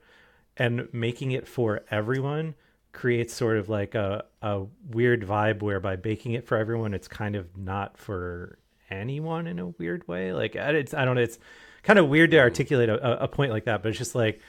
[0.55, 2.55] And making it for everyone
[2.91, 7.07] creates sort of like a, a weird vibe where by making it for everyone it's
[7.07, 8.57] kind of not for
[8.89, 10.33] anyone in a weird way.
[10.33, 11.37] Like it's i don't know it's
[11.83, 14.41] kind of weird to articulate a, a point like that but it's just like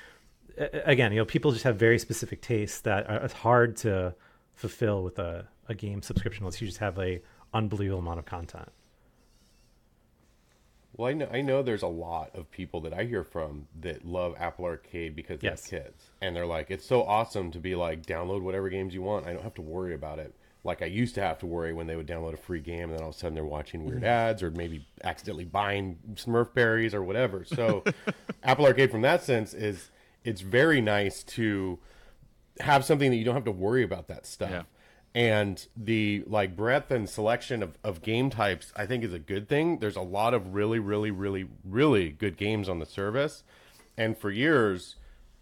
[0.84, 4.14] again you know people just have very specific tastes that are it's hard to
[4.54, 7.20] fulfill with a, a game subscription unless you just have a
[7.54, 8.70] unbelievable amount of content
[10.96, 14.04] Well, I know I know there's a lot of people that I hear from that
[14.04, 15.70] love Apple Arcade because they Yes.
[15.70, 19.02] have kids, and they're like, it's so awesome to be like download whatever games you
[19.02, 19.26] want.
[19.26, 20.34] I don't have to worry about it
[20.64, 22.94] like I used to have to worry when they would download a free game, and
[22.94, 24.06] then all of a sudden they're watching weird mm-hmm.
[24.06, 27.44] ads or maybe accidentally buying Smurf berries or whatever.
[27.44, 27.84] So,
[28.42, 29.90] Apple Arcade, from that sense, is
[30.24, 31.78] it's very nice to
[32.60, 34.50] have something that you don't have to worry about that stuff.
[34.50, 34.62] Yeah.
[35.14, 39.48] And the like breadth and selection of, of game types, I think, is a good
[39.48, 39.78] thing.
[39.78, 43.42] There's a lot of really, really, really, really good games on the service.
[43.96, 44.96] And for years,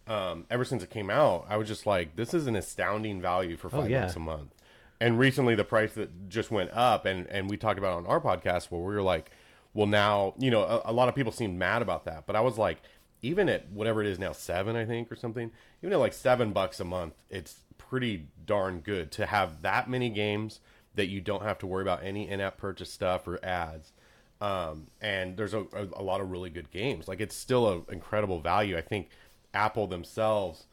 [0.07, 3.57] um, ever since it came out, I was just like, this is an astounding value
[3.57, 4.03] for five yeah.
[4.03, 4.55] bucks a month.
[5.01, 8.21] And recently, the price that just went up, and and we talked about on our
[8.21, 9.31] podcast where we were like,
[9.75, 12.41] well, now you know a, a lot of people seemed mad about that, but I
[12.41, 12.79] was like,
[13.21, 15.51] even at whatever it is now, seven, I think, or something,
[15.83, 17.57] even at like seven bucks a month, it's
[17.89, 20.61] pretty darn good to have that many games
[20.95, 23.93] that you don't have to worry about any in-app purchase stuff or ads.
[24.41, 27.09] Um, and there's a, a, a lot of really good games.
[27.09, 28.77] Like it's still an incredible value.
[28.77, 29.09] I think
[29.55, 30.65] Apple themselves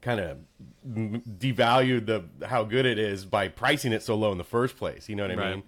[0.00, 0.38] kind of
[0.86, 5.08] devalued the how good it is by pricing it so low in the first place.
[5.08, 5.50] You know what I Right.
[5.50, 5.62] mean?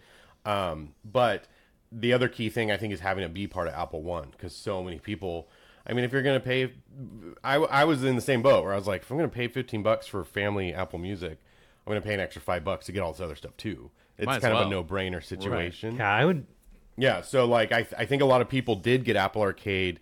[0.45, 1.47] Um, but
[1.93, 4.55] the other key thing I think is having it be part of Apple One because
[4.55, 5.49] so many people.
[5.91, 6.73] I mean, if you're going to pay,
[7.43, 9.35] I, I was in the same boat where I was like, if I'm going to
[9.35, 11.39] pay 15 bucks for family Apple Music,
[11.85, 13.91] I'm going to pay an extra five bucks to get all this other stuff too.
[14.17, 15.97] It's Might as kind of a no brainer situation.
[15.97, 16.47] yeah i would
[16.97, 19.99] Yeah, so like I, I think a lot of people did get Apple Arcade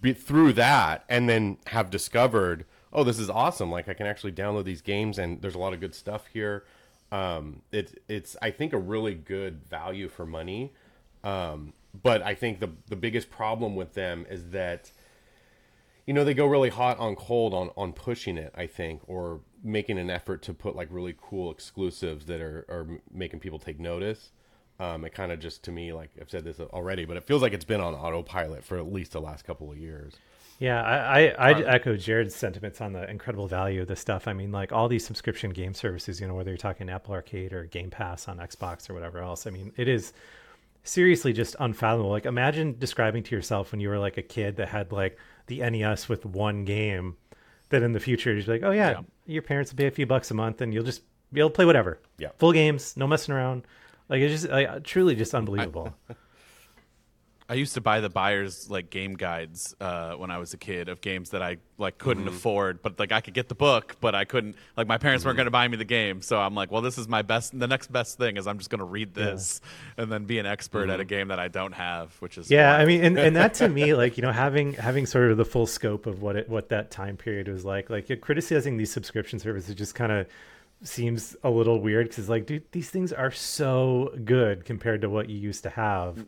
[0.00, 3.70] be, through that, and then have discovered, oh, this is awesome!
[3.70, 6.64] Like I can actually download these games, and there's a lot of good stuff here.
[7.10, 10.72] Um, it's it's I think a really good value for money,
[11.22, 11.72] um,
[12.02, 14.90] but I think the the biggest problem with them is that
[16.06, 19.40] you know they go really hot on cold on on pushing it i think or
[19.62, 23.78] making an effort to put like really cool exclusives that are are making people take
[23.78, 24.32] notice
[24.80, 27.42] um it kind of just to me like i've said this already but it feels
[27.42, 30.14] like it's been on autopilot for at least the last couple of years
[30.58, 34.28] Yeah, I, I, I echo Jared's sentiments on the incredible value of this stuff.
[34.28, 37.52] I mean, like all these subscription game services, you know, whether you're talking Apple Arcade
[37.52, 40.12] or Game Pass on Xbox or whatever else, I mean, it is
[40.84, 42.10] seriously just unfathomable.
[42.10, 45.58] Like, imagine describing to yourself when you were like a kid that had like the
[45.68, 47.16] NES with one game,
[47.70, 49.00] that in the future you're like, oh yeah, Yeah.
[49.26, 51.02] your parents will pay a few bucks a month and you'll just
[51.32, 51.98] be able to play whatever.
[52.18, 52.28] Yeah.
[52.38, 53.62] full games, no messing around.
[54.08, 55.94] Like it's just like, truly just unbelievable.
[56.10, 56.14] I
[57.54, 61.00] used to buy the buyers like game guides uh, when I was a kid of
[61.00, 62.36] games that I like couldn't Mm-hmm.
[62.36, 64.56] afford, but like I could get the book, but I couldn't.
[64.76, 65.28] Like my parents Mm-hmm.
[65.28, 67.58] weren't going to buy me the game, so I'm like, well, this is my best.
[67.58, 69.60] The next best thing is I'm just going to read this
[69.98, 70.90] and then be an expert Mm-hmm.
[70.92, 73.54] at a game that I don't have, which is Yeah, I mean, and, and that
[73.54, 76.48] to me, like you know, having having sort of the full scope of what it
[76.48, 80.26] what that time period was like, like you're criticizing these subscription services just kind of
[80.84, 85.28] seems a little weird because like, dude, these things are so good compared to what
[85.28, 86.24] you used to have.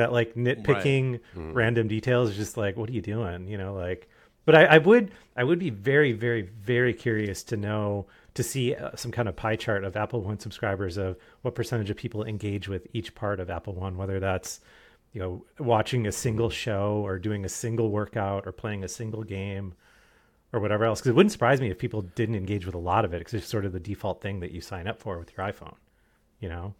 [0.00, 3.46] That like nitpicking random details is just like, what are you doing?
[3.46, 4.08] You know, like.
[4.46, 8.74] But I, I would I would be very very very curious to know to see
[8.74, 12.24] uh, some kind of pie chart of Apple One subscribers of what percentage of people
[12.24, 14.60] engage with each part of Apple One, whether that's
[15.12, 19.22] you know watching a single show or doing a single workout or playing a single
[19.22, 19.74] game
[20.54, 21.00] or whatever else.
[21.00, 23.34] Because it wouldn't surprise me if people didn't engage with a lot of it because
[23.34, 25.76] it's sort of the default thing that you sign up for with your iPhone.
[26.40, 26.74] You know.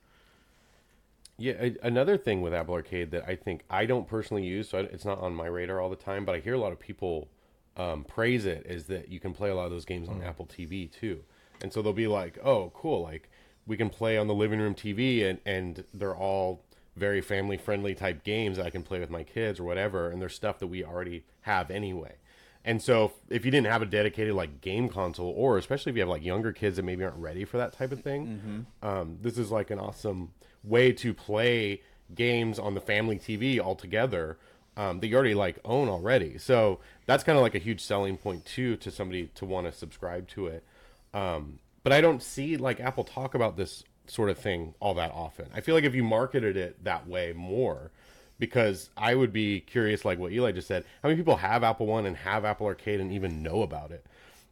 [1.41, 4.79] Yeah, a- another thing with Apple Arcade that I think I don't personally use, so
[4.79, 6.79] I- it's not on my radar all the time, but I hear a lot of
[6.79, 7.29] people
[7.77, 10.45] um, praise it is that you can play a lot of those games on Apple
[10.47, 11.23] TV too,
[11.63, 13.01] and so they'll be like, "Oh, cool!
[13.03, 13.31] Like
[13.67, 16.63] we can play on the living room TV, and and they're all
[16.97, 20.21] very family friendly type games that I can play with my kids or whatever, and
[20.21, 22.17] there's stuff that we already have anyway."
[22.65, 25.97] And so, if- if you didn't have a dedicated like game console, or especially if
[25.97, 29.19] you have like younger kids that maybe aren't ready for that type of thing, um,
[29.23, 31.83] this is like an awesome way to play
[32.15, 34.39] games on the family TV altogether
[34.77, 36.39] um, that you already like own already.
[36.39, 39.73] So that's kind of like a huge selling point too to somebody to want to
[39.73, 40.65] subscribe to it.
[41.13, 45.13] Um, but I don't see like Apple talk about this sort of thing all that
[45.13, 45.47] often.
[45.55, 47.91] I feel like if you marketed it that way more,
[48.39, 51.87] because I would be curious, like what Eli just said, how many people have Apple
[51.87, 54.05] One and have Apple Arcade and even know about it?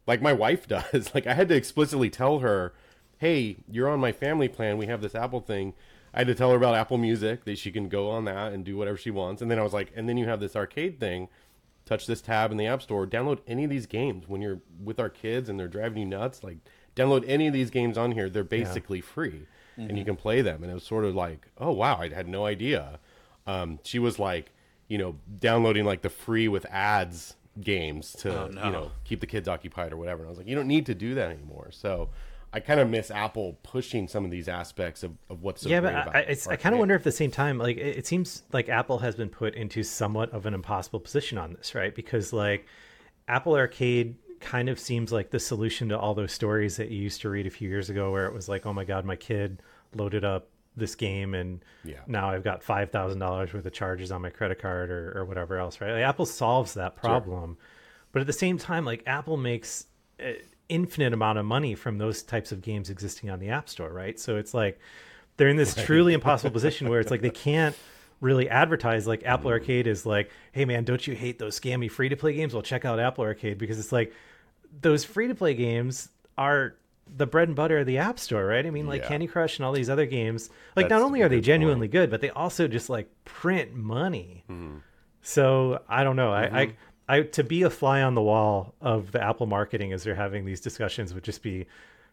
[0.05, 1.11] Like my wife does.
[1.13, 2.73] Like I had to explicitly tell her,
[3.17, 4.77] "Hey, you're on my family plan.
[4.77, 5.73] We have this Apple thing."
[6.13, 8.63] I had to tell her about Apple Music that she can go on that and
[8.65, 9.41] do whatever she wants.
[9.41, 11.27] And then I was like, "And then you have this arcade thing.
[11.85, 13.05] Touch this tab in the App Store.
[13.07, 16.43] Download any of these games when you're with our kids and they're driving you nuts.
[16.43, 16.57] Like,
[16.95, 18.29] download any of these games on here.
[18.29, 21.71] They're basically free, and you can play them." And it was sort of like, "Oh
[21.71, 22.99] wow, I had no idea."
[23.47, 24.51] um, she was like,
[24.87, 28.63] you know, downloading like the free with ads games to, Oh, no.
[28.65, 30.19] you know, keep the kids occupied or whatever.
[30.21, 31.69] And I was like, you don't need to do that anymore.
[31.71, 32.09] So
[32.51, 35.81] I kind of miss Apple pushing some of these aspects of, of what's so yeah,
[35.81, 37.99] but I, I, it's, I kind of wonder if at the same time, like it,
[37.99, 41.75] it seems like Apple has been put into somewhat of an impossible position on this,
[41.75, 41.93] right?
[41.93, 42.65] Because like
[43.27, 47.21] Apple Arcade kind of seems like the solution to all those stories that you used
[47.21, 49.61] to read a few years ago, where it was like, oh my god, my kid
[49.93, 51.99] loaded up this game and Yeah.
[52.07, 55.25] now I've got five thousand dollars worth of charges on my credit card or, or
[55.25, 55.91] whatever else, right?
[55.91, 57.57] Like, Apple solves that problem,
[58.11, 59.85] but at the same time, like Apple makes
[60.19, 60.37] an
[60.69, 64.19] infinite amount of money from those types of games existing on the App Store, right?
[64.19, 64.79] So it's like
[65.37, 67.75] they're in this truly impossible position where it's like they can't
[68.21, 72.09] really advertise like Apple Arcade is like, hey man, don't you hate those scammy free
[72.09, 72.53] to play games?
[72.53, 74.13] Well, check out Apple Arcade because it's like
[74.81, 76.75] those free to play games are
[77.17, 78.65] the bread and butter of the App Store, right?
[78.65, 79.07] I mean, like Yeah.
[79.07, 80.49] Candy Crush and all these other games.
[80.75, 84.43] Like, That's not only are they genuinely good, but they also just like print money.
[85.21, 86.31] So I don't know.
[86.31, 86.73] I, I,
[87.09, 90.45] I to be a fly on the wall of the Apple marketing as they're having
[90.45, 91.65] these discussions would just be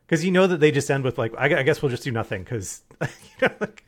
[0.07, 2.11] because you know that they just end with like, I, I guess we'll just do
[2.11, 3.09] nothing because you
[3.43, 3.85] know, like,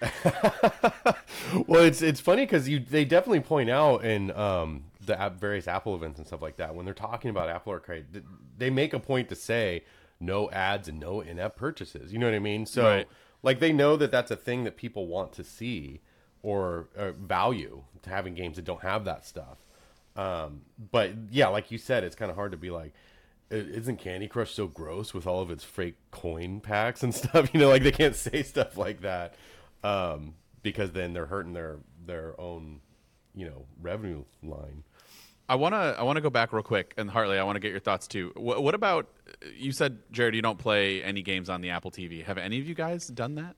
[1.66, 5.66] well, it's it's funny because you they definitely point out in um, the app, various
[5.68, 8.24] Apple events and stuff like that when they're talking about Apple Arcade, th-
[8.58, 9.84] they make a point to say
[10.20, 12.12] no ads and no in-app purchases.
[12.12, 12.66] You know what I mean?
[12.66, 13.08] So Right.
[13.42, 16.00] like they know that that's a thing that people want to see
[16.42, 19.63] or, or value to having games that don't have that stuff.
[20.16, 20.62] Um,
[20.92, 22.92] but yeah, like you said, it's kind of hard to be like,
[23.50, 27.52] isn't Candy Crush so gross with all of its fake coin packs and stuff?
[27.52, 29.34] You know, like they can't say stuff like that
[29.82, 32.80] um, because then they're hurting their their own,
[33.34, 34.84] you know, revenue line.
[35.48, 37.60] I want to I want to go back real quick, and Hartley, I want to
[37.60, 38.32] get your thoughts too.
[38.34, 39.08] What, what about
[39.56, 40.34] you said, Jared?
[40.34, 42.24] You don't play any games on the Apple TV.
[42.24, 43.56] Have any of you guys done that?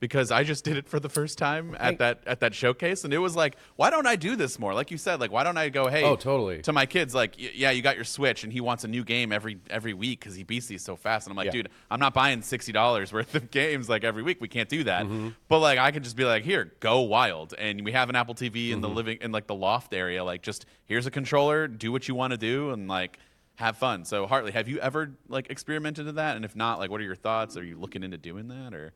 [0.00, 3.12] Because I just did it for the first time at that at that showcase, and
[3.12, 4.72] it was like, why don't I do this more?
[4.72, 6.62] Like you said, like why don't I go, hey, Oh, totally.
[6.62, 9.04] to my kids, like, y- yeah, you got your Switch, and he wants a new
[9.04, 11.50] game every every week because he beats these so fast, and I'm like, Yeah.
[11.52, 14.40] dude, I'm not buying sixty dollars worth of games like every week.
[14.40, 15.04] We can't do that.
[15.04, 15.28] Mm-hmm.
[15.48, 18.34] But like, I could just be like, here, go wild, and we have an Apple
[18.34, 18.96] TV in the Mm-hmm.
[18.96, 20.24] living in like the loft area.
[20.24, 23.18] Like, just here's a controller, do what you want to do, and like
[23.56, 24.06] have fun.
[24.06, 26.36] So, Hartley, have you ever like experimented with that?
[26.36, 27.58] And if not, like, what are your thoughts?
[27.58, 28.94] Are you looking into doing that or?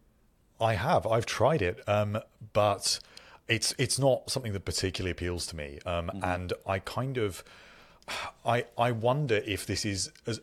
[0.61, 1.07] I have.
[1.07, 2.19] I've tried it, um,
[2.53, 3.01] but
[3.49, 5.79] it's it's not something that particularly appeals to me.
[5.85, 7.45] Um, And I kind of,
[8.45, 10.41] I I wonder if this is as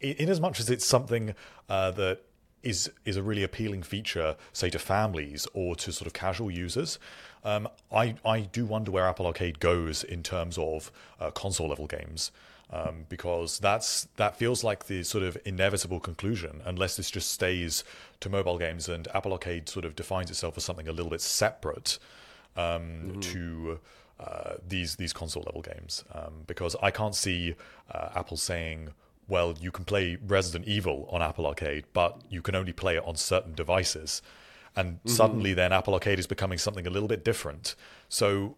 [0.00, 1.34] in in as much as it's something
[1.68, 2.20] uh, that
[2.62, 6.98] is is a really appealing feature, say to families or to sort of casual users.
[7.44, 10.90] Um, I I do wonder where Apple Arcade goes in terms of
[11.20, 12.30] uh, console level games.
[12.70, 17.82] Um, because that's that feels like the sort of inevitable conclusion unless this just stays
[18.20, 21.22] to mobile games and Apple Arcade sort of defines itself as something a little bit
[21.22, 21.98] separate
[22.58, 23.80] um, to
[24.20, 26.04] uh, these these console level games.
[26.12, 27.54] Um, because I can't see
[27.92, 28.90] uh, Apple saying,
[29.28, 33.04] "Well, you can play Resident Evil on Apple Arcade, but you can only play it
[33.04, 34.20] on certain devices."
[34.76, 37.74] And suddenly, then Apple Arcade is becoming something a little bit different.
[38.08, 38.56] So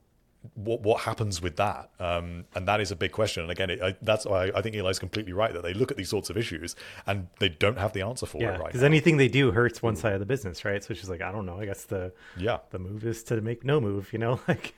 [0.54, 1.90] what what happens with that?
[1.98, 3.42] Um, and that is a big question.
[3.42, 5.96] And again, it, I, that's why I think Eli's completely right that they look at
[5.96, 6.74] these sorts of issues
[7.06, 9.82] and they don't have the answer for Yeah, it right because anything they do hurts
[9.82, 10.82] one side of the business, right?
[10.82, 11.60] So she's like, I don't know.
[11.60, 14.12] I guess the yeah, the move is to make no move.
[14.12, 14.74] You know, like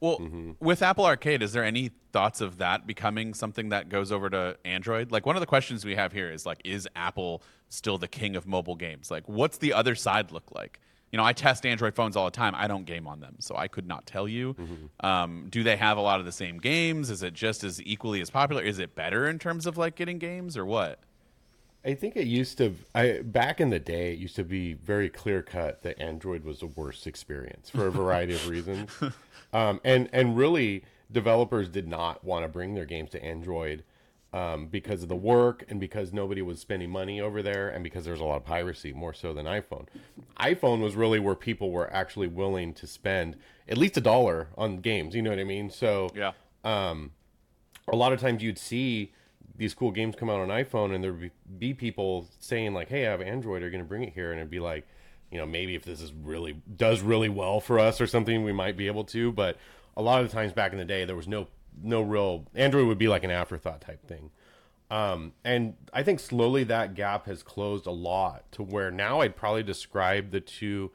[0.00, 0.52] Well, Mm-hmm.
[0.60, 4.56] with Apple Arcade, is there any thoughts of that becoming something that goes over to
[4.64, 5.10] Android?
[5.10, 8.36] Like one of the questions we have here is like, is Apple still the king
[8.36, 9.10] of mobile games?
[9.10, 10.78] Like, what's the other side look like?
[11.14, 12.56] You know, I test Android phones all the time.
[12.56, 14.54] I don't game on them, so I could not tell you.
[14.54, 15.06] Mm-hmm.
[15.06, 17.08] Um, do they have a lot of the same games?
[17.08, 18.60] Is it just as equally as popular?
[18.60, 20.98] Is it better in terms of like getting games or what?
[21.84, 22.74] I think it used to.
[22.96, 26.58] I back in the day, it used to be very clear cut that Android was
[26.58, 28.90] the worst experience for a variety of reasons,
[29.52, 30.82] um, and and really
[31.12, 33.84] developers did not want to bring their games to Android
[34.34, 38.04] um, because of the work and because nobody was spending money over there and because
[38.04, 39.86] there's a lot of piracy more so than iPhone.
[40.40, 43.36] iPhone was really where people were actually willing to spend
[43.68, 45.14] at least a dollar on games.
[45.14, 45.70] You know what I mean?
[45.70, 46.32] So Yeah.
[46.64, 47.12] um,
[47.86, 49.12] a lot of times you'd see
[49.56, 53.06] these cool games come out on iPhone, and there'd be, be people saying like, "Hey,
[53.06, 53.62] I have Android.
[53.62, 54.84] Are you going to bring it here?" And it'd be like,
[55.30, 58.52] you know, maybe if this is really does really well for us or something, we
[58.52, 59.30] might be able to.
[59.30, 59.56] But
[59.96, 61.46] a lot of the times back in the day, there was no
[61.82, 64.30] no real Android would be like an afterthought type thing.
[64.90, 69.34] Um, and I think slowly that gap has closed a lot to where now I'd
[69.34, 70.90] probably describe the two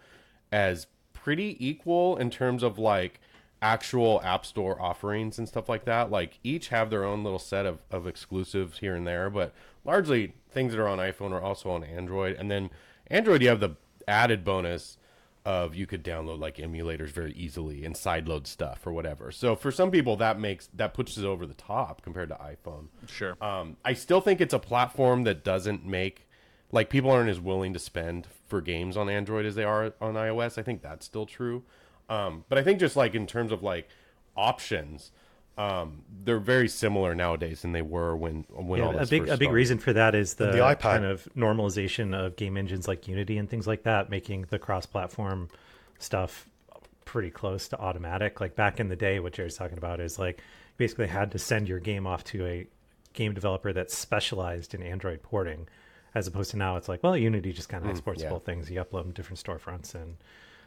[0.52, 3.20] as pretty equal in terms of like
[3.62, 6.12] actual app store offerings and stuff like that.
[6.12, 9.54] Like each have their own little set of, of exclusives here and there, but
[9.84, 12.36] largely things that are on iPhone are also on Android.
[12.38, 12.70] And then
[13.08, 13.76] Android, you have the
[14.08, 14.98] added bonus
[15.50, 19.32] of you could download like emulators very easily and sideload stuff or whatever.
[19.32, 22.90] So for some people that makes that pushes it over the top compared to iPhone.
[23.08, 23.36] Sure.
[23.42, 26.28] Um, I still think it's a platform that doesn't make
[26.72, 30.14] like people aren't as willing to spend for games on Android as they are on
[30.14, 30.60] iOS.
[30.60, 31.64] I think that's still true.
[32.10, 33.90] Um, but I think just like in terms of like
[34.38, 35.12] options,
[35.58, 39.26] um, they're very similar nowadays than they were when when all Yeah, a big a
[39.26, 39.52] big started.
[39.52, 40.80] reason for that is the, the iPad.
[40.80, 45.50] kind of normalization of game engines like Unity and things like that, making the cross-platform
[45.98, 46.48] stuff
[47.04, 48.40] pretty close to automatic.
[48.40, 50.44] Like back in the day, what Jared's talking about is like you
[50.78, 52.68] basically had to send your game off to a
[53.14, 55.68] game developer that specialized in Android porting,
[56.16, 58.30] as opposed to now it's like, well, Unity just kind of exports yeah.
[58.30, 58.70] both things.
[58.70, 60.16] You upload them to different storefronts and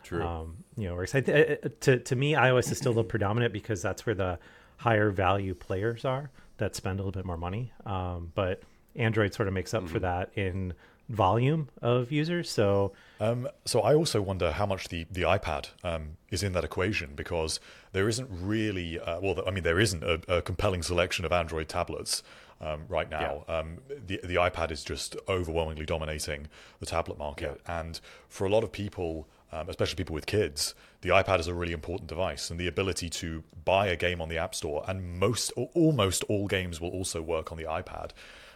[0.03, 0.23] True.
[0.23, 1.15] um, you know, works.
[1.15, 4.39] I th- to to me, iOS is still the predominant because that's where the
[4.83, 7.73] higher value players are that spend a little bit more money.
[7.87, 8.63] Um, but
[8.97, 10.75] Android sort of makes up for that in
[11.09, 12.51] volume of users.
[12.51, 16.65] So Um, so I also wonder how much the the iPad um, is in that
[16.65, 17.61] equation because
[17.93, 21.69] there isn't really uh, well, I mean, there isn't a, a compelling selection of Android
[21.69, 22.23] tablets
[22.61, 23.45] um, right now.
[23.49, 26.49] Um, the the iPad is just overwhelmingly dominating
[26.81, 31.11] the tablet market, and for a lot of people, um, especially people with kids, the
[31.11, 34.39] iPad is a really important device, and the ability to buy a game on the
[34.39, 38.11] App Store, and most or almost all games will also work on the iPad.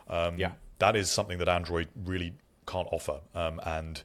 [0.08, 0.52] Um, Yeah.
[0.78, 2.34] that is something that Android really
[2.66, 4.02] can't offer, um, and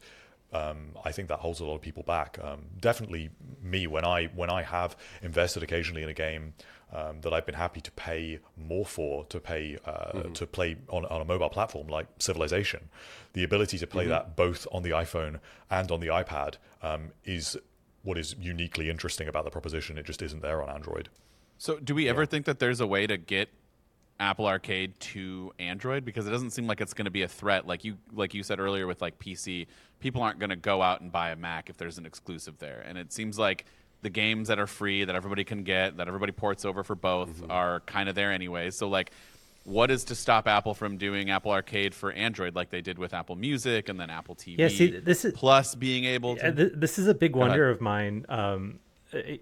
[0.53, 2.37] um, I think that holds a lot of people back.
[2.43, 3.29] Um, definitely
[3.61, 6.53] me when I when I have invested occasionally in a game
[6.93, 11.05] um, that I've been happy to pay more for to pay uh, to play on,
[11.05, 12.89] on a mobile platform like Civilization,
[13.33, 15.39] the ability to play that both on the iPhone
[15.69, 17.57] and on the iPad um, is
[18.03, 19.97] what is uniquely interesting about the proposition.
[19.97, 21.09] It just isn't there on Android.
[21.57, 23.49] So, do we ever think that there's a way to get
[24.19, 26.03] Apple Arcade to Android?
[26.03, 27.67] Because it doesn't seem like it's going to be a threat.
[27.67, 29.67] Like you, like you said earlier, with like PC,
[29.99, 32.83] people aren't going to go out and buy a Mac if there's an exclusive there.
[32.85, 33.65] And it seems like
[34.01, 37.29] the games that are free that everybody can get, that everybody ports over for both,
[37.29, 37.51] Mm-hmm.
[37.51, 38.71] are kind of there anyway.
[38.71, 39.11] So, like,
[39.63, 43.13] what is to stop Apple from doing Apple Arcade for Android, like they did with
[43.13, 44.57] Apple Music and then Apple TV?
[44.57, 46.51] Yeah, see, this is- plus being able to.
[46.51, 48.79] Th- this is a big wonder of mine um,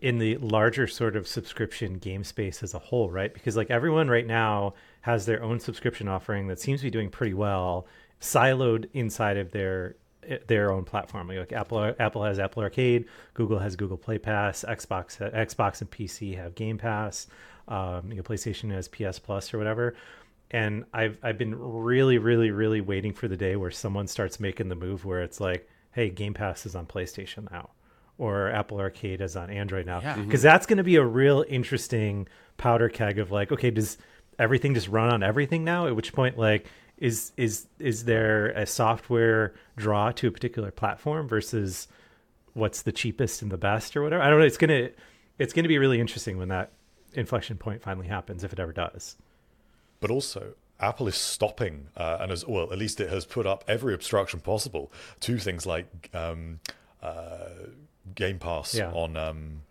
[0.01, 3.33] in the larger sort of subscription game space as a whole, right?
[3.33, 7.09] Because like everyone right now has their own subscription offering that seems to be doing
[7.09, 7.87] pretty well,
[8.19, 9.95] siloed inside of their
[10.47, 11.27] their own platform.
[11.27, 16.35] Like Apple, Apple has Apple Arcade, Google has Google Play Pass, Xbox, Xbox and PC
[16.37, 17.27] have Game Pass,
[17.67, 19.95] um, you know, PlayStation has PS Plus or whatever
[20.51, 24.69] and I've I've been really, really, really waiting for the day where someone starts making
[24.69, 27.69] the move where it's like, hey, Game Pass is on PlayStation now,
[28.17, 30.01] or Apple Arcade is on Android now.
[30.01, 30.15] Yeah.
[30.17, 32.27] Because that's going to be a real interesting
[32.57, 33.97] powder keg of like, okay, does
[34.39, 35.87] everything just run on everything now?
[35.87, 36.65] At which point, like,
[36.99, 41.87] is is is there a software draw to a particular platform versus
[42.53, 44.21] what's the cheapest and the best or whatever?
[44.21, 44.45] I don't know.
[44.45, 44.89] It's gonna
[45.37, 46.71] it's gonna be really interesting when that
[47.13, 49.15] inflection point finally happens, if it ever does.
[50.01, 53.63] but also Apple is stopping, uh, and as well, at least it has put up
[53.67, 56.59] every obstruction possible to things like um,
[57.03, 57.49] uh,
[58.15, 58.91] Game Pass Yeah.
[58.91, 59.61] on um,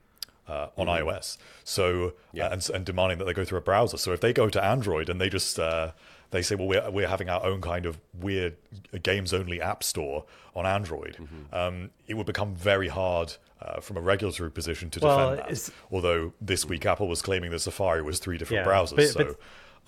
[0.47, 1.37] uh, on iOS.
[1.65, 2.51] So Yeah.
[2.53, 3.97] and, and demanding that they go through a browser.
[3.99, 5.93] So if they go to Android and they just uh,
[6.31, 8.57] they say, well, we're we're having our own kind of weird
[9.03, 10.25] games only app store
[10.55, 11.17] on Android,
[11.53, 13.35] um, it would become very hard.
[13.61, 15.71] Uh, from a regulatory position to Well, defend that.
[15.91, 19.25] Although this week Apple was claiming that Safari was three different Yeah, browsers, but- so
[19.25, 19.37] but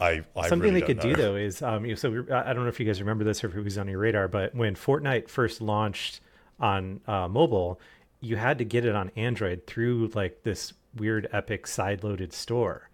[0.05, 1.23] I, I Something really they could don't do know.
[1.23, 3.45] though is, um, you know, so we, I don't know if you guys remember this
[3.45, 6.19] or if it was on your radar, but when Fortnite first launched
[6.59, 7.79] on uh, mobile,
[8.21, 12.91] you had to get it on Android through like this weird Epic side-loaded store.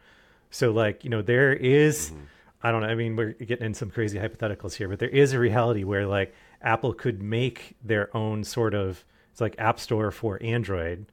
[0.50, 2.12] So like, you know, there is-
[2.62, 2.88] I don't know.
[2.88, 6.06] I mean, we're getting in some crazy hypotheticals here, but there is a reality where
[6.06, 11.06] like Apple could make their own sort of it's like App Store for Android,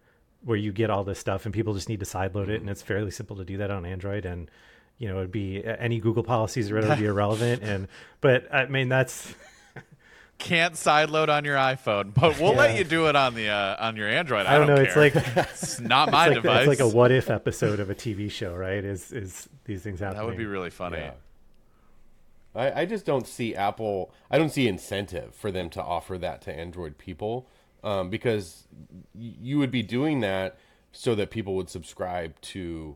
[0.44, 2.82] where you get all this stuff and people just need to sideload it, and it's
[2.82, 4.26] fairly simple to do that on Android.
[4.26, 4.50] And
[4.98, 7.64] you know, it'd be any Google policies would be irrelevant.
[7.74, 7.88] And
[8.22, 9.34] but I mean, that's
[10.40, 13.96] Can't sideload on your iPhone, but we'll let you do it on the uh, on
[13.96, 14.46] your Android.
[14.46, 14.76] I don't know.
[14.76, 16.68] It's like it's not my it's like, device.
[16.68, 18.84] it's like a what if episode of a TV show, right?
[18.84, 20.22] Is is these things happening?
[20.22, 20.98] that would be really funny.
[20.98, 21.12] Yeah.
[22.56, 24.14] I, I just don't see Apple.
[24.30, 27.48] I don't see incentive for them to offer that to Android people,
[27.84, 28.68] um, because
[29.16, 30.58] you would be doing that
[30.92, 32.96] so that people would subscribe to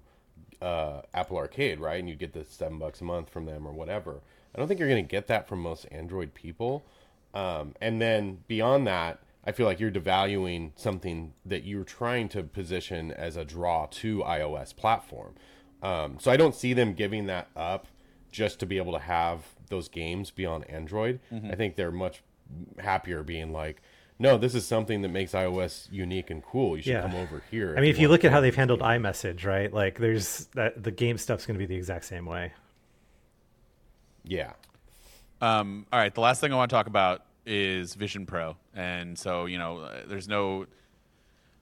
[0.62, 2.00] uh, Apple Arcade, right?
[2.00, 4.22] And you get the seven bucks a month from them or whatever.
[4.54, 6.86] I don't think you're going to get that from most Android people.
[7.34, 12.44] Um, and then beyond that, I feel like you're devaluing something that you're trying to
[12.44, 15.36] position as a draw to iOS platform.
[15.82, 17.88] Um, so I don't see them giving that up
[18.32, 21.20] just to be able to have those games be on Android.
[21.32, 22.22] I think they're much
[22.80, 23.82] happier being like,
[24.20, 26.76] no, this is something that makes iOS unique and cool.
[26.78, 27.02] You should Yeah.
[27.02, 27.76] come over here.
[27.78, 29.72] I mean, if you want look at how they've handled game." iMessage, right?
[29.72, 32.54] Like, there's that the game stuff's going to be the exact same way.
[34.24, 34.54] yeah,
[35.42, 39.18] Um, all right, the last thing I want to talk about is Vision Pro, and
[39.18, 40.66] so you know, there's no,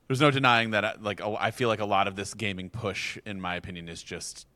[0.08, 0.84] there's no denying that.
[0.84, 3.90] uh, Like, a- I feel like a lot of this gaming push, in my opinion,
[3.90, 4.48] is just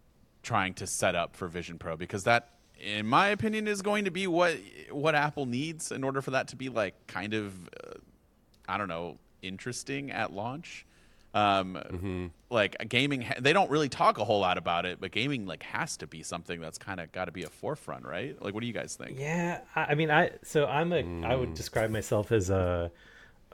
[0.43, 2.49] trying to set up for Vision Pro because that,
[2.79, 4.55] in my opinion, is going to be what
[4.91, 7.93] what Apple needs in order for that to be like kind of, uh,
[8.67, 10.85] I don't know, interesting at launch.
[11.33, 15.45] Um, Like gaming, ha- they don't really talk a whole lot about it, but gaming
[15.45, 18.41] like has to be something that's kind of got to be a forefront, right?
[18.41, 19.19] Like, what do you guys think?
[19.19, 22.91] Yeah, I, I mean, I so I'm a I would describe myself as a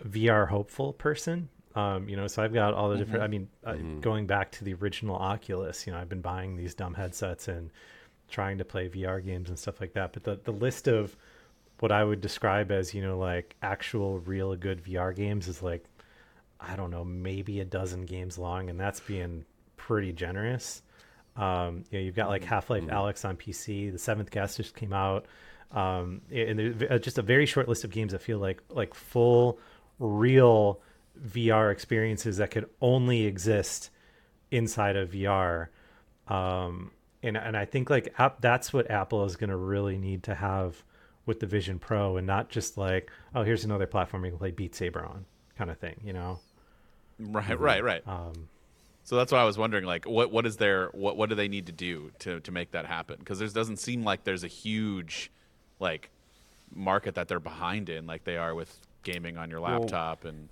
[0.01, 1.49] VR hopeful person.
[1.75, 3.23] Um, you know, so I've got all the different.
[3.23, 6.73] I mean, uh, going back to the original Oculus, you know, I've been buying these
[6.73, 7.69] dumb headsets and
[8.29, 10.13] trying to play VR games and stuff like that.
[10.13, 11.15] But the the list of
[11.79, 15.83] what I would describe as you know like actual real good VR games is like
[16.59, 19.45] I don't know maybe a dozen games long, and that's being
[19.75, 20.81] pretty generous.
[21.35, 23.91] Um, you know, you've got like Half Life Alyx on PC.
[23.91, 25.25] The Seventh Guest just came out,
[25.71, 28.93] um, and there's uh, just a very short list of games that feel like like
[28.93, 29.59] full,
[29.99, 30.79] real
[31.19, 33.89] VR experiences that could only exist
[34.51, 35.67] inside of VR.
[36.27, 36.91] Um,
[37.23, 40.35] and and I think like app, that's what Apple is going to really need to
[40.35, 40.83] have
[41.25, 44.51] with the Vision Pro, and not just like oh here's another platform you can play
[44.51, 45.25] Beat Saber on
[45.57, 46.39] kind of thing, you know.
[47.19, 48.07] Right, right, right.
[48.07, 48.49] Um,
[49.03, 51.47] so that's why I was wondering, like, what what is their what what do they
[51.47, 53.17] need to do to to make that happen?
[53.19, 55.31] Because there doesn't seem like there's a huge,
[55.79, 56.09] like,
[56.73, 60.49] market that they're behind in, like they are with gaming on your laptop and.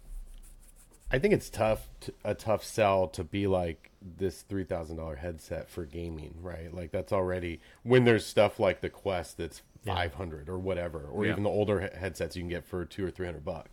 [1.14, 5.16] I think it's tough, to, a tough sell to be like this three thousand dollar
[5.16, 6.74] headset for gaming, right?
[6.74, 11.24] Like that's already when there's stuff like the Quest that's five hundred or whatever, or
[11.26, 11.32] Yeah.
[11.34, 13.70] even the older he- headsets you can get for two or three hundred bucks.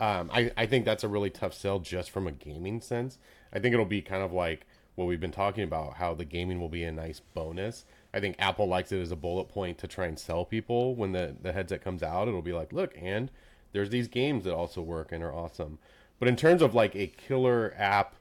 [0.00, 3.18] Um, I I think that's a really tough sell just from a gaming sense.
[3.52, 6.60] I think it'll be kind of like what we've been talking about, how the gaming
[6.60, 7.84] will be a nice bonus.
[8.14, 11.12] I think Apple likes it as a bullet point to try and sell people when
[11.12, 12.26] the the headset comes out.
[12.26, 13.30] It'll be like, look, and
[13.72, 15.78] there's these games that also work and are awesome.
[16.20, 18.14] But in terms of like a killer app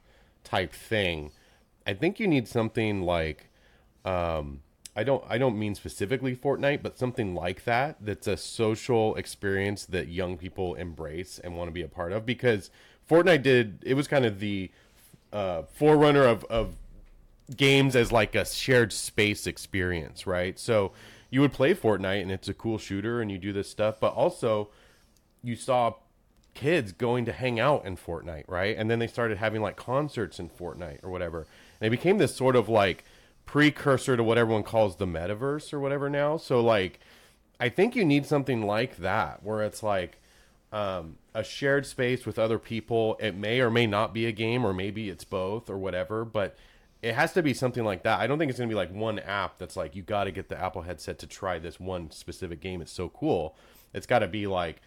[0.43, 1.31] type thing,
[1.85, 3.49] I think you need something like
[4.03, 4.61] um,
[4.95, 9.85] I don't I don't mean specifically Fortnite, but something like that that's a social experience
[9.85, 12.71] that young people embrace and want to be a part of because
[13.07, 14.71] Fortnite did it was kind of the
[15.31, 16.75] uh, forerunner of, of
[17.55, 20.57] games as like a shared space experience, right?
[20.57, 20.91] So
[21.29, 24.13] you would play Fortnite and it's a cool shooter and you do this stuff, but
[24.13, 24.69] also
[25.43, 25.93] you saw
[26.59, 28.75] kids going to hang out in Fortnite, right?
[28.77, 31.47] And then they started having like concerts in Fortnite or whatever.
[31.79, 33.05] And it became this sort of like
[33.45, 36.35] precursor to what everyone calls the metaverse or whatever now.
[36.35, 36.99] So like
[37.61, 40.19] I think you need something like that where it's like
[40.73, 43.17] um, a shared space with other people.
[43.21, 46.25] It may or may not be a game, or maybe it's both, or whatever.
[46.25, 46.57] But
[47.01, 48.19] it has to be something like that.
[48.19, 50.31] I don't think it's going to be like one app that's like you got to
[50.31, 52.81] get the Apple headset to try this one specific game.
[52.81, 53.55] It's so cool.
[53.93, 54.81] It's got to be like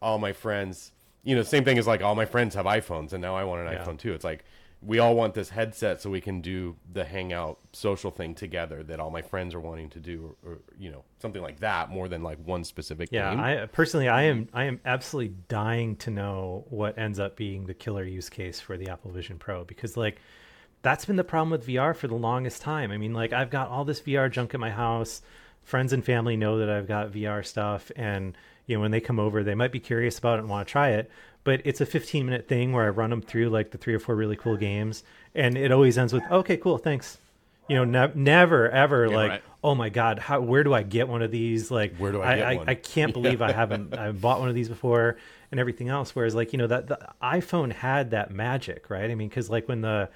[0.00, 0.92] all my friends.
[1.24, 3.66] You know, same thing as like all my friends have iPhones, and now I want
[3.66, 3.84] an Yeah.
[3.84, 4.12] iPhone too.
[4.14, 4.44] It's like
[4.80, 9.00] we all want this headset so we can do the hangout social thing together that
[9.00, 12.06] all my friends are wanting to do, or, or you know, something like that more
[12.08, 13.40] than like one specific Yeah, game.
[13.40, 17.74] I personally, I am, I am absolutely dying to know what ends up being the
[17.74, 20.20] killer use case for the Apple Vision Pro because, like,
[20.82, 22.92] that's been the problem with VR for the longest time.
[22.92, 25.22] I mean, like, I've got all this VR junk at my house.
[25.64, 28.38] Friends and family know that I've got VR stuff, and
[28.68, 30.70] you know, when they come over, they might be curious about it and want to
[30.70, 31.10] try it.
[31.42, 33.98] But it's a 15 minute thing where I run them through like the three or
[33.98, 35.02] four really cool games,
[35.34, 37.18] and it always ends with, "Okay, cool, thanks."
[37.68, 39.42] You know, ne- never ever Yeah, like, right.
[39.64, 41.70] oh my god, how where do I get one of these?
[41.70, 42.68] Like, Where do I get I, one?
[42.68, 45.16] I can't believe I haven't I bought one of these before
[45.50, 46.14] and everything else.
[46.14, 49.10] Whereas like you know that the iPhone had that magic, right?
[49.10, 50.10] I mean, because like when the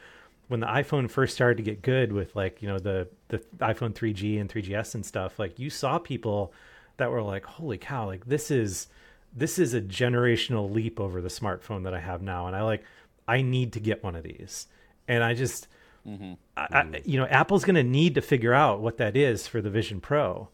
[0.49, 3.95] when the iPhone first started to get good with like you know the the iPhone
[3.95, 6.53] 3G and 3GS and stuff, like you saw people
[6.97, 8.89] that were like, holy cow, like this is
[9.35, 12.85] this is a generational leap over the smartphone that I have now, and I like
[13.27, 14.67] I need to get one of these,
[15.09, 15.69] and I just.
[16.07, 16.33] Mm-hmm.
[16.57, 17.09] I, I, mm-hmm.
[17.09, 20.01] you know, Apple's going to need to figure out what that is for the Vision
[20.01, 20.49] Pro.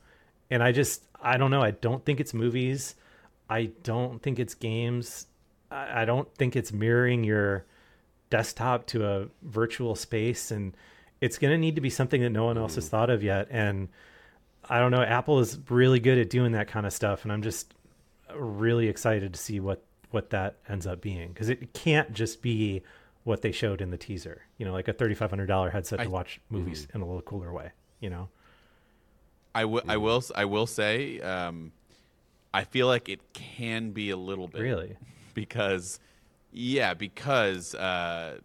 [0.51, 1.63] And I just, I don't know.
[1.63, 2.95] I don't think it's movies.
[3.49, 5.27] I don't think it's games.
[5.71, 7.65] I, I don't think it's mirroring your
[8.29, 10.51] desktop to a virtual space.
[10.51, 10.77] And
[11.23, 12.91] it's going to need to be something that no one else has mm.
[12.91, 13.49] thought of yet.
[13.51, 13.89] And
[14.69, 15.03] I don't know.
[15.03, 17.25] Apple is really good at doing that kind of stuff.
[17.25, 17.75] And I'm just
[18.35, 22.83] really excited to see what, what that ends up being because it can't just be
[23.25, 24.43] what they showed in the teaser.
[24.57, 27.23] You know, like a thirty-five hundred dollar headset I- to watch movies in a little
[27.23, 27.71] cooler way.
[28.01, 28.29] You know,
[29.55, 29.83] I will.
[29.89, 30.23] I will.
[30.35, 31.21] I will say.
[31.21, 31.73] Um,
[32.53, 34.97] I feel like it can be a little bit really.
[35.35, 36.01] because,
[36.53, 38.39] yeah, because uh,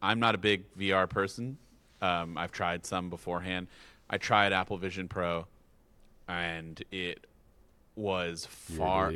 [0.00, 1.58] I'm not a big VR person.
[2.00, 3.68] Um, I've tried some beforehand.
[4.08, 5.46] I tried Apple Vision Pro,
[6.28, 7.26] and it
[7.96, 9.12] was You're a far.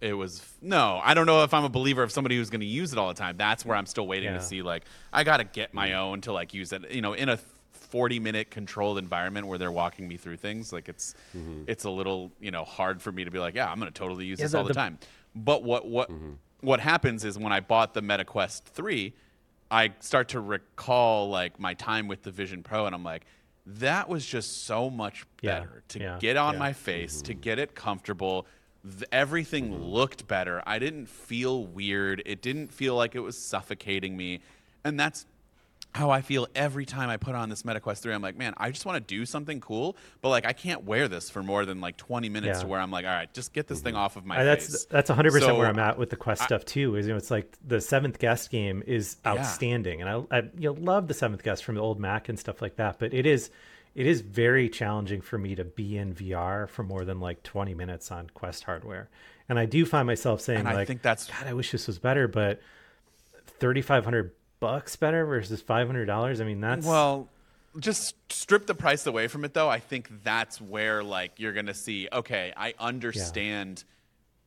[0.00, 1.00] It was no.
[1.02, 3.06] I don't know if I'm a believer of somebody who's going to use it all
[3.08, 3.36] the time.
[3.36, 4.38] That's where I'm still waiting Yeah.
[4.38, 4.60] to see.
[4.60, 6.90] Like, I got to get my own to like use it.
[6.90, 7.38] You know, in a
[7.70, 10.72] 40 minute controlled environment where they're walking me through things.
[10.72, 11.64] Like, it's mm-hmm.
[11.68, 13.96] it's a little you know hard for me to be like, yeah, I'm going to
[13.96, 14.98] totally use Yeah, this all the, the- time.
[15.36, 16.32] But what what mm-hmm.
[16.62, 19.14] what happens is when I bought the Meta Quest three,
[19.70, 23.24] I start to recall like my time with the Vision Pro, and I'm like.
[23.64, 26.18] That was just so much Yeah, better to yeah.
[26.18, 26.58] get on Yeah.
[26.58, 27.40] my face, to mm-hmm.
[27.40, 28.46] get it comfortable,
[28.82, 29.82] th- everything mm-hmm.
[29.82, 30.62] looked better.
[30.66, 32.22] I didn't feel weird.
[32.26, 34.40] It didn't feel like it was suffocating me.
[34.84, 35.26] And that's
[35.94, 38.14] how I feel every time I put on this MetaQuest 3.
[38.14, 41.06] I'm like, man, I just want to do something cool, but like I can't wear
[41.06, 42.62] this for more than like 20 minutes Yeah.
[42.62, 44.02] to where I'm like, all right, just get this thing mm-hmm.
[44.02, 44.68] off of my I- face.
[44.68, 46.96] that's that's hundred percent where I'm at with the Quest stuff too.
[46.96, 50.72] Is you know, it's like the seventh guest game is outstanding, and I, I you
[50.72, 52.98] know, love the seventh guest from the old Mac and stuff like that.
[52.98, 53.50] But it is
[53.94, 57.74] it is very challenging for me to be in VR for more than like 20
[57.74, 59.10] minutes on Quest hardware,
[59.46, 61.86] and I do find myself saying And I like, think that's- God, I wish this
[61.86, 62.62] was better, but
[63.58, 64.32] 3,500
[64.62, 66.40] bucks better versus 500 dollars.
[66.40, 67.28] I mean, that's Well,
[67.80, 69.68] just strip the price away from it though.
[69.68, 73.82] I think that's where like you're going to see, okay, I understand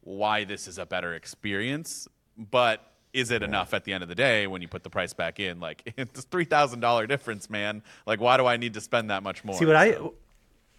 [0.02, 4.16] why this is a better experience, but is it enough at the end of the
[4.16, 5.60] day when you put the price back in?
[5.60, 7.84] Like it's three thousand dollar difference, man.
[8.08, 9.58] Like why do I need to spend that much more?
[9.58, 9.98] see what I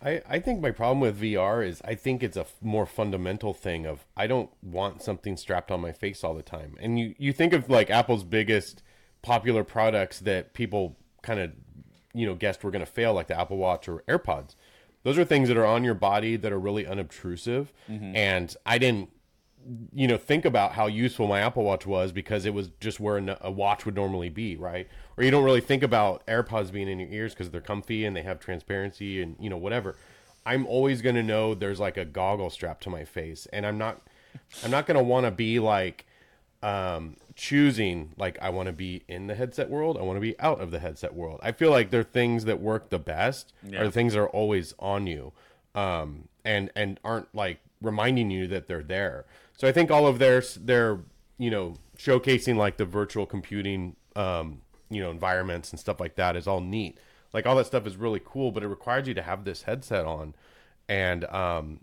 [0.02, 3.52] I, I think my problem with VR is I think it's a f- more fundamental
[3.52, 6.76] thing of I don't want something strapped on my face all the time.
[6.80, 8.82] And you, you think of like Apple's biggest
[9.26, 11.50] popular products that people kind of
[12.14, 14.54] you know guessed were going to fail like the Apple Watch or AirPods.
[15.02, 17.72] Those are things that are on your body that are really unobtrusive
[18.16, 19.10] and I didn't
[19.92, 23.18] you know think about how useful my Apple Watch was because it was just where
[23.40, 24.86] a watch would normally be, right?
[25.16, 28.16] Or you don't really think about AirPods being in your ears because they're comfy and
[28.16, 29.96] they have transparency and you know whatever.
[30.44, 33.78] I'm always going to know there's like a goggle strap to my face, and I'm
[33.78, 34.02] not
[34.62, 36.06] I'm not going to want to be like
[36.62, 40.38] um, choosing like I want to be in the headset world, I want to be
[40.40, 41.38] out of the headset world.
[41.42, 43.82] I feel like they're things that work the best Yeah.
[43.82, 45.32] are the things that are always on you,
[45.74, 49.26] um, and and aren't like reminding you that they're there.
[49.56, 51.00] So I think all of their their
[51.38, 56.36] you know showcasing like the virtual computing um, you know environments and stuff like that
[56.36, 56.98] is all neat.
[57.34, 60.06] Like all that stuff is really cool, but it requires you to have this headset
[60.06, 60.34] on,
[60.88, 61.80] and um,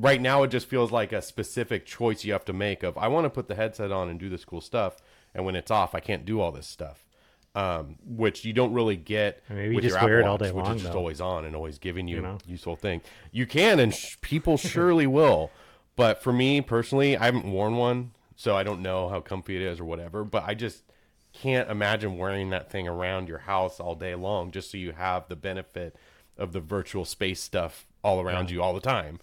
[0.00, 3.08] right now it just feels like a specific choice you have to make of I
[3.08, 4.96] want to put the headset on and do this cool stuff,
[5.34, 7.04] and when it's off, I can't do all this stuff.
[7.52, 10.38] Um, which you don't really get Maybe you with just your wear Apple it all
[10.38, 10.98] day Watch, which long, is just though.
[11.00, 12.38] always on and always giving you, You know?
[12.46, 13.00] useful thing.
[13.32, 15.50] You can, and sh- people surely will.
[15.96, 19.62] But for me personally, I haven't worn one, so I don't know how comfy it
[19.62, 20.22] is or whatever.
[20.22, 20.84] But I just
[21.32, 25.26] can't imagine wearing that thing around your house all day long just so you have
[25.28, 25.96] the benefit
[26.38, 29.18] of the virtual space stuff all around you all the time.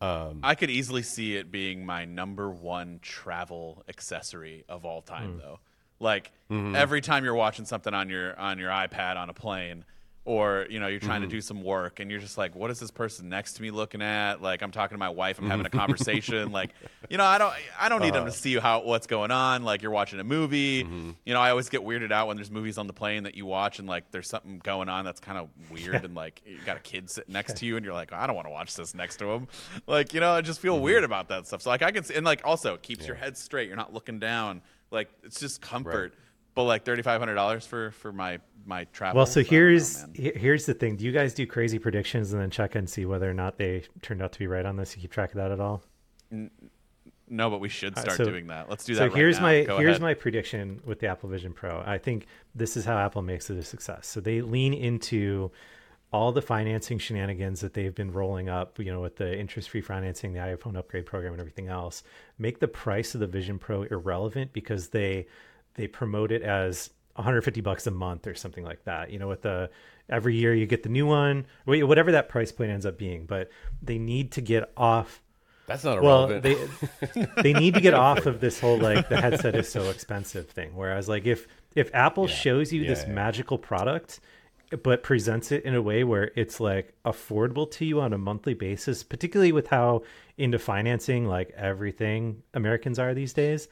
[0.00, 5.38] Um, I could easily see it being my number one travel accessory of all time,
[5.38, 5.60] though.
[5.98, 6.74] Like Mm-hmm.
[6.74, 9.84] every time you're watching something on your on your iPad on a plane,
[10.30, 11.30] or you know you're trying Mm-hmm.
[11.30, 13.70] to do some work, and you're just like, "What is this person next to me
[13.72, 16.52] looking at?" Like I'm talking to my wife, I'm having a conversation.
[16.52, 16.70] like
[17.08, 18.30] you know, I don't I don't need them Uh-huh.
[18.30, 19.64] to see how what's going on.
[19.64, 20.84] Like you're watching a movie.
[20.84, 21.10] Mm-hmm.
[21.24, 23.44] You know, I always get weirded out when there's movies on the plane that you
[23.44, 26.76] watch, and like there's something going on that's kind of weird, and like you got
[26.76, 28.94] a kid sitting next to you, and you're like, I don't want to watch this
[28.94, 29.48] next to him.
[29.86, 30.84] Like you know, I just feel Mm-hmm.
[30.84, 31.62] weird about that stuff.
[31.62, 33.66] So like I can see, and like also it keeps your head straight.
[33.66, 34.62] You're not looking down.
[34.92, 36.14] Like it's just comfort.
[36.60, 39.16] But like thirty five hundred dollars for for my my travel.
[39.18, 40.96] Well, so don't know, here's here's the thing.
[40.96, 43.84] Do you guys do crazy predictions and then check and see whether or not they
[44.02, 44.94] turned out to be right on this?
[44.96, 45.82] You keep track of that at all?
[47.28, 48.68] no, but we should start so- doing that.
[48.68, 48.98] Let's do that.
[48.98, 49.42] So right here's now.
[49.42, 50.02] my Go here's ahead.
[50.02, 51.82] my prediction with the Apple Vision Pro.
[51.86, 54.06] I think this is how Apple makes it a success.
[54.06, 55.50] So they lean into
[56.12, 60.32] all the financing shenanigans that they've been rolling up, you know, with the interest-free financing,
[60.32, 62.02] the iPhone upgrade program, and everything else.
[62.36, 65.28] Make the price of the Vision Pro irrelevant because they
[65.74, 69.10] they promote it as 150 bucks a month or something like that.
[69.10, 69.70] You know, with the
[70.08, 73.26] every year you get the new one, whatever that price point ends up being.
[73.26, 73.50] But
[73.82, 75.22] they need to get off
[75.66, 76.42] that's not a well irrelevant.
[77.04, 80.48] they they need to get off of this whole like the headset is so expensive
[80.50, 83.12] thing whereas like if if apple shows you Yeah, this yeah.
[83.12, 84.18] magical product
[84.82, 88.54] but presents it in a way where it's like affordable to you on a monthly
[88.54, 90.02] basis particularly with how
[90.36, 93.68] into financing like everything americans are these days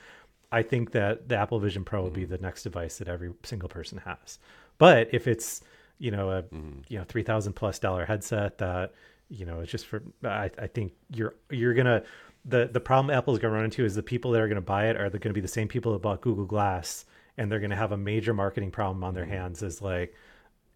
[0.53, 2.33] i think that the apple vision pro will be Mm-hmm.
[2.33, 4.39] the next device that every single person has
[4.79, 5.63] but if it's
[5.99, 6.81] you know a Mm-hmm.
[6.89, 8.93] you know 3000 plus dollar headset that
[9.29, 12.03] you know it's just for I, I think you're you're gonna
[12.45, 14.97] the the problem apple's gonna run into is the people that are gonna buy it
[14.97, 17.05] are to be the same people that bought google glass
[17.37, 19.33] and they're gonna have a major marketing problem on their Mm-hmm.
[19.33, 20.15] hands as like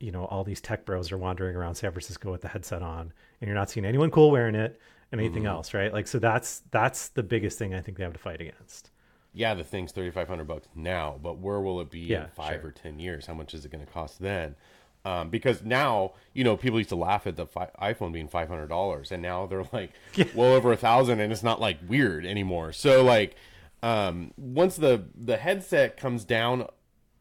[0.00, 3.12] you know all these tech bros are wandering around san francisco with the headset on
[3.40, 4.78] and you're not seeing anyone cool wearing it
[5.12, 5.52] and anything Mm-hmm.
[5.52, 8.40] else right like so that's that's the biggest thing i think they have to fight
[8.40, 8.90] against
[9.34, 12.30] yeah, the thing's thirty five hundred bucks now, but where will it be Yeah, in
[12.30, 12.68] five sure.
[12.68, 13.26] or ten years?
[13.26, 14.56] How much is it going to cost then?
[15.04, 18.48] Um, because now, you know, people used to laugh at the fi- iPhone being five
[18.48, 19.90] hundred dollars, and now they're like
[20.34, 22.72] well over a thousand, and it's not like weird anymore.
[22.72, 23.34] So like,
[23.82, 26.68] um, once the the headset comes down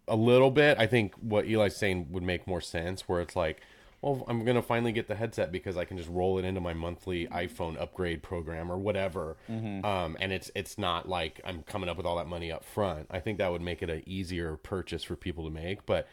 [0.08, 3.08] a little bit, I think what Eli's saying would make more sense.
[3.08, 3.62] Where it's like,
[4.02, 6.74] well, I'm gonna finally get the headset because I can just roll it into my
[6.74, 9.38] monthly iPhone upgrade program or whatever,
[9.86, 13.08] um, and it's it's not like I'm coming up with all that money up front.
[13.12, 16.08] I think that would make it an easier purchase for people to make, but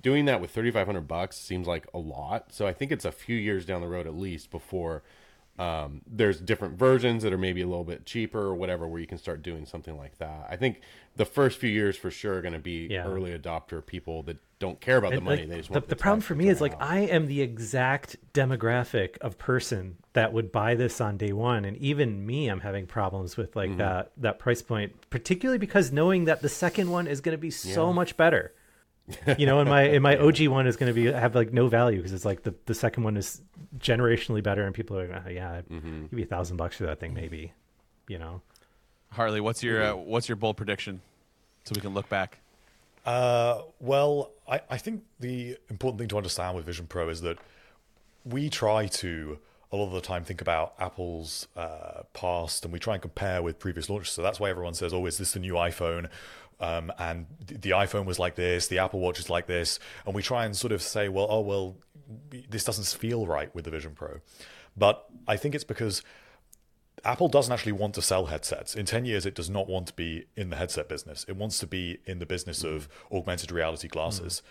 [0.00, 2.52] doing that with 3,500 bucks seems like a lot.
[2.52, 5.02] So I think it's a few years down the road at least before
[5.58, 9.06] um, there's different versions that are maybe a little bit cheaper or whatever where you
[9.06, 10.46] can start doing something like that.
[10.50, 10.80] I think
[11.16, 13.04] the first few years for sure are going to be Yeah.
[13.06, 15.42] early adopter people that don't care about the And, money.
[15.42, 16.82] like, they just the, want the problem for me is like out.
[16.82, 21.76] I am the exact demographic of person that would buy this on day one, and
[21.76, 23.58] even me, I'm having problems with Mm-hmm.
[23.70, 27.40] like that that price point, particularly because knowing that the second one is going to
[27.40, 27.92] be so Yeah.
[27.92, 28.52] much better.
[29.38, 31.68] You know, and my and my OG one is going to be have like no
[31.68, 33.42] value because it's like the the second one is
[33.78, 36.06] generationally better, and people are like, oh, yeah, Mm-hmm.
[36.06, 37.52] give you a thousand bucks for that thing, maybe.
[38.08, 38.40] You know,
[39.10, 41.00] Hartley, what's your uh, what's your bold prediction,
[41.64, 42.38] so we can look back?
[43.04, 47.36] Uh, well, I, I think the important thing to understand with Vision Pro is that
[48.24, 49.38] we try to
[49.70, 53.42] a lot of the time think about Apple's uh, past and we try and compare
[53.42, 54.12] with previous launches.
[54.12, 56.08] So that's why everyone says, "Oh, is this the new iPhone?"
[56.60, 60.22] Um, and the iPhone was like this, the Apple Watch is like this, and we
[60.22, 61.76] try and sort of say, "Well, oh well,
[62.48, 64.20] this doesn't feel right with the Vision Pro."
[64.76, 66.02] But I think it's because
[67.04, 68.74] Apple doesn't actually want to sell headsets.
[68.74, 71.24] In 10 years, it does not want to be in the headset business.
[71.28, 74.42] It wants to be in the business of augmented reality glasses.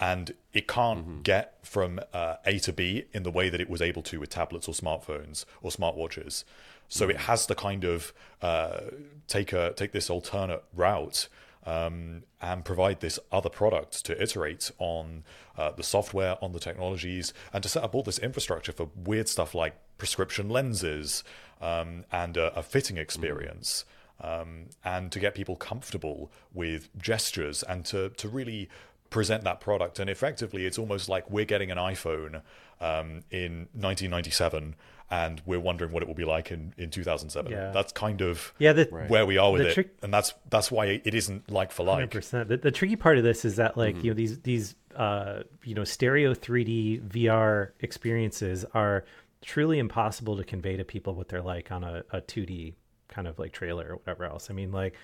[0.00, 3.82] And it can't get from uh, A to B in the way that it was
[3.82, 6.44] able to with tablets or smartphones or smartwatches.
[6.88, 8.80] So it has to kind of uh,
[9.26, 11.28] take a take this alternate route
[11.66, 15.24] um, and provide this other product to iterate on
[15.56, 19.28] uh, the software, on the technologies, and to set up all this infrastructure for weird
[19.28, 21.24] stuff like prescription lenses
[21.60, 23.84] um, and a, a fitting experience.
[24.20, 28.68] Um, and to get people comfortable with gestures and to, to really
[29.10, 29.98] present that product.
[29.98, 32.42] And effectively, it's almost like we're getting an iPhone
[32.80, 34.74] um, in 1997
[35.10, 37.50] and we're wondering what it will be like in in 2007.
[37.50, 37.70] Yeah.
[37.72, 40.70] That's kind of Yeah, the where we are with The it, trick- and that's that's
[40.70, 42.10] why it isn't like for like.
[42.10, 42.48] Percent.
[42.48, 44.04] The, the tricky part of this is that like Mm-hmm.
[44.04, 49.04] you know these these uh you know stereo 3D VR experiences are
[49.42, 52.74] truly impossible to convey to people what they're like on a, a 2D
[53.08, 54.50] kind of like trailer or whatever else.
[54.50, 54.94] I mean, like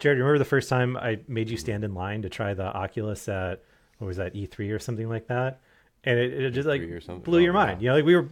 [0.00, 1.52] Jared, remember the first time I made Mm-hmm.
[1.52, 3.62] you stand in line to try the Oculus at
[3.98, 5.60] what was that E3 or something like that,
[6.04, 7.80] and it, it just like E3 blew your Oh, mind.
[7.80, 7.84] yeah.
[7.84, 8.28] You know, like we were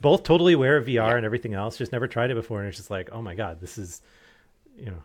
[0.00, 2.76] both totally aware of VR and everything else, just never tried it before, and it's
[2.76, 4.00] just like, oh my god, this is,
[4.76, 5.02] you know.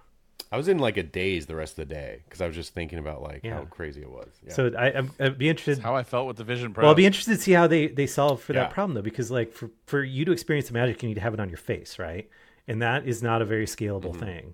[0.51, 2.75] I was in like a daze the rest of the day because I was just
[2.75, 3.55] thinking about like Yeah.
[3.55, 4.29] how crazy it was.
[4.45, 4.53] Yeah.
[4.53, 5.79] So I, I'm, I'd be interested.
[5.83, 6.83] How I felt with the Vision Pro.
[6.83, 8.61] Well, I'd be interested to see how they they solve for Yeah.
[8.65, 11.21] that problem though, because like for for you to experience the magic, you need to
[11.21, 12.29] have it on your face, right?
[12.67, 14.19] And that is not a very scalable Mm-hmm.
[14.19, 14.53] thing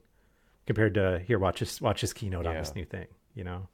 [0.65, 1.37] compared to here.
[1.37, 3.07] Watch this watch this keynote on this new thing.
[3.35, 3.67] You know,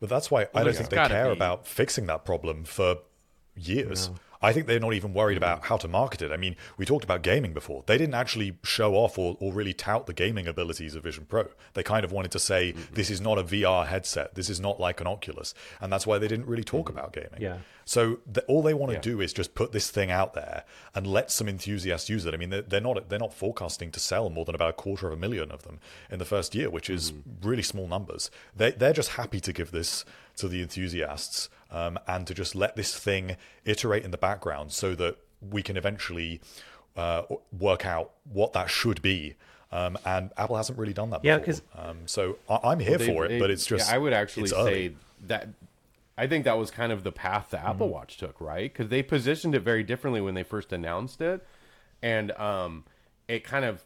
[0.00, 2.96] But that's why I don't think they care be- about fixing that problem for
[3.56, 4.10] years.
[4.44, 5.64] I think they're not even worried about mm.
[5.64, 6.30] how to market it.
[6.30, 7.82] I mean, we talked about gaming before.
[7.86, 11.48] They didn't actually show off or, or really tout the gaming abilities of Vision Pro.
[11.72, 12.94] They kind of wanted to say, mm-hmm.
[12.94, 14.34] this is not a VR headset.
[14.34, 15.54] This is not like an Oculus.
[15.80, 16.98] And that's why they didn't really talk mm-hmm.
[16.98, 17.40] about gaming.
[17.40, 17.58] Yeah.
[17.86, 19.00] So the, all they want to Yeah.
[19.00, 20.64] do is just put this thing out there
[20.94, 22.34] and let some enthusiasts use it.
[22.34, 25.06] I mean, they're, they're not they're not forecasting to sell more than about a quarter
[25.06, 25.80] of a million of them
[26.10, 27.48] in the first year, which is mm-hmm.
[27.48, 28.30] really small numbers.
[28.56, 30.04] They they're just happy to give this
[30.36, 34.94] to the enthusiasts um, and to just let this thing iterate in the background so
[34.94, 35.16] that
[35.50, 36.40] we can eventually
[36.96, 37.22] uh,
[37.58, 39.34] work out what that should be.
[39.72, 41.24] Um, and Apple hasn't really done that.
[41.24, 41.54] Yeah, before.
[41.54, 43.98] 'cause- um, so I, I'm here They- for it, they- but it's just yeah, I
[43.98, 44.96] would actually say early.
[45.26, 45.48] that
[46.16, 47.94] I think that was kind of the path the Apple Mm-hmm.
[47.94, 48.72] Watch took, right?
[48.72, 51.44] Because they positioned it very differently when they first announced it,
[52.02, 52.84] and um,
[53.26, 53.84] it kind of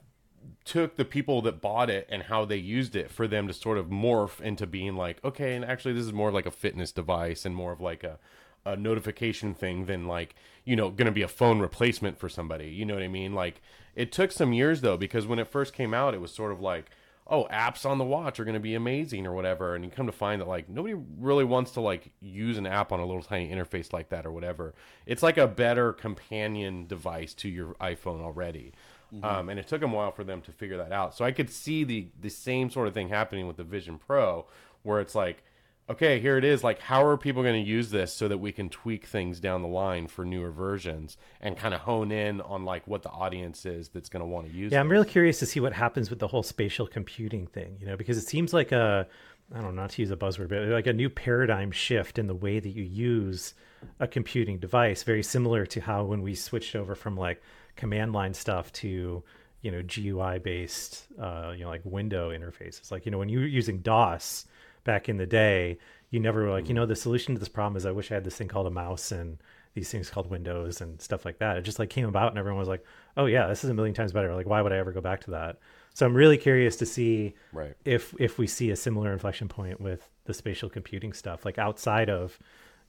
[0.64, 3.78] took the people that bought it and how they used it for them to sort
[3.78, 7.44] of morph into being like, okay, and actually this is more like a fitness device
[7.44, 8.18] and more of like a
[8.64, 10.34] a notification thing than like
[10.64, 12.68] you know going to be a phone replacement for somebody.
[12.68, 13.32] You know what i mean?
[13.32, 13.62] Like
[13.94, 16.60] it took some years though because when it first came out it was sort of
[16.60, 16.90] like
[17.26, 19.74] oh apps on the watch are going to be amazing or whatever.
[19.74, 22.92] And you come to find that like nobody really wants to like use an app
[22.92, 24.74] on a little tiny interface like that or whatever.
[25.06, 28.72] It's like a better companion device to your iphone already
[29.22, 31.32] um, and it took them a while for them to figure that out so i
[31.32, 34.46] could see the the same sort of thing happening with the vision pro
[34.82, 35.42] where it's like
[35.90, 36.62] okay, here it is.
[36.62, 39.62] Like, how are people going to use this so that we can tweak things down
[39.62, 43.64] the line for newer versions and kind of hone in on like what the audience
[43.64, 44.72] is that's going to want to use?
[44.72, 44.80] yeah?
[44.80, 47.76] I'm really curious to see what happens with the whole spatial computing thing.
[47.80, 49.06] You know, because it seems like a
[49.52, 52.26] I don't know, not to use a buzzword, but like a new paradigm shift in
[52.26, 53.54] the way that you use
[53.98, 57.40] a computing device, very similar to how when we switched over from like
[57.78, 59.22] command line stuff to
[59.62, 62.90] you know GUI based, uh, you know, like window interfaces.
[62.92, 64.44] Like you know, when you were using DOS
[64.84, 65.78] back in the day,
[66.10, 68.14] you never were like, you know, the solution to this problem is I wish I
[68.14, 69.38] had this thing called a mouse and
[69.74, 71.56] these things called Windows and stuff like that.
[71.56, 72.84] It just like came about and everyone was like,
[73.16, 74.34] oh yeah, this is a million times better.
[74.34, 75.58] Like, why would I ever go back to that?
[75.94, 77.74] So I'm really curious to see Right.
[77.84, 82.08] if if we see a similar inflection point with the spatial computing stuff, like outside
[82.08, 82.38] of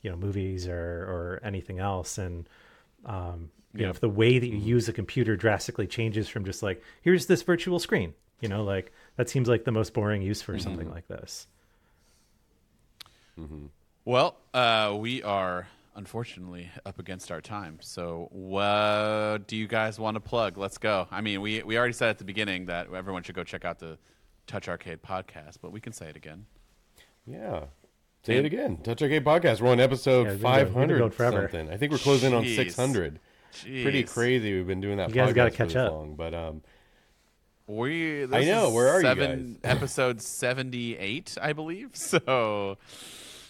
[0.02, 2.48] you know movies or or anything else, and
[3.06, 4.68] um, you know if the way that you mm-hmm.
[4.68, 8.92] use a computer drastically changes from just like here's this virtual screen, you know, like
[9.16, 10.96] that seems like the most boring use for something mm-hmm.
[10.96, 11.48] like this.
[13.40, 13.68] Mm-hmm.
[14.06, 17.78] Well, uh, we are unfortunately up against our time.
[17.82, 20.58] So, what do you guys want to plug?
[20.58, 21.08] Let's go.
[21.12, 23.80] I mean, we we already said at the beginning that everyone should go check out
[23.80, 23.98] the
[24.48, 26.46] Touch Arcade podcast, but we can say it again.
[27.28, 27.66] Yeah.
[28.24, 28.78] Say it again.
[28.78, 29.62] Touch Arcade Podcast.
[29.62, 31.42] We're on episode Yeah, we've been going- we've been 500 going forever.
[31.44, 31.70] something.
[31.72, 32.44] I think we're closing on
[33.54, 33.84] Jeez.
[33.84, 34.54] Pretty crazy.
[34.56, 35.92] We've been doing that You guys podcast gotta for catch this up.
[35.92, 36.62] long, but um,
[37.68, 38.24] We.
[38.24, 41.92] I know, is where are you seven, episode seventy-eight, I believe.
[41.94, 42.78] So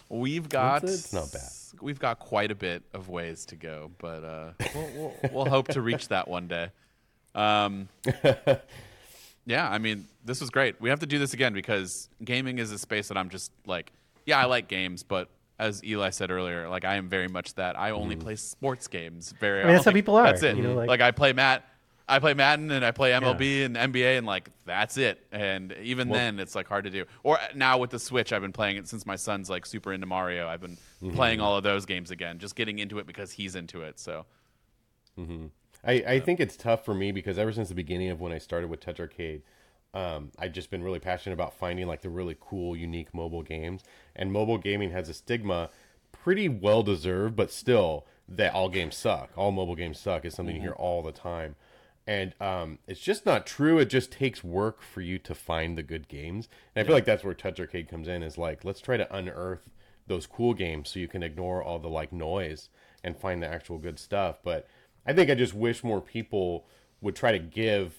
[0.10, 0.84] we've got.
[0.84, 1.42] It's not bad.
[1.82, 5.68] We've got quite a bit of ways to go, but uh, we'll, we'll, we'll hope
[5.70, 6.70] to reach that one day.
[7.36, 7.88] Um,
[9.46, 10.82] yeah, I mean, this was great.
[10.82, 13.92] We have to do this again because gaming is a space that I'm just like,
[14.26, 15.30] yeah, I like games, but
[15.60, 17.78] as Eli said earlier, like I am very much that.
[17.78, 19.34] I only play sports games.
[19.40, 19.62] Very.
[19.62, 20.56] I mean, that's how people are, That's it.
[20.58, 21.66] you know, like- like I play Matt.
[22.12, 25.24] I play Madden and I play MLB and NBA and like that's it.
[25.32, 27.06] And even then, it's like hard to do.
[27.22, 30.08] Or now with the Switch, I've been playing it since my son's like super into
[30.08, 30.48] Mario.
[30.48, 31.16] I've been Mm-hmm.
[31.16, 34.00] playing all of those games again, just getting into it because he's into it.
[34.00, 34.26] So
[35.86, 38.38] I, I think it's tough for me because ever since the beginning of when I
[38.38, 39.44] started with Touch Arcade,
[39.94, 43.84] um, I've just been really passionate about finding like the really cool, unique mobile games.
[44.20, 45.70] And mobile gaming has a stigma,
[46.12, 49.32] pretty well deserved, but still that all games suck.
[49.36, 51.56] All mobile games suck is something you hear all the time.
[52.06, 53.80] And um, it's just not true.
[53.80, 56.50] It just takes work for you to find the good games.
[56.76, 58.22] And I feel like that's where Touch Arcade comes in.
[58.22, 59.70] Is like let's try to unearth
[60.08, 62.70] those cool games so you can ignore all the like noise
[63.04, 64.40] and find the actual good stuff.
[64.44, 64.68] But
[65.06, 66.66] I think I just wish more people
[67.00, 67.96] would try to give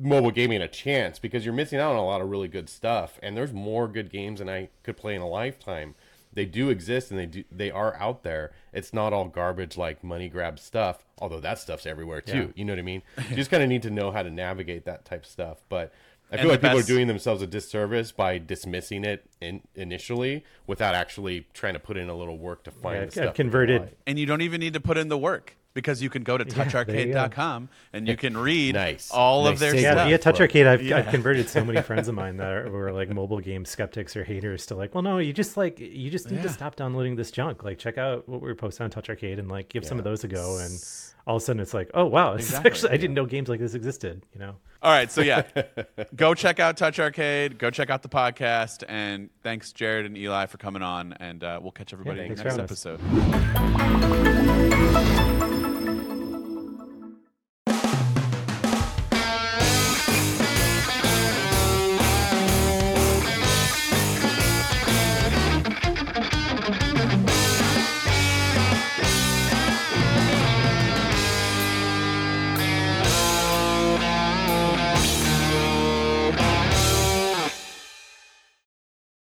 [0.00, 3.18] mobile gaming a chance because you're missing out on a lot of really good stuff
[3.22, 5.94] and there's more good games than I could play in a lifetime.
[6.32, 8.52] They do exist and they do they are out there.
[8.72, 12.38] It's not all garbage like money grab stuff, although that stuff's everywhere too.
[12.38, 12.46] Yeah.
[12.54, 13.02] You know what I mean?
[13.30, 15.58] you just kind of need to know how to navigate that type of stuff.
[15.68, 15.92] But
[16.30, 19.62] I feel the like people best- are doing themselves a disservice by dismissing it in,
[19.74, 23.12] initially without actually trying to put in a little work to find Yeah, the I've,
[23.12, 23.34] stuff.
[23.34, 23.96] Converted.
[24.06, 26.44] and you don't even need to put in the work because you can go to
[26.44, 26.84] there you go.
[26.84, 29.10] toucharcade.com and you can read Nice.
[29.12, 29.82] all Nice of their segue.
[29.82, 30.06] Yeah, stuff.
[30.08, 30.40] via Touch.
[30.40, 30.98] Arcade, I've, Yeah.
[30.98, 34.24] I've converted so many friends of mine that are, were like mobile game skeptics or
[34.24, 37.30] haters to like, well, no, you just like you just need to stop downloading this
[37.30, 37.62] junk.
[37.62, 40.04] Like, check out what we were posting on Touch Arcade and like give some of
[40.04, 40.58] those a go.
[40.58, 40.72] And
[41.28, 43.60] all of a sudden, it's like, oh wow, Exactly, actually I didn't know games like
[43.60, 44.26] this existed.
[44.32, 44.56] You know.
[44.80, 45.42] All right, so yeah,
[46.16, 47.58] go check out Touch Arcade.
[47.58, 51.12] Go check out the podcast, and thanks Jared and Eli for coming on.
[51.14, 52.86] And uh, we'll catch everybody thanks next for having us.
[52.86, 52.98] episode.